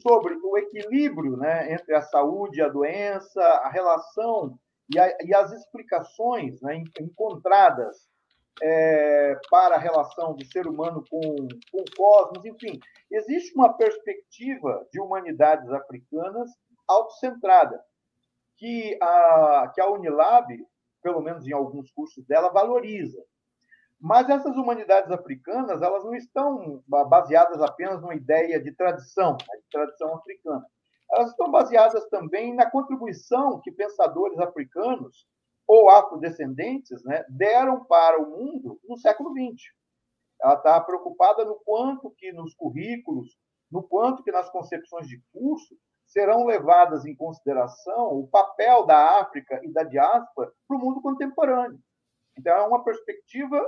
sobre 0.01 0.35
o 0.43 0.57
equilíbrio 0.57 1.37
né, 1.37 1.75
entre 1.75 1.95
a 1.95 2.01
saúde 2.01 2.61
e 2.61 2.62
a 2.62 2.69
doença, 2.69 3.43
a 3.43 3.69
relação 3.69 4.59
e, 4.95 4.99
a, 4.99 5.19
e 5.23 5.35
as 5.35 5.53
explicações 5.53 6.62
né, 6.62 6.83
encontradas 6.99 8.09
é, 8.62 9.37
para 9.51 9.75
a 9.75 9.79
relação 9.79 10.35
do 10.35 10.45
ser 10.47 10.66
humano 10.66 11.05
com, 11.11 11.21
com 11.21 11.81
o 11.81 11.97
cosmos, 11.97 12.45
enfim. 12.47 12.81
Existe 13.11 13.55
uma 13.55 13.77
perspectiva 13.77 14.87
de 14.91 15.01
humanidades 15.01 15.69
africanas 15.73 16.49
autocentrada, 16.87 17.85
que 18.57 18.97
a, 19.03 19.73
que 19.75 19.81
a 19.81 19.91
Unilab, 19.91 20.47
pelo 21.03 21.21
menos 21.21 21.47
em 21.47 21.53
alguns 21.53 21.91
cursos 21.91 22.25
dela, 22.25 22.51
valoriza. 22.51 23.23
Mas 24.01 24.28
essas 24.28 24.57
humanidades 24.57 25.11
africanas, 25.11 25.82
elas 25.82 26.05
não 26.05 26.14
estão 26.14 26.82
baseadas 26.86 27.61
apenas 27.61 28.01
numa 28.01 28.14
ideia 28.14 28.61
de 28.61 28.72
tradição, 28.72 29.32
né, 29.32 29.59
de 29.61 29.68
tradição 29.70 30.14
africana. 30.14 30.64
Elas 31.11 31.30
estão 31.30 31.51
baseadas 31.51 32.07
também 32.09 32.55
na 32.55 32.70
contribuição 32.70 33.61
que 33.61 33.72
pensadores 33.72 34.38
africanos 34.38 35.26
ou 35.66 35.90
afrodescendentes 35.90 37.03
né, 37.05 37.24
deram 37.28 37.84
para 37.84 38.20
o 38.20 38.30
mundo 38.30 38.80
no 38.84 38.96
século 38.96 39.30
XX. 39.30 39.62
Ela 40.40 40.55
está 40.55 40.80
preocupada 40.80 41.44
no 41.44 41.57
quanto 41.64 42.11
que 42.12 42.32
nos 42.32 42.55
currículos, 42.55 43.36
no 43.70 43.82
quanto 43.82 44.22
que 44.22 44.30
nas 44.30 44.49
concepções 44.51 45.09
de 45.09 45.20
curso 45.32 45.76
serão 46.07 46.46
levadas 46.46 47.05
em 47.05 47.14
consideração 47.14 48.12
o 48.12 48.28
papel 48.28 48.86
da 48.86 49.20
África 49.20 49.61
e 49.62 49.72
da 49.72 49.82
diáspora 49.82 50.53
para 50.66 50.76
o 50.76 50.80
mundo 50.80 51.03
contemporâneo. 51.03 51.78
Então, 52.38 52.55
é 52.55 52.62
uma 52.62 52.84
perspectiva 52.84 53.61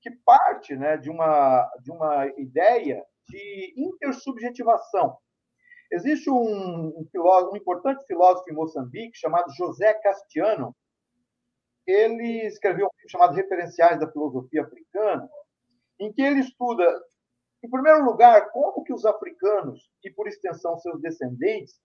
que 0.00 0.10
parte 0.24 0.76
né, 0.76 0.96
de, 0.96 1.10
uma, 1.10 1.70
de 1.82 1.90
uma 1.90 2.26
ideia 2.38 3.04
de 3.28 3.74
intersubjetivação. 3.76 5.16
Existe 5.90 6.30
um, 6.30 6.88
um, 6.88 7.08
filósofo, 7.10 7.54
um 7.54 7.56
importante 7.56 8.04
filósofo 8.06 8.50
em 8.50 8.54
Moçambique 8.54 9.18
chamado 9.18 9.52
José 9.54 9.94
Castiano. 9.94 10.74
Ele 11.86 12.46
escreveu 12.46 12.86
um 12.86 12.96
livro 12.96 13.10
chamado 13.10 13.34
Referenciais 13.34 13.98
da 13.98 14.10
Filosofia 14.10 14.62
Africana, 14.62 15.28
em 15.98 16.12
que 16.12 16.20
ele 16.20 16.40
estuda, 16.40 16.84
em 17.64 17.70
primeiro 17.70 18.04
lugar, 18.04 18.50
como 18.50 18.84
que 18.84 18.92
os 18.92 19.06
africanos, 19.06 19.90
e 20.04 20.10
por 20.10 20.28
extensão 20.28 20.78
seus 20.78 21.00
descendentes, 21.00 21.80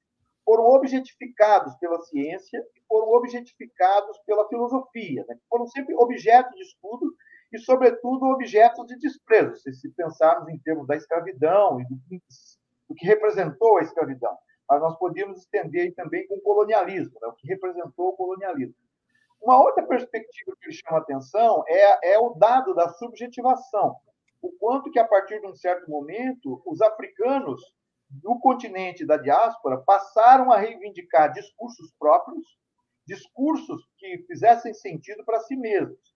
foram 0.45 0.65
objetificados 0.65 1.73
pela 1.77 2.01
ciência 2.01 2.59
e 2.75 2.81
foram 2.87 3.07
objetificados 3.13 4.19
pela 4.25 4.47
filosofia, 4.49 5.25
né? 5.27 5.37
foram 5.49 5.65
sempre 5.67 5.95
objeto 5.95 6.53
de 6.53 6.61
estudo 6.61 7.15
e, 7.53 7.59
sobretudo, 7.59 8.25
objetos 8.25 8.87
de 8.87 8.97
desprezo, 8.97 9.55
se 9.57 9.89
pensarmos 9.91 10.49
em 10.49 10.57
termos 10.57 10.87
da 10.87 10.95
escravidão 10.95 11.79
e 11.79 11.85
do 11.85 11.95
do 12.89 12.95
que 12.95 13.05
representou 13.05 13.77
a 13.77 13.81
escravidão. 13.81 14.35
Mas 14.67 14.81
nós 14.81 14.97
podíamos 14.97 15.39
estender 15.39 15.93
também 15.93 16.27
com 16.27 16.35
o 16.35 16.41
colonialismo, 16.41 17.17
né? 17.21 17.27
o 17.27 17.33
que 17.33 17.47
representou 17.47 18.09
o 18.09 18.17
colonialismo. 18.17 18.75
Uma 19.41 19.61
outra 19.61 19.85
perspectiva 19.85 20.55
que 20.61 20.71
chama 20.71 20.99
atenção 20.99 21.63
é, 21.67 22.13
é 22.13 22.19
o 22.19 22.33
dado 22.33 22.73
da 22.73 22.89
subjetivação. 22.89 23.95
O 24.41 24.51
quanto 24.53 24.91
que, 24.91 24.99
a 24.99 25.07
partir 25.07 25.39
de 25.39 25.47
um 25.47 25.55
certo 25.55 25.89
momento, 25.89 26.61
os 26.65 26.81
africanos 26.81 27.61
do 28.09 28.39
continente 28.39 29.05
da 29.05 29.17
diáspora 29.17 29.77
passaram 29.77 30.51
a 30.51 30.57
reivindicar 30.57 31.31
discursos 31.31 31.93
próprios, 31.99 32.45
discursos 33.05 33.81
que 33.97 34.19
fizessem 34.27 34.73
sentido 34.73 35.23
para 35.25 35.39
si 35.41 35.55
mesmos 35.55 36.12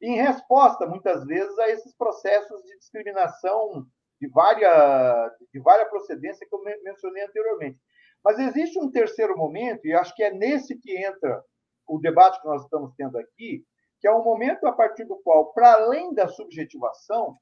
em 0.00 0.16
resposta, 0.16 0.86
muitas 0.86 1.24
vezes, 1.24 1.58
a 1.58 1.68
esses 1.68 1.94
processos 1.96 2.62
de 2.62 2.78
discriminação 2.78 3.86
de 4.20 4.28
várias, 4.28 5.32
de 5.52 5.60
várias 5.60 5.88
procedências 5.88 6.48
que 6.48 6.54
eu 6.54 6.62
mencionei 6.82 7.24
anteriormente. 7.24 7.78
Mas 8.24 8.38
existe 8.38 8.78
um 8.78 8.90
terceiro 8.90 9.36
momento, 9.36 9.86
e 9.86 9.94
acho 9.94 10.14
que 10.14 10.22
é 10.22 10.32
nesse 10.32 10.76
que 10.76 10.96
entra 10.96 11.42
o 11.86 11.98
debate 11.98 12.40
que 12.40 12.46
nós 12.46 12.62
estamos 12.62 12.92
tendo 12.96 13.16
aqui, 13.18 13.64
que 14.00 14.06
é 14.06 14.12
um 14.12 14.22
momento 14.22 14.66
a 14.66 14.72
partir 14.72 15.04
do 15.04 15.16
qual, 15.22 15.52
para 15.52 15.72
além 15.72 16.12
da 16.14 16.28
subjetivação, 16.28 17.36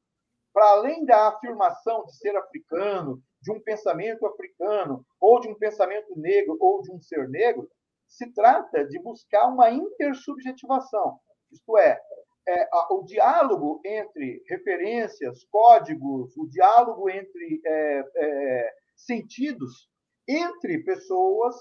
para 0.52 0.70
além 0.70 1.04
da 1.04 1.28
afirmação 1.28 2.04
de 2.06 2.16
ser 2.16 2.34
africano, 2.36 3.20
de 3.42 3.52
um 3.52 3.60
pensamento 3.60 4.26
africano, 4.26 5.04
ou 5.20 5.40
de 5.40 5.48
um 5.48 5.54
pensamento 5.54 6.18
negro, 6.18 6.56
ou 6.60 6.80
de 6.80 6.90
um 6.92 7.00
ser 7.00 7.28
negro, 7.28 7.68
se 8.08 8.32
trata 8.32 8.84
de 8.86 8.98
buscar 9.00 9.48
uma 9.48 9.70
intersubjetivação. 9.70 11.18
Isto 11.50 11.76
é, 11.76 12.00
é, 12.48 12.68
o 12.90 13.02
diálogo 13.02 13.80
entre 13.84 14.42
referências, 14.48 15.44
códigos, 15.50 16.36
o 16.36 16.46
diálogo 16.48 17.10
entre 17.10 17.60
é, 17.64 18.04
é, 18.16 18.74
sentidos 18.94 19.90
entre 20.28 20.82
pessoas 20.82 21.54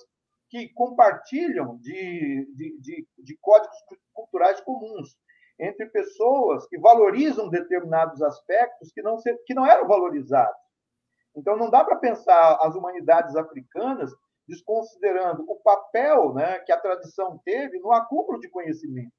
que 0.50 0.70
compartilham 0.70 1.78
de, 1.78 2.48
de, 2.56 2.80
de, 2.80 3.08
de, 3.18 3.38
códigos 3.42 3.78
culturais 4.14 4.62
comuns, 4.62 5.18
entre 5.60 5.88
pessoas 5.88 6.68
que 6.68 6.78
valorizam 6.78 7.50
determinados 7.50 8.22
aspectos 8.22 8.92
que 8.92 9.02
não, 9.02 9.18
que 9.46 9.54
não 9.54 9.66
eram 9.66 9.88
valorizados. 9.88 10.56
Então, 11.36 11.58
não 11.58 11.70
dá 11.70 11.84
para 11.84 11.98
pensar 11.98 12.58
as 12.62 12.76
humanidades 12.76 13.36
africanas 13.36 14.12
desconsiderando 14.48 15.44
o 15.48 15.56
papel 15.58 16.34
né, 16.34 16.60
que 16.60 16.72
a 16.72 16.80
tradição 16.80 17.40
teve 17.44 17.80
no 17.80 17.92
acúmulo 17.92 18.40
de 18.40 18.50
conhecimento. 18.50 19.12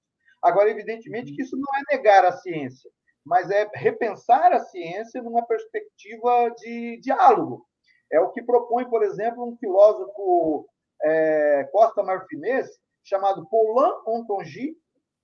Agora, 0.42 0.70
evidentemente 0.70 1.34
que 1.34 1.42
isso 1.42 1.56
não 1.56 1.68
é 1.74 1.96
negar 1.96 2.24
a 2.24 2.32
ciência, 2.32 2.90
mas 3.24 3.50
é 3.50 3.68
repensar 3.74 4.52
a 4.52 4.60
ciência 4.60 5.22
numa 5.22 5.44
perspectiva 5.46 6.50
de 6.56 7.00
diálogo. 7.00 7.66
É 8.10 8.20
o 8.20 8.30
que 8.30 8.42
propõe, 8.42 8.88
por 8.88 9.02
exemplo, 9.02 9.44
um 9.44 9.56
filósofo 9.56 10.68
é, 11.02 11.64
Costa 11.72 12.02
Marfinês, 12.02 12.68
chamado 13.02 13.48
Paulin 13.48 13.92
Ontongi, 14.06 14.76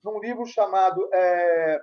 num 0.03 0.19
livro 0.19 0.45
chamado 0.45 1.09
é, 1.13 1.81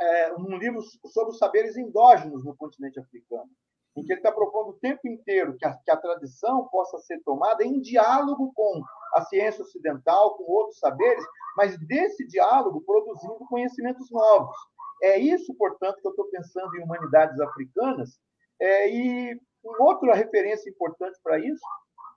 é, 0.00 0.34
um 0.34 0.56
livro 0.56 0.80
sobre 1.06 1.32
os 1.32 1.38
saberes 1.38 1.76
endógenos 1.76 2.44
no 2.44 2.56
continente 2.56 3.00
africano, 3.00 3.50
em 3.96 4.04
que 4.04 4.12
ele 4.12 4.20
está 4.20 4.32
propondo 4.32 4.70
o 4.70 4.78
tempo 4.78 5.06
inteiro 5.06 5.56
que 5.56 5.66
a, 5.66 5.74
que 5.74 5.90
a 5.90 5.96
tradição 5.96 6.66
possa 6.68 6.98
ser 6.98 7.20
tomada 7.24 7.64
em 7.64 7.80
diálogo 7.80 8.52
com 8.54 8.82
a 9.14 9.22
ciência 9.22 9.62
ocidental, 9.62 10.36
com 10.36 10.44
outros 10.44 10.78
saberes, 10.78 11.24
mas 11.56 11.78
desse 11.86 12.26
diálogo 12.26 12.82
produzindo 12.82 13.46
conhecimentos 13.48 14.10
novos. 14.10 14.56
É 15.02 15.18
isso, 15.18 15.54
portanto, 15.54 16.00
que 16.00 16.06
eu 16.06 16.12
estou 16.12 16.26
pensando 16.30 16.74
em 16.76 16.84
humanidades 16.84 17.38
africanas. 17.40 18.18
É, 18.60 18.88
e 18.88 19.40
uma 19.64 19.84
outra 19.84 20.14
referência 20.14 20.70
importante 20.70 21.18
para 21.22 21.38
isso 21.38 21.60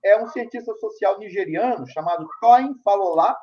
é 0.03 0.21
um 0.21 0.27
cientista 0.27 0.73
social 0.75 1.17
nigeriano 1.17 1.87
chamado 1.87 2.27
Toyin 2.39 2.75
Falola. 2.83 3.35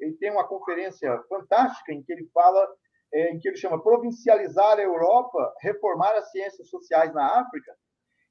Ele 0.00 0.14
tem 0.14 0.30
uma 0.30 0.48
conferência 0.48 1.22
fantástica 1.28 1.92
em 1.92 2.02
que 2.02 2.12
ele 2.12 2.28
fala, 2.32 2.66
em 3.12 3.38
que 3.38 3.48
ele 3.48 3.56
chama 3.56 3.82
Provincializar 3.82 4.78
a 4.78 4.82
Europa, 4.82 5.54
Reformar 5.60 6.12
as 6.16 6.30
Ciências 6.30 6.68
Sociais 6.68 7.12
na 7.14 7.40
África, 7.40 7.72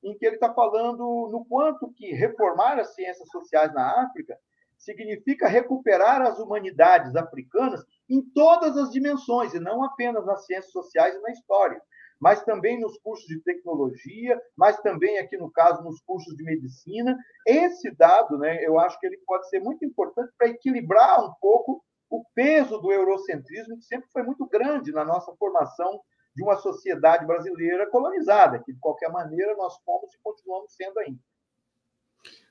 em 0.03 0.15
que 0.17 0.25
ele 0.25 0.35
está 0.35 0.53
falando 0.53 1.29
no 1.31 1.45
quanto 1.45 1.91
que 1.93 2.13
reformar 2.13 2.79
as 2.79 2.93
ciências 2.93 3.27
sociais 3.29 3.73
na 3.73 4.03
África 4.03 4.37
significa 4.77 5.47
recuperar 5.47 6.21
as 6.21 6.37
humanidades 6.37 7.15
africanas 7.15 7.83
em 8.09 8.21
todas 8.21 8.77
as 8.77 8.91
dimensões, 8.91 9.53
e 9.53 9.59
não 9.59 9.83
apenas 9.83 10.25
nas 10.25 10.45
ciências 10.45 10.71
sociais 10.71 11.15
e 11.15 11.21
na 11.21 11.31
história, 11.31 11.81
mas 12.19 12.43
também 12.43 12.79
nos 12.79 12.97
cursos 12.99 13.25
de 13.25 13.39
tecnologia, 13.41 14.39
mas 14.55 14.77
também, 14.81 15.17
aqui 15.17 15.37
no 15.37 15.51
caso, 15.51 15.83
nos 15.83 15.99
cursos 16.01 16.35
de 16.35 16.43
medicina. 16.43 17.17
Esse 17.45 17.91
dado, 17.95 18.37
né, 18.37 18.63
eu 18.63 18.79
acho 18.79 18.99
que 18.99 19.07
ele 19.07 19.17
pode 19.25 19.49
ser 19.49 19.59
muito 19.59 19.83
importante 19.83 20.31
para 20.37 20.49
equilibrar 20.49 21.25
um 21.25 21.33
pouco 21.41 21.83
o 22.09 22.23
peso 22.33 22.77
do 22.79 22.91
eurocentrismo, 22.91 23.77
que 23.77 23.85
sempre 23.85 24.09
foi 24.11 24.23
muito 24.23 24.45
grande 24.47 24.91
na 24.91 25.03
nossa 25.03 25.33
formação 25.35 26.01
de 26.35 26.43
uma 26.43 26.57
sociedade 26.57 27.25
brasileira 27.25 27.89
colonizada, 27.89 28.59
que, 28.59 28.73
de 28.73 28.79
qualquer 28.79 29.11
maneira, 29.11 29.55
nós 29.55 29.75
fomos 29.85 30.13
e 30.13 30.19
continuamos 30.21 30.73
sendo 30.73 30.99
ainda. 30.99 31.19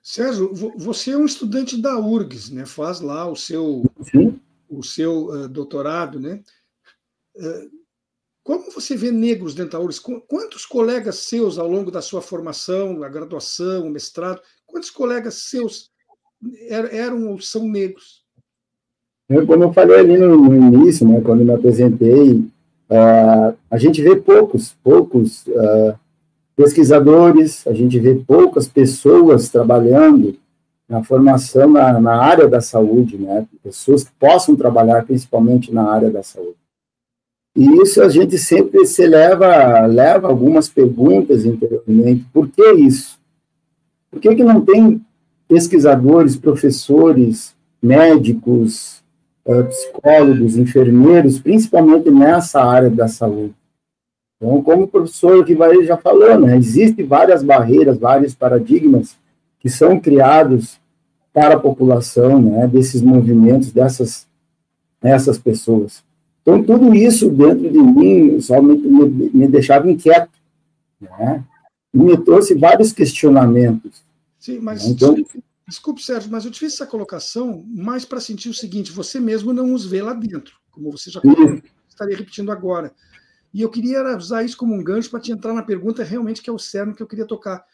Sérgio, 0.02 0.52
você 0.76 1.12
é 1.12 1.16
um 1.16 1.24
estudante 1.24 1.80
da 1.80 1.98
URGS, 1.98 2.50
né? 2.50 2.66
Faz 2.66 3.00
lá 3.00 3.26
o 3.26 3.36
seu 3.36 3.82
o 4.68 4.82
seu 4.82 5.26
uh, 5.26 5.48
doutorado, 5.48 6.18
né? 6.18 6.42
Uh, 7.36 7.84
como 8.42 8.70
você 8.70 8.96
vê 8.96 9.10
negros 9.10 9.54
dentro 9.54 9.72
da 9.72 9.80
URGS? 9.80 9.98
Quantos 9.98 10.66
colegas 10.66 11.16
seus 11.20 11.58
ao 11.58 11.68
longo 11.68 11.90
da 11.90 12.02
sua 12.02 12.20
formação, 12.20 13.02
a 13.02 13.08
graduação, 13.08 13.86
o 13.86 13.90
mestrado, 13.90 14.42
quantos 14.66 14.90
colegas 14.90 15.44
seus 15.44 15.90
eram, 16.68 16.88
eram 16.90 17.28
ou 17.28 17.40
são 17.40 17.66
negros? 17.66 18.23
Eu, 19.28 19.46
como 19.46 19.64
eu 19.64 19.72
falei 19.72 20.00
ali 20.00 20.16
no, 20.16 20.36
no 20.36 20.76
início, 20.76 21.06
né, 21.08 21.20
quando 21.20 21.44
me 21.44 21.52
apresentei, 21.52 22.32
uh, 22.32 23.54
a 23.70 23.78
gente 23.78 24.02
vê 24.02 24.16
poucos, 24.16 24.76
poucos 24.82 25.46
pesquisadores, 26.56 27.66
a 27.66 27.72
gente 27.72 27.98
vê 27.98 28.14
poucas 28.14 28.68
pessoas 28.68 29.48
trabalhando 29.48 30.36
na 30.88 31.02
formação 31.02 31.70
na, 31.70 31.98
na, 32.00 32.16
área 32.16 32.46
da 32.46 32.60
saúde, 32.60 33.16
né? 33.16 33.46
Pessoas 33.62 34.04
que 34.04 34.12
possam 34.18 34.54
trabalhar 34.54 35.04
principalmente 35.04 35.72
na 35.72 35.90
área 35.90 36.10
da 36.10 36.22
saúde. 36.22 36.56
E 37.56 37.64
isso 37.82 38.02
a 38.02 38.08
gente 38.08 38.36
sempre 38.36 38.84
se 38.84 39.06
leva, 39.06 39.86
leva 39.86 40.28
algumas 40.28 40.68
perguntas 40.68 41.44
interiormente. 41.44 42.26
Por 42.32 42.48
que 42.48 42.72
isso? 42.72 43.18
Por 44.10 44.20
que, 44.20 44.34
que 44.34 44.44
não 44.44 44.60
tem 44.60 45.00
pesquisadores, 45.48 46.36
professores, 46.36 47.54
médicos, 47.80 48.98
uh, 48.98 49.03
psicólogos, 49.44 50.56
enfermeiros, 50.56 51.38
principalmente 51.38 52.10
nessa 52.10 52.62
área 52.62 52.88
da 52.88 53.06
saúde. 53.06 53.54
Então, 54.36 54.62
como 54.62 54.84
o 54.84 54.88
professor 54.88 55.44
Rivaí 55.44 55.84
já 55.84 55.96
falou, 55.96 56.38
né, 56.38 56.56
existem 56.56 57.06
várias 57.06 57.42
barreiras, 57.42 57.98
vários 57.98 58.34
paradigmas 58.34 59.16
que 59.60 59.68
são 59.68 60.00
criados 60.00 60.78
para 61.32 61.54
a 61.54 61.60
população, 61.60 62.40
né, 62.40 62.66
desses 62.66 63.02
movimentos, 63.02 63.72
dessas 63.72 64.26
essas 65.02 65.36
pessoas. 65.36 66.02
Então, 66.40 66.62
tudo 66.62 66.94
isso 66.94 67.28
dentro 67.28 67.70
de 67.70 67.78
mim 67.78 68.40
só 68.40 68.62
me, 68.62 68.76
me, 68.76 69.30
me 69.34 69.46
deixava 69.46 69.90
inquieto, 69.90 70.30
né, 71.00 71.44
me 71.92 72.16
trouxe 72.16 72.54
vários 72.54 72.92
questionamentos. 72.92 74.02
Sim, 74.38 74.58
mas 74.60 74.86
então, 74.86 75.14
desculpe, 75.66 76.02
Sérgio, 76.02 76.30
mas 76.30 76.44
eu 76.44 76.50
te 76.50 76.58
fiz 76.58 76.74
essa 76.74 76.86
colocação 76.86 77.64
mais 77.68 78.04
para 78.04 78.20
sentir 78.20 78.48
o 78.48 78.54
seguinte: 78.54 78.92
você 78.92 79.18
mesmo 79.18 79.52
não 79.52 79.72
os 79.72 79.86
vê 79.86 80.02
lá 80.02 80.12
dentro, 80.12 80.56
como 80.70 80.90
você 80.90 81.10
já 81.10 81.20
falou, 81.20 81.60
estaria 81.88 82.16
repetindo 82.16 82.52
agora. 82.52 82.92
E 83.52 83.62
eu 83.62 83.70
queria 83.70 84.16
usar 84.16 84.42
isso 84.42 84.56
como 84.56 84.74
um 84.74 84.82
gancho 84.82 85.10
para 85.10 85.20
te 85.20 85.30
entrar 85.30 85.54
na 85.54 85.62
pergunta 85.62 86.02
realmente 86.02 86.42
que 86.42 86.50
é 86.50 86.52
o 86.52 86.58
cerne 86.58 86.94
que 86.94 87.02
eu 87.02 87.06
queria 87.06 87.26
tocar. 87.26 87.64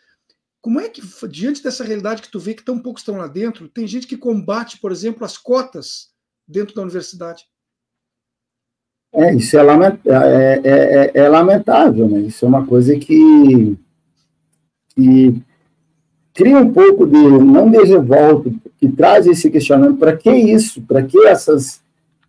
Como 0.60 0.78
é 0.78 0.90
que, 0.90 1.00
diante 1.28 1.62
dessa 1.62 1.82
realidade 1.82 2.20
que 2.20 2.30
tu 2.30 2.38
vê 2.38 2.52
que 2.52 2.62
tão 2.62 2.78
poucos 2.78 3.00
estão 3.00 3.16
lá 3.16 3.26
dentro, 3.26 3.66
tem 3.66 3.86
gente 3.86 4.06
que 4.06 4.16
combate, 4.16 4.78
por 4.78 4.92
exemplo, 4.92 5.24
as 5.24 5.38
cotas 5.38 6.10
dentro 6.46 6.74
da 6.74 6.82
universidade? 6.82 7.44
É, 9.12 9.34
isso 9.34 9.56
é, 9.56 9.62
lament 9.62 9.98
é, 10.04 10.60
é, 10.62 10.70
é, 10.70 11.10
é 11.14 11.28
lamentável, 11.28 12.08
né? 12.08 12.20
Isso 12.20 12.44
é 12.44 12.48
uma 12.48 12.64
coisa 12.66 12.96
que, 12.98 13.76
que 14.94 15.42
cria 16.40 16.56
um 16.56 16.72
pouco 16.72 17.06
de, 17.06 17.18
não 17.18 17.70
de 17.70 17.84
revolta, 17.84 18.50
que 18.78 18.88
traz 18.88 19.26
esse 19.26 19.50
questionamento, 19.50 19.98
para 19.98 20.16
que 20.16 20.30
isso? 20.30 20.80
Para 20.80 21.02
que 21.02 21.26
essas, 21.26 21.82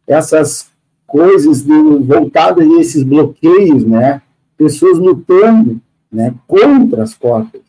essas 0.05 0.69
coisas 1.07 1.61
de, 1.61 1.73
voltadas 2.03 2.69
a 2.69 2.81
esses 2.81 3.03
bloqueios, 3.03 3.85
né? 3.85 4.21
Pessoas 4.57 4.99
lutando 4.99 5.79
né, 6.11 6.33
contra 6.45 7.03
as 7.03 7.13
cotas. 7.13 7.61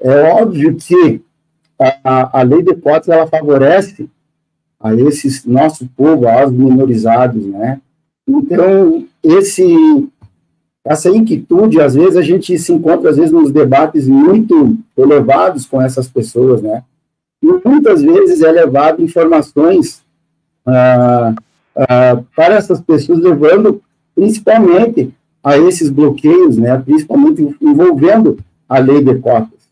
É 0.00 0.32
óbvio 0.32 0.74
que 0.74 1.22
a, 1.78 2.40
a 2.40 2.42
lei 2.42 2.60
de 2.60 2.74
cotas 2.74 3.08
ela 3.08 3.28
favorece 3.28 4.10
a 4.80 4.92
esse 4.92 5.48
nosso 5.48 5.88
povo, 5.96 6.26
aos 6.26 6.50
minorizados, 6.50 7.46
né? 7.46 7.80
Então, 8.26 9.06
esse, 9.22 9.64
essa 10.84 11.08
inquietude, 11.08 11.80
às 11.80 11.94
vezes, 11.94 12.16
a 12.16 12.22
gente 12.22 12.58
se 12.58 12.72
encontra, 12.72 13.10
às 13.10 13.16
vezes, 13.16 13.32
nos 13.32 13.50
debates 13.50 14.06
muito 14.06 14.76
elevados 14.96 15.64
com 15.64 15.80
essas 15.80 16.08
pessoas, 16.08 16.60
né? 16.60 16.84
E 17.42 17.46
muitas 17.66 18.02
vezes 18.02 18.42
é 18.42 18.50
levado 18.50 19.02
informações 19.02 20.04
ah, 20.66 21.34
uh, 21.76 22.24
para 22.34 22.54
essas 22.54 22.80
pessoas, 22.80 23.18
levando 23.20 23.82
principalmente 24.14 25.12
a 25.42 25.58
esses 25.58 25.90
bloqueios, 25.90 26.56
né, 26.56 26.78
principalmente 26.78 27.42
envolvendo 27.60 28.38
a 28.66 28.78
lei 28.78 29.02
de 29.04 29.18
cotas. 29.18 29.64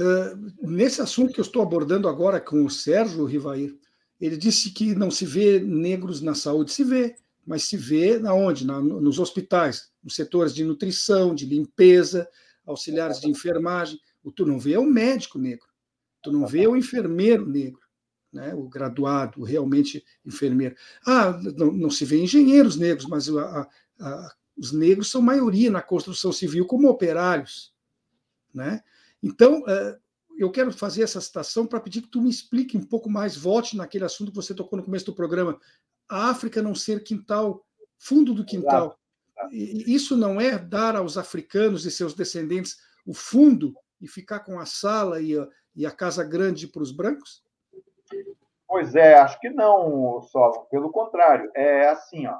Uh, 0.00 0.52
nesse 0.62 1.00
assunto 1.00 1.32
que 1.32 1.40
eu 1.40 1.44
estou 1.44 1.62
abordando 1.62 2.08
agora 2.08 2.40
com 2.40 2.64
o 2.64 2.70
Sérgio 2.70 3.24
Rivair, 3.24 3.74
ele 4.20 4.36
disse 4.36 4.70
que 4.70 4.94
não 4.94 5.10
se 5.10 5.24
vê 5.24 5.60
negros 5.60 6.20
na 6.20 6.34
saúde, 6.34 6.72
se 6.72 6.82
vê, 6.82 7.14
mas 7.48 7.64
se 7.64 7.76
vê 7.76 8.18
na 8.18 8.34
onde? 8.34 8.66
Na, 8.66 8.80
nos 8.80 9.18
hospitais, 9.18 9.90
nos 10.04 10.14
setores 10.14 10.54
de 10.54 10.62
nutrição, 10.62 11.34
de 11.34 11.46
limpeza, 11.46 12.28
auxiliares 12.66 13.20
de 13.20 13.28
enfermagem. 13.28 13.98
O 14.22 14.30
tu 14.30 14.44
não 14.44 14.58
vê 14.58 14.74
é 14.74 14.78
o 14.78 14.84
médico 14.84 15.38
negro, 15.38 15.66
tu 16.22 16.30
não 16.30 16.46
vê 16.46 16.64
é 16.64 16.68
o 16.68 16.76
enfermeiro 16.76 17.48
negro 17.48 17.80
né, 18.32 18.54
o 18.54 18.68
graduado, 18.68 19.42
realmente 19.42 20.04
enfermeiro. 20.24 20.76
Ah, 21.06 21.32
não, 21.56 21.72
não 21.72 21.90
se 21.90 22.04
vê 22.04 22.22
engenheiros 22.22 22.76
negros, 22.76 23.06
mas 23.06 23.28
a, 23.28 23.66
a, 24.00 24.34
os 24.56 24.72
negros 24.72 25.10
são 25.10 25.22
maioria 25.22 25.70
na 25.70 25.82
construção 25.82 26.32
civil 26.32 26.66
como 26.66 26.88
operários. 26.88 27.72
Né? 28.52 28.82
Então, 29.22 29.64
é, 29.66 29.98
eu 30.38 30.50
quero 30.50 30.72
fazer 30.72 31.02
essa 31.02 31.20
citação 31.20 31.66
para 31.66 31.80
pedir 31.80 32.02
que 32.02 32.08
tu 32.08 32.20
me 32.20 32.30
explique 32.30 32.76
um 32.76 32.84
pouco 32.84 33.10
mais, 33.10 33.36
volte 33.36 33.76
naquele 33.76 34.04
assunto 34.04 34.30
que 34.30 34.36
você 34.36 34.54
tocou 34.54 34.76
no 34.76 34.84
começo 34.84 35.06
do 35.06 35.14
programa, 35.14 35.58
a 36.08 36.30
África 36.30 36.62
não 36.62 36.74
ser 36.74 37.04
quintal, 37.04 37.64
fundo 37.98 38.32
do 38.32 38.44
quintal. 38.44 38.98
E 39.52 39.94
isso 39.94 40.16
não 40.16 40.40
é 40.40 40.58
dar 40.58 40.96
aos 40.96 41.16
africanos 41.16 41.84
e 41.84 41.90
seus 41.90 42.14
descendentes 42.14 42.76
o 43.06 43.14
fundo 43.14 43.74
e 44.00 44.08
ficar 44.08 44.40
com 44.40 44.58
a 44.58 44.66
sala 44.66 45.20
e 45.20 45.38
a, 45.38 45.46
e 45.74 45.86
a 45.86 45.90
casa 45.90 46.24
grande 46.24 46.66
para 46.66 46.82
os 46.82 46.92
brancos? 46.92 47.44
Pois 48.66 48.94
é, 48.94 49.14
acho 49.14 49.40
que 49.40 49.48
não, 49.48 50.20
só 50.22 50.50
pelo 50.70 50.90
contrário. 50.90 51.50
É 51.54 51.88
assim, 51.88 52.26
ó. 52.26 52.36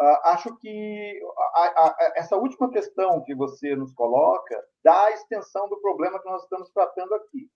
Uh, 0.00 0.18
acho 0.24 0.56
que 0.56 1.20
a, 1.54 1.60
a, 1.60 2.12
essa 2.16 2.36
última 2.36 2.68
questão 2.70 3.22
que 3.22 3.34
você 3.34 3.76
nos 3.76 3.92
coloca 3.92 4.64
dá 4.82 5.04
a 5.04 5.12
extensão 5.12 5.68
do 5.68 5.80
problema 5.80 6.18
que 6.20 6.28
nós 6.28 6.42
estamos 6.42 6.70
tratando 6.70 7.14
aqui. 7.14 7.48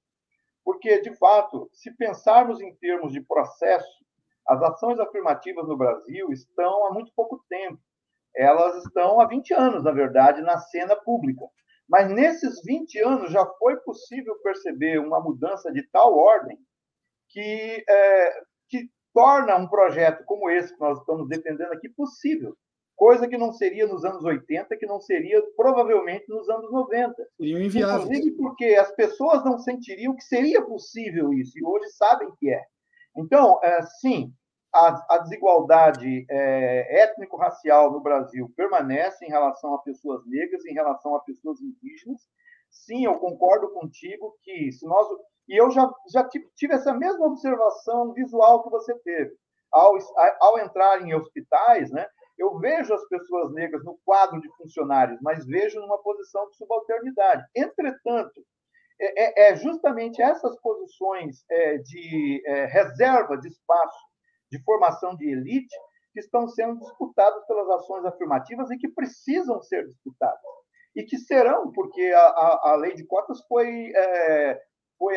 Porque, 0.65 1.01
de 1.01 1.15
fato, 1.17 1.69
se 1.73 1.91
pensarmos 1.93 2.61
em 2.61 2.75
termos 2.77 3.13
de 3.13 3.21
processo, 3.21 3.96
as 4.49 4.63
ações 4.63 4.99
afirmativas 5.01 5.67
no 5.67 5.77
Brasil 5.77 6.31
estão 6.31 6.87
há 6.87 6.93
muito 6.93 7.13
pouco 7.15 7.45
tempo. 7.49 7.79
Elas 8.35 8.85
estão 8.85 9.21
há 9.21 9.27
20 9.27 9.55
anos, 9.55 9.85
na 9.85 9.91
verdade, 9.91 10.43
na 10.43 10.59
cena 10.59 10.95
pública. 10.95 11.45
Mas 11.89 12.11
nesses 12.11 12.63
20 12.63 12.99
anos 13.01 13.33
já 13.33 13.47
foi 13.59 13.77
possível 13.77 14.37
perceber 14.43 14.99
uma 14.99 15.21
mudança 15.21 15.73
de 15.73 15.83
tal 15.91 16.17
ordem 16.17 16.59
que, 17.31 17.85
é, 17.89 18.41
que 18.69 18.91
torna 19.15 19.57
um 19.57 19.69
projeto 19.69 20.25
como 20.25 20.51
esse 20.51 20.75
que 20.75 20.81
nós 20.81 20.99
estamos 20.99 21.29
defendendo 21.29 21.73
aqui 21.73 21.89
possível. 21.89 22.57
Coisa 22.97 23.29
que 23.29 23.37
não 23.37 23.53
seria 23.53 23.87
nos 23.87 24.05
anos 24.05 24.25
80, 24.25 24.75
que 24.77 24.87
não 24.87 25.01
seria 25.01 25.43
provavelmente 25.55 26.25
nos 26.29 26.49
anos 26.49 26.73
90. 26.73 27.15
Seria 27.37 27.65
inviável. 27.65 28.07
Inclusive 28.07 28.37
porque 28.37 28.65
as 28.75 28.91
pessoas 28.93 29.45
não 29.45 29.59
sentiriam 29.59 30.17
que 30.17 30.25
seria 30.25 30.63
possível 30.63 31.33
isso, 31.33 31.59
e 31.59 31.65
hoje 31.65 31.91
sabem 31.91 32.31
que 32.39 32.51
é. 32.51 32.63
Então, 33.17 33.61
é, 33.63 33.83
sim, 34.01 34.33
a, 34.75 35.15
a 35.15 35.19
desigualdade 35.19 36.27
é, 36.31 37.03
étnico-racial 37.03 37.91
no 37.91 38.01
Brasil 38.01 38.53
permanece 38.57 39.25
em 39.25 39.29
relação 39.29 39.75
a 39.75 39.83
pessoas 39.83 40.27
negras, 40.27 40.65
em 40.67 40.75
relação 40.75 41.15
a 41.15 41.21
pessoas 41.21 41.61
indígenas. 41.61 42.21
Sim, 42.71 43.05
eu 43.05 43.19
concordo 43.19 43.73
contigo 43.73 44.37
que 44.43 44.71
se 44.73 44.87
nós 44.87 45.07
e 45.49 45.61
eu 45.61 45.71
já, 45.71 45.89
já 46.13 46.29
tive 46.29 46.75
essa 46.75 46.93
mesma 46.93 47.27
observação 47.27 48.13
visual 48.13 48.65
que 48.65 48.71
você 48.71 48.95
teve. 48.99 49.33
Ao, 49.71 49.93
ao 50.41 50.59
entrar 50.59 51.03
em 51.03 51.15
hospitais, 51.15 51.91
né, 51.91 52.07
eu 52.39 52.59
vejo 52.59 52.93
as 52.93 53.07
pessoas 53.09 53.53
negras 53.53 53.85
no 53.85 53.99
quadro 54.05 54.41
de 54.41 54.49
funcionários, 54.57 55.19
mas 55.23 55.47
vejo 55.47 55.81
numa 55.81 56.03
posição 56.03 56.49
de 56.51 56.57
subalternidade. 56.57 57.45
Entretanto, 57.55 58.45
é, 59.01 59.49
é, 59.49 59.53
é 59.53 59.57
justamente 59.57 60.23
essas 60.23 60.59
posições 60.61 61.45
é, 61.51 61.79
de 61.79 62.43
é, 62.47 62.67
reserva 62.67 63.37
de 63.37 63.49
espaço 63.49 63.99
de 64.51 64.63
formação 64.63 65.15
de 65.17 65.29
elite 65.29 65.75
que 66.13 66.21
estão 66.21 66.49
sendo 66.49 66.79
disputadas 66.79 67.47
pelas 67.47 67.69
ações 67.69 68.05
afirmativas 68.05 68.71
e 68.71 68.79
que 68.79 68.89
precisam 68.89 69.61
ser 69.61 69.87
disputadas. 69.87 70.41
E 70.95 71.03
que 71.03 71.19
serão, 71.19 71.71
porque 71.73 72.03
a, 72.15 72.21
a, 72.21 72.71
a 72.71 72.77
lei 72.77 72.95
de 72.95 73.05
cotas 73.05 73.39
foi 73.47 73.93
é, 73.95 74.63
foi, 74.99 75.15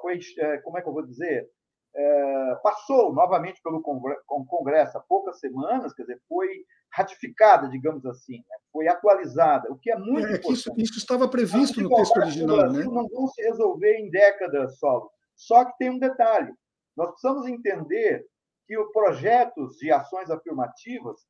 foi 0.00 0.20
é, 0.38 0.58
como 0.58 0.78
é 0.78 0.82
que 0.82 0.88
eu 0.88 0.92
vou 0.92 1.04
dizer, 1.04 1.48
é, 1.96 2.54
passou 2.62 3.12
novamente 3.14 3.60
pelo 3.62 3.80
Congresso 3.80 4.98
há 4.98 5.00
poucas 5.00 5.40
semanas, 5.40 5.94
quer 5.94 6.02
dizer, 6.02 6.20
foi 6.28 6.48
ratificada, 6.92 7.68
digamos 7.68 8.04
assim, 8.04 8.36
né? 8.36 8.56
foi 8.70 8.86
atualizada, 8.86 9.70
o 9.72 9.78
que 9.78 9.90
é 9.90 9.96
muito 9.96 10.26
é, 10.26 10.36
importante. 10.36 10.52
Isso, 10.52 10.74
isso, 10.76 10.98
estava 10.98 11.28
previsto 11.28 11.80
no 11.80 11.88
texto 11.88 12.16
original, 12.18 12.70
né? 12.70 12.84
Não 12.84 13.08
vão 13.08 13.26
se 13.28 13.42
resolver 13.42 13.96
em 13.96 14.10
décadas 14.10 14.78
só. 14.78 15.08
Só 15.34 15.64
que 15.64 15.76
tem 15.78 15.90
um 15.90 15.98
detalhe: 15.98 16.52
nós 16.96 17.10
precisamos 17.10 17.46
entender 17.46 18.26
que 18.66 18.78
os 18.78 18.90
projetos 18.92 19.76
de 19.76 19.90
ações 19.90 20.30
afirmativas 20.30 21.20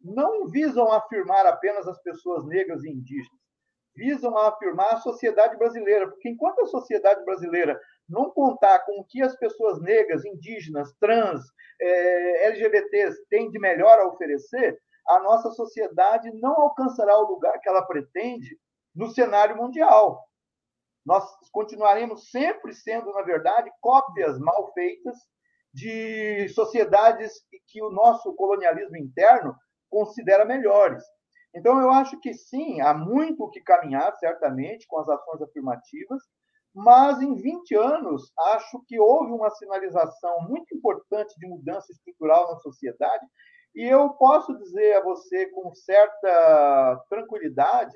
não 0.00 0.48
visam 0.48 0.90
afirmar 0.92 1.46
apenas 1.46 1.86
as 1.86 2.00
pessoas 2.02 2.44
negras 2.46 2.82
e 2.84 2.90
indígenas 2.90 3.46
visam 3.96 4.36
afirmar 4.36 4.92
a 4.92 5.00
sociedade 5.00 5.56
brasileira, 5.56 6.06
porque 6.08 6.28
enquanto 6.28 6.60
a 6.60 6.66
sociedade 6.66 7.24
brasileira 7.24 7.80
não 8.08 8.30
contar 8.30 8.80
com 8.80 9.00
o 9.00 9.04
que 9.04 9.22
as 9.22 9.36
pessoas 9.36 9.80
negras, 9.80 10.24
indígenas, 10.24 10.92
trans, 11.00 11.42
é, 11.80 12.46
LGBTs 12.46 13.26
têm 13.28 13.50
de 13.50 13.58
melhor 13.58 13.98
a 13.98 14.08
oferecer, 14.08 14.78
a 15.08 15.20
nossa 15.20 15.50
sociedade 15.50 16.32
não 16.40 16.52
alcançará 16.60 17.16
o 17.18 17.28
lugar 17.28 17.58
que 17.60 17.68
ela 17.68 17.86
pretende 17.86 18.58
no 18.94 19.10
cenário 19.10 19.56
mundial. 19.56 20.26
Nós 21.04 21.24
continuaremos 21.52 22.30
sempre 22.30 22.74
sendo, 22.74 23.12
na 23.12 23.22
verdade, 23.22 23.70
cópias 23.80 24.38
mal 24.38 24.72
feitas 24.72 25.16
de 25.72 26.48
sociedades 26.48 27.32
que 27.68 27.80
o 27.82 27.90
nosso 27.90 28.34
colonialismo 28.34 28.96
interno 28.96 29.54
considera 29.88 30.44
melhores. 30.44 31.04
Então, 31.54 31.80
eu 31.80 31.90
acho 31.90 32.18
que 32.20 32.34
sim, 32.34 32.80
há 32.80 32.92
muito 32.92 33.44
o 33.44 33.50
que 33.50 33.60
caminhar, 33.60 34.12
certamente, 34.18 34.86
com 34.88 34.98
as 34.98 35.08
ações 35.08 35.42
afirmativas, 35.42 36.22
mas 36.76 37.22
em 37.22 37.34
20 37.34 37.74
anos, 37.74 38.30
acho 38.50 38.84
que 38.86 39.00
houve 39.00 39.32
uma 39.32 39.48
sinalização 39.48 40.42
muito 40.42 40.76
importante 40.76 41.34
de 41.38 41.46
mudança 41.48 41.90
estrutural 41.90 42.52
na 42.52 42.58
sociedade, 42.58 43.24
e 43.74 43.82
eu 43.82 44.10
posso 44.10 44.54
dizer 44.58 44.94
a 44.96 45.02
você 45.02 45.46
com 45.46 45.74
certa 45.74 47.02
tranquilidade 47.08 47.94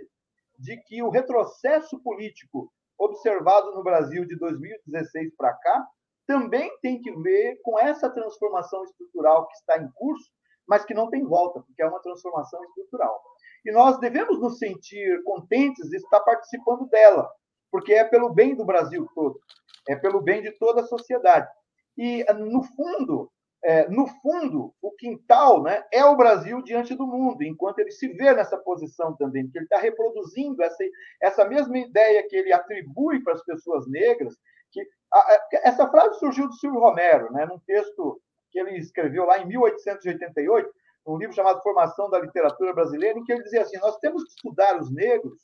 de 0.58 0.78
que 0.78 1.02
o 1.02 1.10
retrocesso 1.10 2.02
político 2.02 2.72
observado 2.98 3.74
no 3.74 3.82
Brasil 3.82 4.24
de 4.24 4.38
2016 4.38 5.34
para 5.36 5.52
cá 5.52 5.86
também 6.26 6.70
tem 6.80 7.02
que 7.02 7.12
ver 7.16 7.60
com 7.62 7.78
essa 7.78 8.08
transformação 8.08 8.82
estrutural 8.84 9.46
que 9.46 9.56
está 9.56 9.76
em 9.78 9.90
curso, 9.92 10.30
mas 10.66 10.86
que 10.86 10.94
não 10.94 11.10
tem 11.10 11.22
volta, 11.22 11.60
porque 11.60 11.82
é 11.82 11.86
uma 11.86 12.00
transformação 12.00 12.62
estrutural. 12.64 13.20
E 13.66 13.72
nós 13.72 13.98
devemos 13.98 14.40
nos 14.40 14.58
sentir 14.58 15.22
contentes 15.24 15.86
de 15.90 15.96
estar 15.96 16.20
participando 16.20 16.86
dela, 16.88 17.30
porque 17.70 17.92
é 17.92 18.04
pelo 18.04 18.30
bem 18.30 18.54
do 18.54 18.64
Brasil 18.64 19.06
todo, 19.14 19.40
é 19.88 19.96
pelo 19.96 20.20
bem 20.20 20.42
de 20.42 20.50
toda 20.52 20.82
a 20.82 20.86
sociedade. 20.86 21.48
E, 21.96 22.24
no 22.34 22.62
fundo, 22.62 23.30
é, 23.62 23.88
no 23.88 24.06
fundo, 24.06 24.74
o 24.80 24.90
quintal 24.92 25.62
né, 25.62 25.84
é 25.92 26.04
o 26.04 26.16
Brasil 26.16 26.62
diante 26.62 26.94
do 26.94 27.06
mundo, 27.06 27.42
enquanto 27.42 27.78
ele 27.78 27.90
se 27.90 28.08
vê 28.08 28.32
nessa 28.32 28.56
posição 28.56 29.14
também, 29.16 29.44
porque 29.44 29.58
ele 29.58 29.66
está 29.66 29.78
reproduzindo 29.78 30.62
essa, 30.62 30.82
essa 31.20 31.44
mesma 31.44 31.76
ideia 31.78 32.26
que 32.26 32.36
ele 32.36 32.52
atribui 32.52 33.22
para 33.22 33.34
as 33.34 33.44
pessoas 33.44 33.86
negras, 33.86 34.34
que 34.72 34.80
a, 35.12 35.38
essa 35.64 35.88
frase 35.90 36.18
surgiu 36.18 36.46
do 36.46 36.54
Silvio 36.54 36.80
Romero, 36.80 37.30
né, 37.32 37.44
num 37.44 37.58
texto 37.60 38.20
que 38.50 38.58
ele 38.58 38.78
escreveu 38.78 39.26
lá 39.26 39.38
em 39.38 39.46
1888, 39.46 40.70
um 41.06 41.18
livro 41.18 41.34
chamado 41.34 41.62
Formação 41.62 42.08
da 42.08 42.18
Literatura 42.18 42.72
Brasileira, 42.72 43.18
em 43.18 43.24
que 43.24 43.32
ele 43.32 43.42
dizia 43.42 43.62
assim: 43.62 43.78
nós 43.78 43.96
temos 43.98 44.24
que 44.24 44.30
estudar 44.30 44.78
os 44.78 44.92
negros 44.92 45.38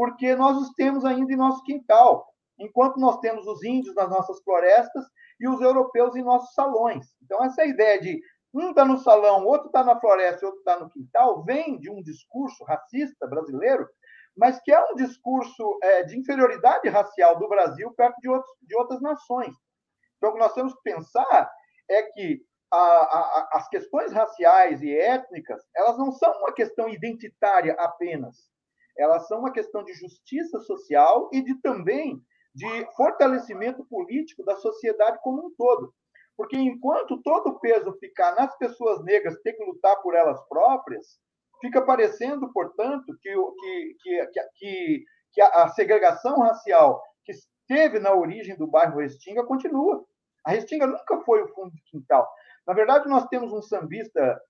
porque 0.00 0.34
nós 0.34 0.56
os 0.56 0.70
temos 0.70 1.04
ainda 1.04 1.30
em 1.30 1.36
nosso 1.36 1.62
quintal, 1.62 2.26
enquanto 2.58 2.96
nós 2.96 3.18
temos 3.18 3.46
os 3.46 3.62
índios 3.62 3.94
nas 3.94 4.08
nossas 4.08 4.42
florestas 4.42 5.04
e 5.38 5.46
os 5.46 5.60
europeus 5.60 6.16
em 6.16 6.22
nossos 6.22 6.54
salões. 6.54 7.06
Então, 7.22 7.44
essa 7.44 7.66
ideia 7.66 8.00
de 8.00 8.18
um 8.54 8.70
está 8.70 8.82
no 8.82 8.96
salão, 8.96 9.44
outro 9.44 9.66
está 9.66 9.84
na 9.84 10.00
floresta, 10.00 10.46
outro 10.46 10.60
está 10.60 10.80
no 10.80 10.88
quintal, 10.88 11.44
vem 11.44 11.78
de 11.78 11.90
um 11.90 12.02
discurso 12.02 12.64
racista 12.64 13.26
brasileiro 13.26 13.86
mas 14.34 14.58
que 14.62 14.72
é 14.72 14.82
um 14.90 14.94
discurso 14.94 15.78
é, 15.82 16.04
de 16.04 16.18
inferioridade 16.18 16.88
racial 16.88 17.38
do 17.38 17.46
Brasil 17.46 17.92
perto 17.92 18.16
de, 18.22 18.28
outros, 18.30 18.56
de 18.62 18.74
outras 18.78 19.02
nações. 19.02 19.54
Então, 20.16 20.30
o 20.30 20.32
que 20.32 20.38
nós 20.38 20.54
temos 20.54 20.72
que 20.72 20.82
pensar 20.82 21.52
é 21.90 22.04
que 22.04 22.40
a, 22.72 22.78
a, 22.78 23.48
as 23.52 23.68
questões 23.68 24.12
raciais 24.14 24.80
e 24.80 24.96
étnicas, 24.96 25.60
elas 25.76 25.98
não 25.98 26.10
são 26.12 26.32
uma 26.38 26.54
questão 26.54 26.88
identitária 26.88 27.74
apenas. 27.74 28.48
Elas 28.96 29.26
são 29.28 29.40
uma 29.40 29.52
questão 29.52 29.84
de 29.84 29.92
justiça 29.94 30.60
social 30.60 31.28
e 31.32 31.42
de 31.42 31.54
também 31.60 32.22
de 32.54 32.86
fortalecimento 32.96 33.84
político 33.84 34.44
da 34.44 34.56
sociedade 34.56 35.18
como 35.22 35.46
um 35.46 35.54
todo. 35.56 35.94
Porque 36.36 36.56
enquanto 36.56 37.22
todo 37.22 37.50
o 37.50 37.60
peso 37.60 37.96
ficar 38.00 38.34
nas 38.34 38.56
pessoas 38.56 39.02
negras 39.04 39.40
ter 39.42 39.52
que 39.52 39.64
lutar 39.64 40.00
por 40.02 40.14
elas 40.14 40.40
próprias, 40.48 41.20
Fica 41.60 41.82
parecendo, 41.82 42.50
portanto, 42.52 43.14
que, 43.20 43.34
que, 44.02 44.26
que, 44.26 45.04
que, 45.32 45.42
a 45.42 45.68
segregação 45.68 46.40
racial 46.40 47.02
que 47.22 47.32
esteve 47.32 47.98
na 47.98 48.14
origem 48.14 48.56
do 48.56 48.66
bairro 48.66 48.98
Restinga 48.98 49.44
continua. 49.44 50.04
A 50.44 50.52
Restinga 50.52 50.86
nunca 50.86 51.20
foi 51.20 51.42
o 51.42 51.48
fundo 51.48 51.70
de 51.72 51.82
quintal. 51.82 52.26
Na 52.66 52.72
verdade, 52.72 53.08
nós 53.08 53.26
temos 53.28 53.52
um 53.52 53.60
sambista, 53.60 54.40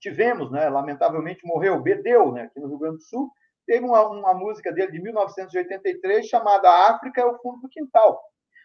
tivemos, 0.00 0.50
né, 0.52 0.68
lamentavelmente 0.68 1.44
morreu, 1.44 1.82
Bedeu, 1.82 2.30
né, 2.30 2.42
aqui 2.42 2.60
no 2.60 2.68
Rio 2.68 2.78
Grande 2.78 2.98
do 2.98 3.02
Sul, 3.02 3.30
teve 3.66 3.84
uma, 3.84 4.06
uma 4.08 4.34
música 4.34 4.72
dele 4.72 4.92
de 4.92 5.02
1983 5.02 6.26
chamada 6.26 6.88
África 6.88 7.20
é 7.20 7.24
o 7.24 7.38
fundo 7.38 7.60
do 7.60 7.68
quintal. 7.68 8.22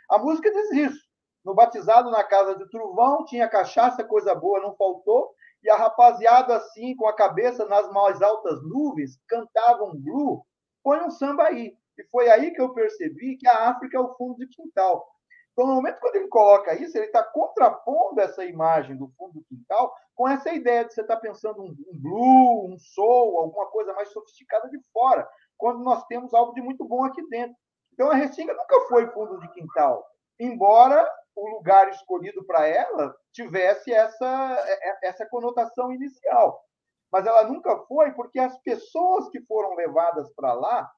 A 0.09 0.17
música 0.17 0.51
diz 0.51 0.71
isso. 0.71 1.11
No 1.43 1.55
batizado 1.55 2.11
na 2.11 2.23
casa 2.23 2.55
de 2.55 2.69
Truvão, 2.69 3.25
tinha 3.25 3.49
cachaça, 3.49 4.03
coisa 4.03 4.35
boa 4.35 4.61
não 4.61 4.75
faltou, 4.75 5.33
e 5.63 5.69
a 5.69 5.75
rapaziada, 5.75 6.55
assim, 6.55 6.95
com 6.95 7.07
a 7.07 7.15
cabeça 7.15 7.65
nas 7.65 7.91
mais 7.91 8.21
altas 8.21 8.61
nuvens, 8.63 9.19
cantava 9.27 9.83
um 9.83 9.95
blue, 9.95 10.45
põe 10.83 10.99
um 11.01 11.09
samba 11.09 11.45
aí. 11.45 11.75
E 11.97 12.03
foi 12.09 12.29
aí 12.29 12.51
que 12.51 12.61
eu 12.61 12.73
percebi 12.73 13.37
que 13.37 13.47
a 13.47 13.69
África 13.69 13.97
é 13.97 14.01
o 14.01 14.13
fundo 14.15 14.37
de 14.37 14.47
quintal. 14.47 15.07
Então, 15.51 15.67
no 15.67 15.75
momento 15.75 15.99
quando 15.99 16.15
ele 16.15 16.27
coloca 16.27 16.73
isso, 16.75 16.97
ele 16.97 17.07
está 17.07 17.23
contrapondo 17.23 18.21
essa 18.21 18.43
imagem 18.45 18.95
do 18.95 19.09
fundo 19.17 19.33
do 19.33 19.43
quintal 19.43 19.93
com 20.15 20.27
essa 20.27 20.51
ideia 20.53 20.85
de 20.85 20.93
você 20.93 21.01
estar 21.01 21.15
tá 21.15 21.21
pensando 21.21 21.61
um, 21.61 21.69
um 21.69 21.99
blue, 21.99 22.73
um 22.73 22.77
soul, 22.77 23.39
alguma 23.39 23.65
coisa 23.67 23.93
mais 23.93 24.11
sofisticada 24.11 24.69
de 24.69 24.79
fora, 24.93 25.27
quando 25.57 25.83
nós 25.83 26.05
temos 26.05 26.33
algo 26.33 26.53
de 26.53 26.61
muito 26.61 26.85
bom 26.87 27.03
aqui 27.03 27.21
dentro. 27.27 27.55
Então, 27.93 28.09
a 28.09 28.15
Restinga 28.15 28.53
nunca 28.53 28.79
foi 28.87 29.07
fundo 29.11 29.39
de 29.39 29.51
quintal, 29.51 30.05
embora 30.39 31.07
o 31.35 31.49
lugar 31.49 31.89
escolhido 31.89 32.43
para 32.45 32.67
ela 32.67 33.15
tivesse 33.31 33.91
essa, 33.93 34.63
é, 34.65 34.89
é, 34.89 35.09
essa 35.09 35.25
conotação 35.27 35.91
inicial. 35.91 36.63
Mas 37.11 37.25
ela 37.25 37.43
nunca 37.43 37.77
foi 37.87 38.11
porque 38.13 38.39
as 38.39 38.57
pessoas 38.59 39.29
que 39.29 39.41
foram 39.41 39.75
levadas 39.75 40.33
para 40.33 40.53
lá 40.53 40.89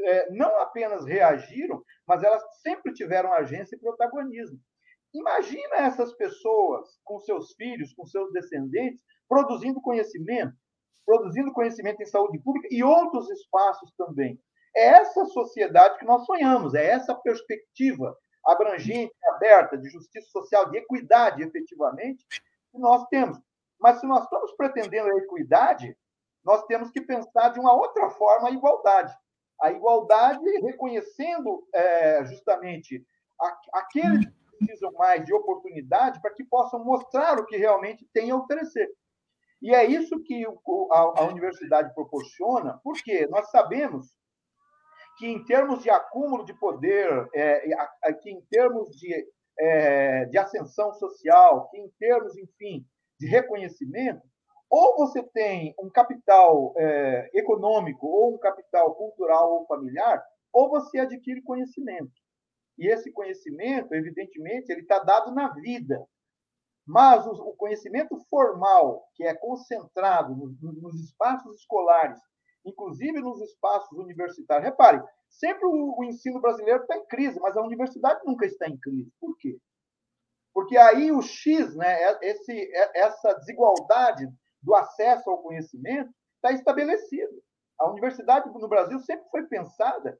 é, 0.00 0.30
não 0.30 0.58
apenas 0.60 1.04
reagiram, 1.04 1.82
mas 2.06 2.22
elas 2.22 2.42
sempre 2.60 2.92
tiveram 2.92 3.32
agência 3.32 3.76
e 3.76 3.80
protagonismo. 3.80 4.58
Imagina 5.14 5.76
essas 5.76 6.12
pessoas 6.14 6.98
com 7.04 7.18
seus 7.20 7.52
filhos, 7.54 7.94
com 7.94 8.04
seus 8.04 8.32
descendentes, 8.32 9.02
produzindo 9.28 9.80
conhecimento, 9.80 10.54
produzindo 11.04 11.52
conhecimento 11.52 12.02
em 12.02 12.06
saúde 12.06 12.38
pública 12.40 12.68
e 12.70 12.82
outros 12.82 13.30
espaços 13.30 13.92
também. 13.96 14.38
É 14.76 14.88
essa 14.88 15.24
sociedade 15.26 15.98
que 15.98 16.04
nós 16.04 16.24
sonhamos, 16.26 16.74
é 16.74 16.86
essa 16.86 17.14
perspectiva 17.14 18.14
abrangente, 18.44 19.14
aberta, 19.34 19.76
de 19.76 19.88
justiça 19.88 20.28
social, 20.30 20.70
de 20.70 20.78
equidade, 20.78 21.42
efetivamente, 21.42 22.24
que 22.70 22.78
nós 22.78 23.04
temos. 23.08 23.38
Mas 23.80 24.00
se 24.00 24.06
nós 24.06 24.24
estamos 24.24 24.52
pretendendo 24.52 25.10
a 25.10 25.18
equidade, 25.18 25.96
nós 26.44 26.64
temos 26.66 26.90
que 26.90 27.00
pensar 27.00 27.48
de 27.50 27.58
uma 27.58 27.72
outra 27.72 28.10
forma 28.10 28.48
a 28.48 28.52
igualdade. 28.52 29.12
A 29.60 29.70
igualdade 29.72 30.44
reconhecendo 30.60 31.66
é, 31.74 32.24
justamente 32.26 33.04
aqueles 33.72 34.26
que 34.26 34.32
precisam 34.58 34.92
mais 34.92 35.24
de 35.24 35.34
oportunidade 35.34 36.20
para 36.20 36.32
que 36.32 36.44
possam 36.44 36.84
mostrar 36.84 37.38
o 37.38 37.46
que 37.46 37.56
realmente 37.56 38.06
tem 38.12 38.30
a 38.30 38.36
oferecer. 38.36 38.88
E 39.60 39.74
é 39.74 39.84
isso 39.84 40.22
que 40.22 40.44
a, 40.92 40.98
a 40.98 41.28
universidade 41.28 41.94
proporciona, 41.94 42.78
porque 42.84 43.26
nós 43.28 43.50
sabemos 43.50 44.06
que, 45.16 45.26
em 45.26 45.42
termos 45.44 45.82
de 45.82 45.90
acúmulo 45.90 46.44
de 46.44 46.54
poder, 46.54 47.28
é, 47.34 47.66
que, 48.20 48.30
em 48.30 48.40
termos 48.50 48.90
de, 48.96 49.26
é, 49.58 50.26
de 50.26 50.36
ascensão 50.38 50.92
social, 50.92 51.68
que, 51.70 51.78
em 51.78 51.90
termos, 51.98 52.36
enfim, 52.36 52.86
de 53.18 53.26
reconhecimento, 53.26 54.22
ou 54.70 54.96
você 54.96 55.22
tem 55.22 55.74
um 55.78 55.88
capital 55.88 56.74
é, 56.76 57.30
econômico, 57.34 58.06
ou 58.06 58.34
um 58.34 58.38
capital 58.38 58.94
cultural 58.94 59.52
ou 59.52 59.66
familiar, 59.66 60.22
ou 60.52 60.68
você 60.68 60.98
adquire 60.98 61.42
conhecimento. 61.42 62.12
E 62.78 62.88
esse 62.88 63.10
conhecimento, 63.12 63.94
evidentemente, 63.94 64.70
ele 64.70 64.82
está 64.82 64.98
dado 64.98 65.32
na 65.32 65.48
vida. 65.54 66.04
Mas 66.86 67.26
o, 67.26 67.52
conhecimento 67.54 68.16
formal, 68.30 69.08
que 69.14 69.24
é 69.24 69.34
concentrado 69.34 70.34
nos 70.34 71.00
espaços 71.00 71.60
escolares 71.60 72.20
inclusive 72.66 73.20
nos 73.20 73.40
espaços 73.40 73.96
universitários. 73.96 74.68
Repare, 74.68 75.02
sempre 75.28 75.64
o, 75.64 76.04
ensino 76.04 76.40
brasileiro 76.40 76.82
está 76.82 76.96
em 76.96 77.06
crise, 77.06 77.38
mas 77.40 77.56
a 77.56 77.62
universidade 77.62 78.20
nunca 78.26 78.44
está 78.44 78.68
em 78.68 78.76
crise. 78.76 79.10
Por 79.20 79.36
quê? 79.38 79.56
Porque 80.52 80.76
aí 80.76 81.12
o 81.12 81.22
X, 81.22 81.74
né, 81.76 82.02
é, 82.02 82.18
esse, 82.22 82.52
é, 82.52 83.00
essa 83.00 83.34
desigualdade 83.34 84.28
do 84.62 84.74
acesso 84.74 85.30
ao 85.30 85.42
conhecimento 85.42 86.10
está 86.36 86.52
estabelecido. 86.52 87.42
A 87.78 87.90
universidade 87.90 88.48
no 88.48 88.68
Brasil 88.68 88.98
sempre 89.00 89.28
foi 89.30 89.44
pensada 89.44 90.18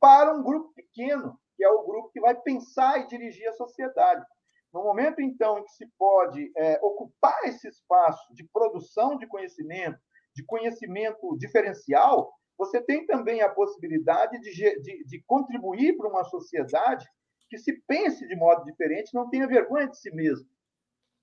para 0.00 0.34
um 0.34 0.42
grupo 0.42 0.72
pequeno, 0.74 1.38
que 1.56 1.64
é 1.64 1.68
o 1.68 1.84
grupo 1.84 2.10
que 2.10 2.20
vai 2.20 2.34
pensar 2.34 3.00
e 3.00 3.06
dirigir 3.06 3.48
a 3.48 3.54
sociedade. 3.54 4.24
No 4.72 4.82
momento, 4.82 5.20
então, 5.20 5.58
em 5.58 5.64
que 5.64 5.72
se 5.72 5.86
pode 5.98 6.52
é, 6.56 6.78
ocupar 6.82 7.38
esse 7.44 7.68
espaço 7.68 8.34
de 8.34 8.44
produção 8.52 9.16
de 9.18 9.26
conhecimento, 9.26 9.98
de 10.34 10.44
conhecimento 10.44 11.36
diferencial, 11.36 12.32
você 12.56 12.80
tem 12.80 13.06
também 13.06 13.42
a 13.42 13.48
possibilidade 13.48 14.38
de, 14.40 14.80
de, 14.80 15.04
de 15.04 15.22
contribuir 15.26 15.96
para 15.96 16.08
uma 16.08 16.24
sociedade 16.24 17.06
que 17.48 17.58
se 17.58 17.72
pense 17.86 18.26
de 18.28 18.36
modo 18.36 18.64
diferente, 18.64 19.12
não 19.12 19.28
tenha 19.28 19.48
vergonha 19.48 19.88
de 19.88 19.98
si 19.98 20.10
mesmo, 20.14 20.48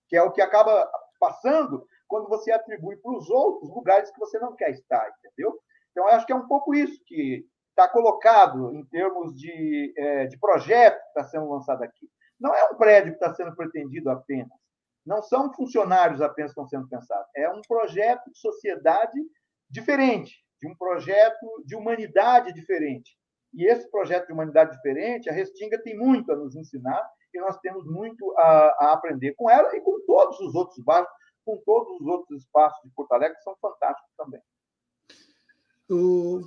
que 0.09 0.17
é 0.17 0.21
o 0.21 0.31
que 0.31 0.41
acaba 0.41 0.89
passando 1.19 1.87
quando 2.07 2.27
você 2.27 2.51
atribui 2.51 2.97
para 2.97 3.11
os 3.11 3.29
outros 3.29 3.69
lugares 3.69 4.11
que 4.11 4.19
você 4.19 4.39
não 4.39 4.55
quer 4.55 4.71
estar, 4.71 5.09
entendeu? 5.19 5.59
Então, 5.91 6.07
acho 6.07 6.25
que 6.25 6.33
é 6.33 6.35
um 6.35 6.47
pouco 6.47 6.73
isso 6.73 7.01
que 7.05 7.45
está 7.69 7.87
colocado 7.87 8.73
em 8.73 8.85
termos 8.85 9.35
de, 9.35 9.93
é, 9.97 10.25
de 10.25 10.39
projeto 10.39 10.99
que 10.99 11.07
está 11.07 11.23
sendo 11.23 11.49
lançado 11.49 11.83
aqui. 11.83 12.09
Não 12.39 12.53
é 12.53 12.71
um 12.71 12.75
prédio 12.75 13.11
que 13.11 13.23
está 13.23 13.33
sendo 13.33 13.55
pretendido 13.55 14.09
apenas 14.09 14.49
não 15.07 15.23
são 15.23 15.51
funcionários 15.53 16.21
apenas 16.21 16.51
que 16.51 16.59
estão 16.59 16.67
sendo 16.67 16.89
pensados, 16.89 17.27
é 17.33 17.49
um 17.49 17.61
projeto 17.65 18.29
de 18.29 18.37
sociedade 18.37 19.17
diferente, 19.69 20.35
de 20.61 20.67
um 20.67 20.75
projeto 20.75 21.63
de 21.65 21.75
humanidade 21.75 22.53
diferente. 22.53 23.17
E 23.53 23.65
esse 23.65 23.89
projeto 23.89 24.27
de 24.27 24.33
humanidade 24.33 24.75
diferente, 24.75 25.29
a 25.29 25.33
Restinga 25.33 25.81
tem 25.81 25.97
muito 25.97 26.31
a 26.31 26.35
nos 26.35 26.55
ensinar 26.55 27.01
e 27.33 27.39
nós 27.39 27.57
temos 27.59 27.85
muito 27.85 28.33
a, 28.37 28.75
a 28.79 28.93
aprender 28.93 29.33
com 29.35 29.49
ela 29.49 29.75
e 29.75 29.81
com 29.81 30.05
todos 30.05 30.39
os 30.41 30.53
outros 30.53 30.83
bairros, 30.83 31.09
com 31.47 31.55
todos 31.65 32.01
os 32.01 32.05
outros 32.05 32.41
espaços 32.41 32.77
de 32.83 32.89
Porto 32.93 33.13
Alegre, 33.13 33.37
que 33.37 33.43
são 33.43 33.55
fantásticos 33.61 34.11
também. 34.17 34.41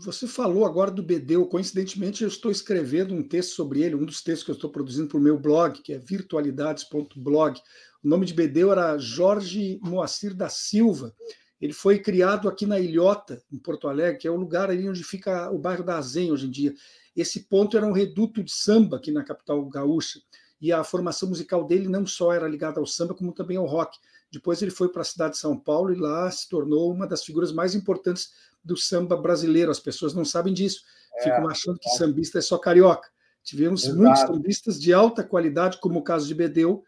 Você 0.05 0.28
falou 0.28 0.66
agora 0.66 0.90
do 0.90 1.03
Bedeu. 1.03 1.46
Coincidentemente, 1.46 2.22
eu 2.22 2.28
estou 2.28 2.51
escrevendo 2.51 3.14
um 3.14 3.26
texto 3.26 3.55
sobre 3.55 3.80
ele, 3.80 3.94
um 3.94 4.05
dos 4.05 4.22
textos 4.22 4.44
que 4.44 4.51
eu 4.51 4.55
estou 4.55 4.68
produzindo 4.68 5.09
para 5.09 5.16
o 5.16 5.22
meu 5.22 5.38
blog, 5.38 5.80
que 5.80 5.94
é 5.94 5.98
virtualidades.blog. 5.98 7.59
O 8.05 8.09
nome 8.09 8.26
de 8.26 8.34
Bedeu 8.34 8.70
era 8.70 8.98
Jorge 8.98 9.80
Moacir 9.82 10.34
da 10.34 10.51
Silva. 10.51 11.14
Ele 11.59 11.72
foi 11.72 11.98
criado 11.98 12.51
aqui 12.51 12.66
na 12.66 12.78
Ilhota, 12.78 13.42
em 13.51 13.59
Porto 13.59 13.88
Alegre, 13.88 14.18
que 14.18 14.28
é 14.28 14.30
o 14.30 14.36
lugar 14.36 14.68
ali 14.68 14.86
onde 14.86 15.03
fica 15.03 15.51
o 15.51 15.59
bairro 15.59 15.84
da 15.84 15.96
Azen 15.96 16.30
hoje 16.30 16.46
em 16.46 16.51
dia. 16.51 16.74
Esse 17.16 17.48
ponto 17.48 17.78
era 17.78 17.86
um 17.86 17.92
reduto 17.92 18.44
de 18.44 18.53
samba 18.53 18.98
aqui 18.98 19.11
na 19.11 19.24
capital 19.24 19.64
gaúcha. 19.70 20.20
E 20.61 20.70
a 20.70 20.84
formação 20.84 21.30
musical 21.30 21.66
dele 21.66 21.88
não 21.88 22.07
só 22.07 22.34
era 22.34 22.46
ligada 22.46 22.78
ao 22.78 22.86
samba, 22.86 23.14
como 23.14 23.32
também 23.32 23.57
ao 23.57 23.64
rock. 23.64 23.98
Depois 24.33 24.62
ele 24.62 24.70
foi 24.70 24.89
para 24.89 25.03
a 25.03 25.05
cidade 25.05 25.33
de 25.33 25.39
São 25.39 25.59
Paulo 25.59 25.93
e 25.93 25.99
lá 25.99 26.31
se 26.31 26.49
tornou 26.49 26.93
uma 26.93 27.07
das 27.07 27.24
figuras 27.24 27.53
mais 27.53 27.74
importantes 27.74 28.31
do 28.62 28.76
samba 28.76 29.16
brasileiro. 29.16 29.70
As 29.70 29.81
pessoas 29.81 30.14
não 30.14 30.24
sabem 30.24 30.55
disso, 30.55 30.83
é, 31.16 31.24
ficam 31.24 31.49
achando 31.49 31.78
que 31.78 31.89
sambista 31.91 32.39
é 32.39 32.43
só 32.43 32.59
carioca. 32.59 33.09
Tivemos 33.43 33.85
Exato. 33.85 33.99
muitos 33.99 34.20
sambistas 34.20 34.81
de 34.81 34.93
alta 34.93 35.24
qualidade, 35.24 35.78
como 35.81 35.99
o 35.99 36.05
caso 36.05 36.26
de 36.26 36.35
Bedeu, 36.35 36.85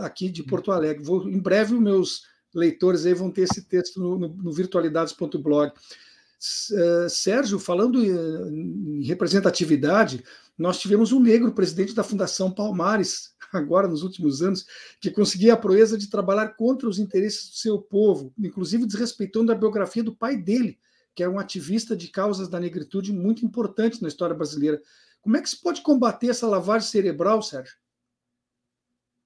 aqui 0.00 0.30
de 0.30 0.42
Porto 0.42 0.70
Alegre. 0.70 1.04
Vou, 1.04 1.28
em 1.28 1.38
breve, 1.38 1.74
meus 1.74 2.22
leitores 2.54 3.06
aí 3.06 3.14
vão 3.14 3.30
ter 3.30 3.42
esse 3.42 3.62
texto 3.62 4.00
no, 4.00 4.18
no, 4.18 4.28
no 4.28 4.52
virtualidades.blog. 4.52 5.72
Sérgio, 7.08 7.58
falando 7.58 8.04
em 8.04 9.04
representatividade, 9.04 10.24
nós 10.58 10.78
tivemos 10.78 11.12
um 11.12 11.20
negro 11.20 11.52
presidente 11.52 11.94
da 11.94 12.02
Fundação 12.02 12.50
Palmares, 12.50 13.31
agora 13.58 13.88
nos 13.88 14.02
últimos 14.02 14.42
anos, 14.42 14.66
que 15.00 15.10
conseguia 15.10 15.54
a 15.54 15.56
proeza 15.56 15.98
de 15.98 16.08
trabalhar 16.08 16.48
contra 16.48 16.88
os 16.88 16.98
interesses 16.98 17.50
do 17.50 17.56
seu 17.56 17.78
povo, 17.78 18.32
inclusive 18.38 18.86
desrespeitando 18.86 19.52
a 19.52 19.54
biografia 19.54 20.02
do 20.02 20.14
pai 20.14 20.36
dele, 20.36 20.78
que 21.14 21.22
era 21.22 21.30
um 21.30 21.38
ativista 21.38 21.96
de 21.96 22.08
causas 22.08 22.48
da 22.48 22.58
negritude 22.58 23.12
muito 23.12 23.44
importante 23.44 24.00
na 24.00 24.08
história 24.08 24.34
brasileira. 24.34 24.80
Como 25.20 25.36
é 25.36 25.42
que 25.42 25.50
se 25.50 25.60
pode 25.60 25.82
combater 25.82 26.28
essa 26.28 26.48
lavagem 26.48 26.88
cerebral, 26.88 27.42
Sérgio? 27.42 27.74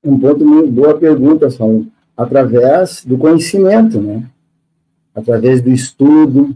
Um 0.04 0.18
ponto 0.18 0.44
muito 0.44 0.70
boa 0.70 0.98
pergunta, 0.98 1.50
Saulo. 1.50 1.90
Através 2.16 3.04
do 3.04 3.16
conhecimento, 3.16 4.00
né? 4.00 4.28
Através 5.14 5.62
do 5.62 5.70
estudo, 5.70 6.54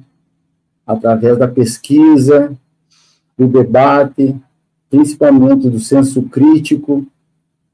através 0.87 1.39
da 1.39 1.49
pesquisa, 1.49 2.57
do 3.37 3.49
debate, 3.49 4.37
principalmente 4.91 5.71
do 5.71 5.79
senso 5.79 6.23
crítico, 6.25 7.07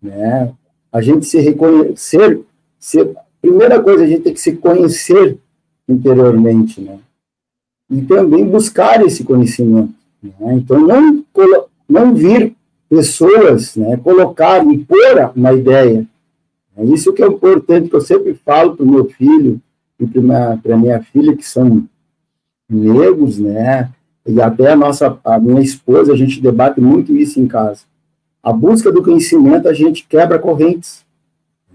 né? 0.02 0.52
A 0.92 1.00
gente 1.00 1.26
se 1.26 1.38
reconhecer, 1.38 2.40
primeira 3.40 3.82
coisa, 3.82 4.04
a 4.04 4.06
gente 4.06 4.22
tem 4.22 4.32
que 4.32 4.40
se 4.40 4.52
conhecer 4.56 5.38
interiormente, 5.88 6.80
né? 6.80 6.98
E 7.90 8.02
também 8.02 8.44
buscar 8.44 9.04
esse 9.04 9.22
conhecimento. 9.22 9.94
Né? 10.22 10.54
Então, 10.54 10.80
não, 10.80 11.24
não 11.88 12.14
vir 12.14 12.54
pessoas, 12.88 13.76
né, 13.76 13.96
colocar, 13.96 14.64
impor 14.64 15.32
uma 15.34 15.52
ideia. 15.52 16.06
É 16.76 16.84
isso 16.84 17.12
que 17.12 17.22
é 17.22 17.26
importante, 17.26 17.88
que 17.88 17.96
eu 17.96 18.00
sempre 18.00 18.34
falo 18.34 18.76
para 18.76 18.84
o 18.84 18.90
meu 18.90 19.04
filho 19.06 19.60
e 19.98 20.06
para 20.06 20.76
minha 20.76 21.00
filha, 21.00 21.36
que 21.36 21.46
são 21.46 21.84
negros, 22.68 23.38
né, 23.38 23.90
e 24.26 24.40
até 24.40 24.72
a 24.72 24.76
nossa, 24.76 25.18
a 25.24 25.38
minha 25.38 25.60
esposa, 25.60 26.12
a 26.12 26.16
gente 26.16 26.40
debate 26.40 26.80
muito 26.80 27.16
isso 27.16 27.40
em 27.40 27.46
casa 27.46 27.82
a 28.46 28.52
busca 28.52 28.92
do 28.92 29.02
conhecimento, 29.02 29.68
a 29.68 29.72
gente 29.72 30.06
quebra 30.08 30.38
correntes. 30.38 31.04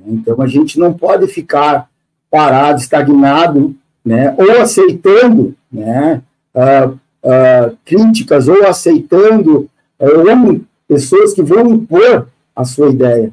Então, 0.08 0.42
a 0.42 0.48
gente 0.48 0.80
não 0.80 0.94
pode 0.94 1.28
ficar 1.28 1.90
parado, 2.30 2.80
estagnado, 2.80 3.76
né, 4.06 4.34
ou 4.38 4.62
aceitando 4.62 5.54
né, 5.70 6.22
uh, 6.56 6.92
uh, 6.92 7.78
críticas, 7.84 8.48
ou 8.48 8.66
aceitando 8.66 9.70
uh, 10.00 10.66
pessoas 10.88 11.34
que 11.34 11.44
vão 11.44 11.68
impor 11.72 12.30
a 12.56 12.64
sua 12.64 12.90
ideia. 12.90 13.32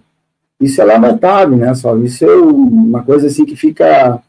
Isso 0.60 0.82
é 0.82 0.84
lamentável, 0.84 1.56
né, 1.56 1.72
só 1.76 1.96
Isso 1.98 2.24
é 2.24 2.34
uma 2.34 3.04
coisa 3.04 3.28
assim 3.28 3.44
que 3.44 3.54
fica 3.54 4.20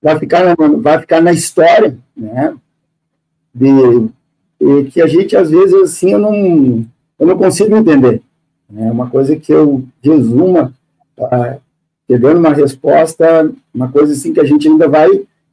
vai 0.00 0.16
ficar 0.16 0.54
vai 0.80 1.00
ficar 1.00 1.20
na 1.20 1.32
história, 1.32 1.98
né? 2.16 2.54
De, 3.52 4.08
de 4.60 4.90
que 4.92 5.02
a 5.02 5.08
gente 5.08 5.36
às 5.36 5.50
vezes 5.50 5.74
assim 5.74 6.12
eu 6.12 6.20
não 6.20 6.86
eu 7.18 7.26
não 7.26 7.36
consigo 7.36 7.76
entender. 7.76 8.22
É 8.76 8.90
uma 8.90 9.08
coisa 9.08 9.34
que 9.36 9.52
eu 9.52 9.84
resuma, 10.02 10.72
tá, 11.16 11.58
pegando 12.06 12.38
uma 12.38 12.52
resposta, 12.52 13.50
uma 13.72 13.88
coisa 13.88 14.12
assim 14.12 14.32
que 14.32 14.40
a 14.40 14.44
gente 14.44 14.68
ainda 14.68 14.88
vai, 14.88 15.08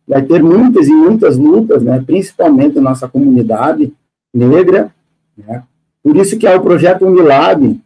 vai 0.07 0.22
ter 0.22 0.43
muitas 0.43 0.88
e 0.88 0.93
muitas 0.93 1.38
lutas, 1.38 1.82
né, 1.82 2.01
principalmente 2.05 2.76
na 2.76 2.82
nossa 2.82 3.07
comunidade 3.07 3.93
negra, 4.34 4.93
né, 5.38 5.63
por 6.03 6.16
isso 6.18 6.38
que 6.38 6.45
é 6.45 6.55
o 6.55 6.61
projeto 6.61 7.05
Unilab, 7.05 7.80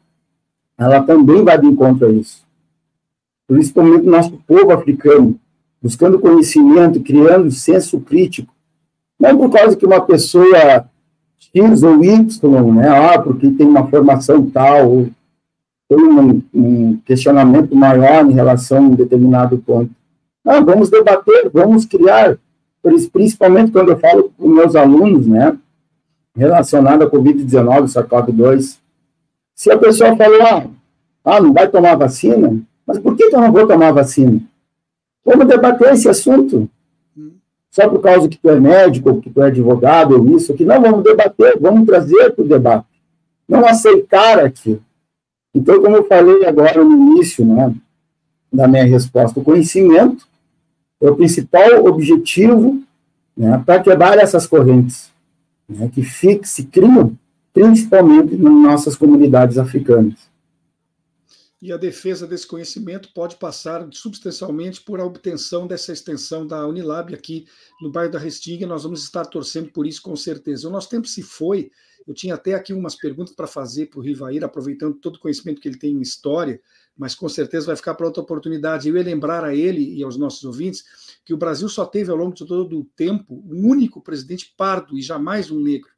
ela 0.77 1.01
também 1.01 1.43
vai 1.43 1.59
de 1.59 1.67
encontro 1.67 2.07
a 2.07 2.11
isso. 2.11 2.43
Principalmente 3.47 4.07
o 4.07 4.11
nosso 4.11 4.31
povo 4.47 4.71
africano, 4.71 5.39
buscando 5.81 6.19
conhecimento, 6.19 7.01
criando 7.01 7.49
senso 7.51 7.99
crítico. 7.99 8.53
Não 9.19 9.37
por 9.37 9.49
causa 9.49 9.75
que 9.75 9.85
uma 9.85 10.01
pessoa 10.01 10.85
X 11.39 11.83
ou 11.83 12.03
Y, 12.03 12.73
né, 12.73 12.87
ah, 12.89 13.19
porque 13.19 13.49
tem 13.51 13.67
uma 13.67 13.87
formação 13.87 14.49
tal, 14.49 15.07
tem 15.89 15.97
um, 15.97 16.43
um, 16.53 16.97
questionamento 17.03 17.75
maior 17.75 18.23
em 18.29 18.33
relação 18.33 18.77
a 18.77 18.81
um 18.81 18.95
determinado 18.95 19.57
ponto. 19.57 19.89
Ah, 20.45 20.59
vamos 20.59 20.91
debater, 20.91 21.49
vamos 21.51 21.83
criar, 21.85 22.37
principalmente 23.11 23.71
quando 23.71 23.89
eu 23.89 23.99
falo 23.99 24.31
com 24.37 24.47
meus 24.47 24.75
alunos, 24.75 25.25
né, 25.25 25.57
relacionado 26.35 27.03
à 27.03 27.09
Covid-19, 27.09 27.87
SARS-CoV-2, 27.87 28.77
se 29.55 29.71
a 29.71 29.77
pessoa 29.77 30.15
falou, 30.15 30.41
ah, 30.43 30.67
ah, 31.25 31.41
não 31.41 31.51
vai 31.51 31.67
tomar 31.67 31.95
vacina, 31.95 32.55
mas 32.85 32.99
por 32.99 33.15
que, 33.15 33.27
que 33.27 33.35
eu 33.35 33.41
não 33.41 33.51
vou 33.51 33.67
tomar 33.67 33.91
vacina? 33.91 34.39
Vamos 35.25 35.47
debater 35.47 35.93
esse 35.93 36.07
assunto. 36.07 36.69
Só 37.69 37.87
por 37.87 37.99
causa 37.99 38.27
que 38.27 38.37
tu 38.37 38.49
é 38.49 38.59
médico, 38.59 39.21
que 39.21 39.29
tu 39.29 39.41
é 39.41 39.47
advogado, 39.47 40.17
ou 40.17 40.37
isso, 40.37 40.53
que 40.53 40.65
não, 40.65 40.81
vamos 40.81 41.03
debater, 41.03 41.57
vamos 41.59 41.85
trazer 41.85 42.31
para 42.31 42.43
o 42.43 42.47
debate. 42.47 42.87
Não 43.47 43.65
aceitar 43.65 44.39
aquilo. 44.39 44.81
Então, 45.59 45.81
como 45.81 45.97
eu 45.97 46.07
falei 46.07 46.45
agora 46.45 46.81
no 46.81 46.93
início 46.93 47.45
né, 47.45 47.75
da 48.51 48.65
minha 48.65 48.85
resposta, 48.85 49.37
o 49.37 49.43
conhecimento 49.43 50.25
é 51.01 51.09
o 51.09 51.17
principal 51.17 51.85
objetivo 51.85 52.81
né, 53.35 53.61
para 53.65 53.83
quebrar 53.83 54.17
essas 54.17 54.47
correntes 54.47 55.11
né, 55.67 55.91
que 55.93 56.01
se 56.45 56.63
criam 56.63 57.17
principalmente 57.53 58.37
nas 58.37 58.53
nossas 58.53 58.95
comunidades 58.95 59.57
africanas. 59.57 60.29
E 61.61 61.73
a 61.73 61.77
defesa 61.77 62.25
desse 62.25 62.47
conhecimento 62.47 63.09
pode 63.13 63.35
passar 63.35 63.85
substancialmente 63.91 64.79
por 64.79 65.01
a 65.01 65.03
obtenção 65.03 65.67
dessa 65.67 65.91
extensão 65.91 66.47
da 66.47 66.65
Unilab 66.65 67.13
aqui 67.13 67.45
no 67.81 67.91
bairro 67.91 68.13
da 68.13 68.17
Restinga. 68.17 68.65
Nós 68.65 68.83
vamos 68.83 69.03
estar 69.03 69.25
torcendo 69.25 69.69
por 69.69 69.85
isso 69.85 70.01
com 70.01 70.15
certeza. 70.15 70.69
O 70.69 70.71
nosso 70.71 70.87
tempo 70.87 71.05
se 71.05 71.21
foi, 71.21 71.69
eu 72.09 72.15
tinha 72.15 72.33
até 72.33 72.55
aqui 72.55 72.73
umas 72.73 72.95
perguntas 72.95 73.35
para 73.35 73.45
fazer 73.45 73.85
para 73.85 73.99
o 73.99 74.01
Rivair, 74.01 74.43
aproveitando 74.43 74.95
todo 74.95 75.17
o 75.17 75.19
conhecimento 75.19 75.61
que 75.61 75.67
ele 75.67 75.77
tem 75.77 75.93
em 75.93 76.01
história, 76.01 76.59
mas 76.97 77.13
com 77.13 77.29
certeza 77.29 77.67
vai 77.67 77.75
ficar 77.75 77.93
para 77.93 78.07
outra 78.07 78.23
oportunidade. 78.23 78.89
Eu 78.89 78.97
ia 78.97 79.03
lembrar 79.03 79.45
a 79.45 79.53
ele 79.53 79.93
e 79.93 80.03
aos 80.03 80.17
nossos 80.17 80.43
ouvintes 80.43 80.83
que 81.23 81.35
o 81.35 81.37
Brasil 81.37 81.69
só 81.69 81.85
teve 81.85 82.09
ao 82.09 82.17
longo 82.17 82.33
de 82.33 82.47
todo 82.47 82.79
o 82.79 82.83
tempo 82.83 83.43
um 83.47 83.63
único 83.69 84.01
presidente 84.01 84.51
pardo 84.57 84.97
e 84.97 85.03
jamais 85.03 85.51
um 85.51 85.59
negro. 85.59 85.91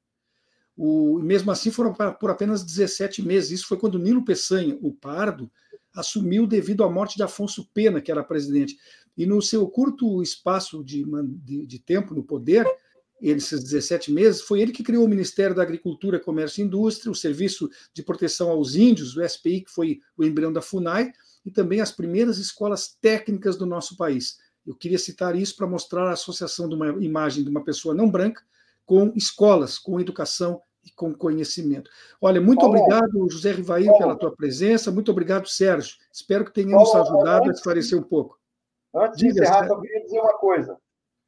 O, 0.75 1.17
mesmo 1.19 1.49
assim 1.49 1.71
foram 1.71 1.93
por 1.93 2.29
apenas 2.29 2.61
17 2.61 3.21
meses. 3.21 3.51
Isso 3.51 3.67
foi 3.67 3.77
quando 3.77 3.97
Nilo 3.97 4.25
Peçanha, 4.25 4.77
o 4.81 4.91
pardo, 4.91 5.49
assumiu 5.95 6.45
devido 6.45 6.83
à 6.83 6.89
morte 6.89 7.15
de 7.15 7.23
Afonso 7.23 7.69
Pena, 7.73 8.01
que 8.01 8.11
era 8.11 8.21
presidente. 8.21 8.77
E 9.17 9.25
no 9.25 9.41
seu 9.41 9.65
curto 9.65 10.21
espaço 10.21 10.83
de, 10.83 11.05
de, 11.41 11.65
de 11.65 11.79
tempo 11.79 12.13
no 12.13 12.21
poder, 12.21 12.65
esses 13.21 13.63
17 13.63 14.11
meses, 14.11 14.41
foi 14.41 14.61
ele 14.61 14.71
que 14.71 14.83
criou 14.83 15.05
o 15.05 15.07
Ministério 15.07 15.55
da 15.55 15.61
Agricultura, 15.61 16.19
Comércio 16.19 16.61
e 16.61 16.65
Indústria, 16.65 17.11
o 17.11 17.15
Serviço 17.15 17.69
de 17.93 18.01
Proteção 18.01 18.49
aos 18.49 18.75
Índios, 18.75 19.15
o 19.15 19.27
SPI, 19.27 19.61
que 19.61 19.71
foi 19.71 19.99
o 20.17 20.23
embrião 20.23 20.51
da 20.51 20.61
FUNAI, 20.61 21.11
e 21.45 21.51
também 21.51 21.81
as 21.81 21.91
primeiras 21.91 22.37
escolas 22.37 22.97
técnicas 22.99 23.55
do 23.55 23.65
nosso 23.65 23.95
país. 23.95 24.37
Eu 24.65 24.75
queria 24.75 24.99
citar 24.99 25.35
isso 25.35 25.55
para 25.55 25.67
mostrar 25.67 26.09
a 26.09 26.13
associação 26.13 26.69
de 26.69 26.75
uma 26.75 26.89
imagem 27.03 27.43
de 27.43 27.49
uma 27.49 27.63
pessoa 27.63 27.95
não 27.95 28.09
branca 28.09 28.43
com 28.85 29.11
escolas, 29.15 29.79
com 29.79 29.99
educação 29.99 30.61
e 30.83 30.91
com 30.91 31.13
conhecimento. 31.13 31.89
Olha, 32.19 32.41
muito 32.41 32.65
obrigado, 32.65 33.29
José 33.29 33.51
Rivaí, 33.51 33.85
pela 33.97 34.15
tua 34.15 34.35
presença. 34.35 34.91
Muito 34.91 35.11
obrigado, 35.11 35.47
Sérgio. 35.47 35.97
Espero 36.11 36.45
que 36.45 36.53
tenhamos 36.53 36.91
Paulo, 36.91 37.07
ajudado 37.07 37.49
a 37.49 37.53
esclarecer 37.53 37.97
um 37.97 38.03
pouco. 38.03 38.39
Antes 38.93 39.17
Diga, 39.17 39.33
de 39.33 39.39
encerrar, 39.41 39.67
eu 39.67 39.79
queria 39.79 40.03
dizer 40.03 40.19
uma 40.19 40.37
coisa. 40.37 40.77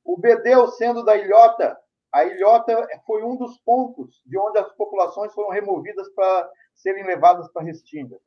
O 0.04 0.18
Bedeu, 0.18 0.68
sendo 0.70 1.04
da 1.04 1.16
ilhota, 1.16 1.78
A 2.14 2.24
ilhota 2.24 2.88
foi 3.08 3.24
um 3.24 3.36
dos 3.36 3.58
pontos 3.58 4.22
de 4.26 4.38
onde 4.38 4.60
as 4.60 4.72
populações 4.74 5.34
foram 5.34 5.50
removidas 5.50 6.08
para 6.10 6.50
serem 6.76 7.04
levadas 7.06 7.52
para 7.52 7.64
Restinga. 7.64 8.20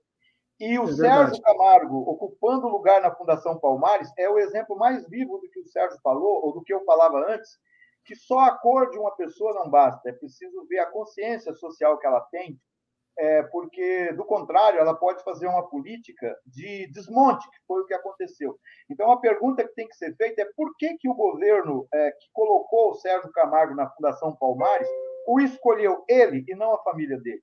E 0.59 0.78
o 0.78 0.84
é 0.84 0.93
Sérgio 0.93 1.41
Camargo, 1.41 1.99
ocupando 1.99 2.66
lugar 2.66 3.01
na 3.01 3.14
Fundação 3.14 3.59
Palmares, 3.59 4.11
é 4.18 4.28
o 4.28 4.39
exemplo 4.39 4.76
mais 4.76 5.07
vivo 5.09 5.39
do 5.39 5.49
que 5.49 5.61
o 5.61 5.68
Sérgio 5.68 6.01
falou, 6.03 6.45
ou 6.45 6.53
do 6.53 6.62
que 6.62 6.74
eu 6.74 6.84
falava 6.84 7.32
antes, 7.32 7.59
que 8.05 8.16
só 8.16 8.41
a 8.41 8.53
cor 8.53 8.91
de 8.91 8.99
uma 8.99 9.14
pessoa 9.14 9.53
não 9.55 9.68
basta, 9.68 10.09
é 10.09 10.12
preciso 10.12 10.66
ver 10.66 10.78
a 10.78 10.91
consciência 10.91 11.53
social 11.55 11.99
que 11.99 12.07
ela 12.07 12.20
tem, 12.20 12.59
é, 13.18 13.42
porque, 13.44 14.12
do 14.12 14.24
contrário, 14.24 14.78
ela 14.78 14.94
pode 14.94 15.22
fazer 15.24 15.46
uma 15.46 15.66
política 15.68 16.36
de 16.44 16.86
desmonte, 16.92 17.48
que 17.50 17.58
foi 17.66 17.82
o 17.82 17.86
que 17.86 17.94
aconteceu. 17.94 18.58
Então, 18.90 19.10
a 19.10 19.20
pergunta 19.20 19.66
que 19.66 19.74
tem 19.74 19.88
que 19.88 19.96
ser 19.96 20.14
feita 20.16 20.42
é 20.42 20.50
por 20.54 20.76
que, 20.76 20.96
que 20.98 21.08
o 21.08 21.14
governo 21.14 21.86
é, 21.92 22.10
que 22.10 22.28
colocou 22.32 22.90
o 22.90 22.94
Sérgio 22.94 23.30
Camargo 23.32 23.74
na 23.74 23.88
Fundação 23.90 24.36
Palmares 24.36 24.88
o 25.26 25.40
escolheu 25.40 26.04
ele 26.08 26.44
e 26.46 26.54
não 26.54 26.74
a 26.74 26.82
família 26.82 27.18
dele? 27.18 27.42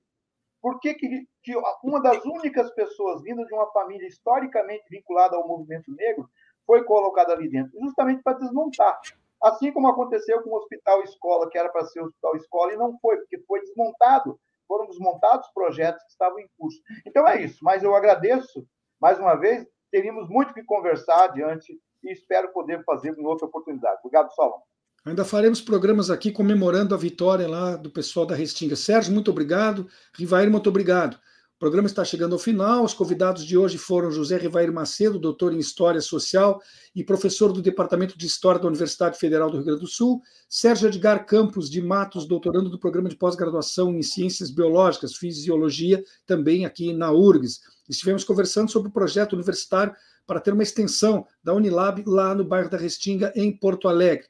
Por 0.62 0.80
que, 0.80 0.94
que, 0.94 1.26
que 1.42 1.52
uma 1.82 2.00
das 2.00 2.24
únicas 2.24 2.70
pessoas 2.70 3.22
vindo 3.22 3.44
de 3.44 3.52
uma 3.52 3.70
família 3.72 4.06
historicamente 4.06 4.84
vinculada 4.88 5.36
ao 5.36 5.46
movimento 5.46 5.92
negro 5.92 6.26
foi 6.66 6.82
colocada 6.84 7.34
ali 7.34 7.50
dentro? 7.50 7.78
Justamente 7.78 8.22
para 8.22 8.38
desmontar. 8.38 8.98
Assim 9.42 9.70
como 9.70 9.88
aconteceu 9.88 10.42
com 10.42 10.50
o 10.50 10.56
Hospital 10.56 11.02
Escola, 11.02 11.50
que 11.50 11.58
era 11.58 11.68
para 11.68 11.84
ser 11.84 12.00
o 12.00 12.06
Hospital 12.06 12.36
Escola, 12.36 12.72
e 12.72 12.76
não 12.78 12.98
foi, 12.98 13.18
porque 13.18 13.38
foi 13.46 13.60
desmontado 13.60 14.40
foram 14.74 14.88
desmontados 14.88 15.46
projetos 15.54 16.02
que 16.02 16.10
estavam 16.10 16.40
em 16.40 16.48
curso. 16.58 16.80
Então 17.06 17.28
é 17.28 17.40
isso, 17.40 17.58
mas 17.62 17.84
eu 17.84 17.94
agradeço 17.94 18.66
mais 19.00 19.18
uma 19.20 19.36
vez, 19.36 19.64
teríamos 19.90 20.28
muito 20.28 20.52
que 20.52 20.64
conversar 20.64 21.26
adiante 21.26 21.78
e 22.02 22.12
espero 22.12 22.52
poder 22.52 22.82
fazer 22.84 23.16
em 23.16 23.24
outra 23.24 23.46
oportunidade. 23.46 23.98
Obrigado, 24.02 24.34
Solon. 24.34 24.58
Ainda 25.04 25.24
faremos 25.24 25.60
programas 25.60 26.10
aqui 26.10 26.32
comemorando 26.32 26.94
a 26.94 26.98
vitória 26.98 27.46
lá 27.46 27.76
do 27.76 27.90
pessoal 27.90 28.26
da 28.26 28.34
Restinga. 28.34 28.74
Sérgio, 28.74 29.12
muito 29.12 29.30
obrigado. 29.30 29.86
Rivair, 30.16 30.50
muito 30.50 30.68
obrigado. 30.68 31.18
O 31.56 31.58
programa 31.60 31.86
está 31.86 32.04
chegando 32.04 32.32
ao 32.32 32.38
final. 32.38 32.84
Os 32.84 32.92
convidados 32.92 33.46
de 33.46 33.56
hoje 33.56 33.78
foram 33.78 34.10
José 34.10 34.36
Rivair 34.36 34.72
Macedo, 34.72 35.20
doutor 35.20 35.54
em 35.54 35.58
História 35.58 36.00
Social 36.00 36.60
e 36.92 37.04
professor 37.04 37.52
do 37.52 37.62
Departamento 37.62 38.18
de 38.18 38.26
História 38.26 38.60
da 38.60 38.66
Universidade 38.66 39.16
Federal 39.16 39.48
do 39.48 39.58
Rio 39.58 39.66
Grande 39.66 39.80
do 39.80 39.86
Sul, 39.86 40.20
Sérgio 40.48 40.88
Edgar 40.88 41.24
Campos 41.24 41.70
de 41.70 41.80
Matos, 41.80 42.26
doutorando 42.26 42.68
do 42.68 42.78
Programa 42.78 43.08
de 43.08 43.16
Pós-Graduação 43.16 43.94
em 43.94 44.02
Ciências 44.02 44.50
Biológicas, 44.50 45.14
Fisiologia, 45.14 46.02
também 46.26 46.66
aqui 46.66 46.92
na 46.92 47.12
URGS. 47.12 47.60
Estivemos 47.88 48.24
conversando 48.24 48.68
sobre 48.68 48.88
o 48.88 48.92
projeto 48.92 49.34
universitário 49.34 49.94
para 50.26 50.40
ter 50.40 50.52
uma 50.52 50.62
extensão 50.64 51.24
da 51.42 51.54
Unilab 51.54 52.02
lá 52.04 52.34
no 52.34 52.44
bairro 52.44 52.68
da 52.68 52.76
Restinga, 52.76 53.32
em 53.36 53.56
Porto 53.56 53.86
Alegre. 53.86 54.26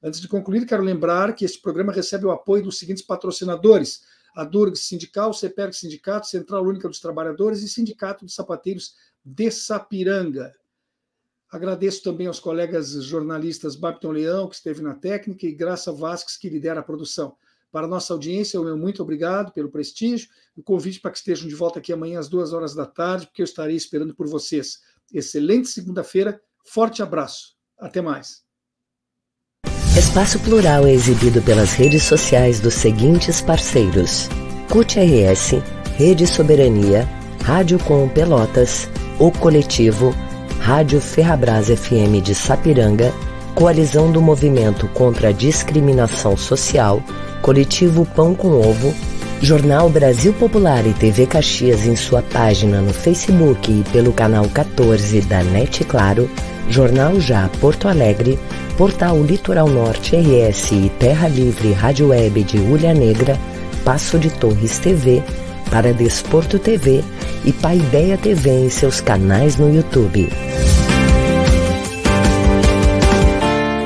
Antes 0.00 0.20
de 0.20 0.28
concluir, 0.28 0.64
quero 0.64 0.84
lembrar 0.84 1.34
que 1.34 1.44
este 1.44 1.60
programa 1.60 1.92
recebe 1.92 2.24
o 2.24 2.30
apoio 2.30 2.62
dos 2.62 2.78
seguintes 2.78 3.04
patrocinadores: 3.04 4.02
a 4.38 4.44
Durgs 4.44 4.82
Sindical, 4.82 5.34
CEPERG 5.34 5.74
Sindicato, 5.74 6.28
Central 6.28 6.64
Única 6.64 6.88
dos 6.88 7.00
Trabalhadores 7.00 7.60
e 7.60 7.68
Sindicato 7.68 8.24
dos 8.24 8.36
Sapateiros 8.36 8.94
de 9.24 9.50
Sapiranga. 9.50 10.54
Agradeço 11.50 12.04
também 12.04 12.28
aos 12.28 12.38
colegas 12.38 12.90
jornalistas 13.02 13.74
Babton 13.74 14.12
Leão, 14.12 14.48
que 14.48 14.54
esteve 14.54 14.80
na 14.80 14.94
técnica, 14.94 15.44
e 15.44 15.52
Graça 15.52 15.90
Vasques, 15.90 16.36
que 16.36 16.48
lidera 16.48 16.78
a 16.78 16.84
produção. 16.84 17.36
Para 17.72 17.86
a 17.86 17.90
nossa 17.90 18.12
audiência, 18.12 18.60
o 18.60 18.64
meu 18.64 18.78
muito 18.78 19.02
obrigado 19.02 19.52
pelo 19.52 19.72
prestígio, 19.72 20.28
o 20.56 20.62
convite 20.62 21.00
para 21.00 21.10
que 21.10 21.18
estejam 21.18 21.48
de 21.48 21.56
volta 21.56 21.80
aqui 21.80 21.92
amanhã 21.92 22.20
às 22.20 22.28
duas 22.28 22.52
horas 22.52 22.76
da 22.76 22.86
tarde, 22.86 23.26
porque 23.26 23.42
eu 23.42 23.44
estarei 23.44 23.74
esperando 23.74 24.14
por 24.14 24.28
vocês. 24.28 24.82
Excelente 25.12 25.66
segunda-feira, 25.66 26.40
forte 26.64 27.02
abraço. 27.02 27.56
Até 27.76 28.00
mais. 28.00 28.47
Espaço 29.98 30.38
Plural 30.38 30.86
é 30.86 30.92
exibido 30.92 31.42
pelas 31.42 31.72
redes 31.72 32.04
sociais 32.04 32.60
dos 32.60 32.74
seguintes 32.74 33.40
parceiros: 33.40 34.30
CUT 34.70 34.96
RS, 34.96 35.56
Rede 35.96 36.24
Soberania, 36.24 37.08
Rádio 37.42 37.80
Com 37.80 38.08
Pelotas, 38.08 38.88
O 39.18 39.32
Coletivo, 39.32 40.14
Rádio 40.60 41.00
Ferrabras 41.00 41.66
FM 41.66 42.22
de 42.22 42.32
Sapiranga, 42.32 43.12
Coalizão 43.56 44.12
do 44.12 44.22
Movimento 44.22 44.86
contra 44.94 45.30
a 45.30 45.32
Discriminação 45.32 46.36
Social, 46.36 47.02
Coletivo 47.42 48.06
Pão 48.06 48.36
com 48.36 48.52
Ovo, 48.52 48.94
Jornal 49.42 49.90
Brasil 49.90 50.32
Popular 50.32 50.86
e 50.86 50.92
TV 50.92 51.26
Caxias 51.26 51.86
em 51.86 51.96
sua 51.96 52.22
página 52.22 52.80
no 52.80 52.94
Facebook 52.94 53.72
e 53.72 53.82
pelo 53.90 54.12
canal 54.12 54.48
14 54.48 55.22
da 55.22 55.42
NET 55.42 55.84
Claro, 55.84 56.30
Jornal 56.68 57.20
Já 57.20 57.48
Porto 57.60 57.88
Alegre, 57.88 58.38
Portal 58.78 59.20
Litoral 59.24 59.68
Norte 59.68 60.14
RS 60.14 60.70
e 60.70 60.88
Terra 61.00 61.26
Livre 61.26 61.72
Rádio 61.72 62.10
Web 62.10 62.44
de 62.44 62.58
Ulha 62.58 62.94
Negra, 62.94 63.36
Passo 63.84 64.20
de 64.20 64.30
Torres 64.30 64.78
TV, 64.78 65.20
para 65.68 65.92
Desporto 65.92 66.60
TV 66.60 67.02
e 67.44 67.52
Paideia 67.52 68.16
TV 68.16 68.66
em 68.66 68.70
seus 68.70 69.00
canais 69.00 69.56
no 69.56 69.74
YouTube. 69.74 70.28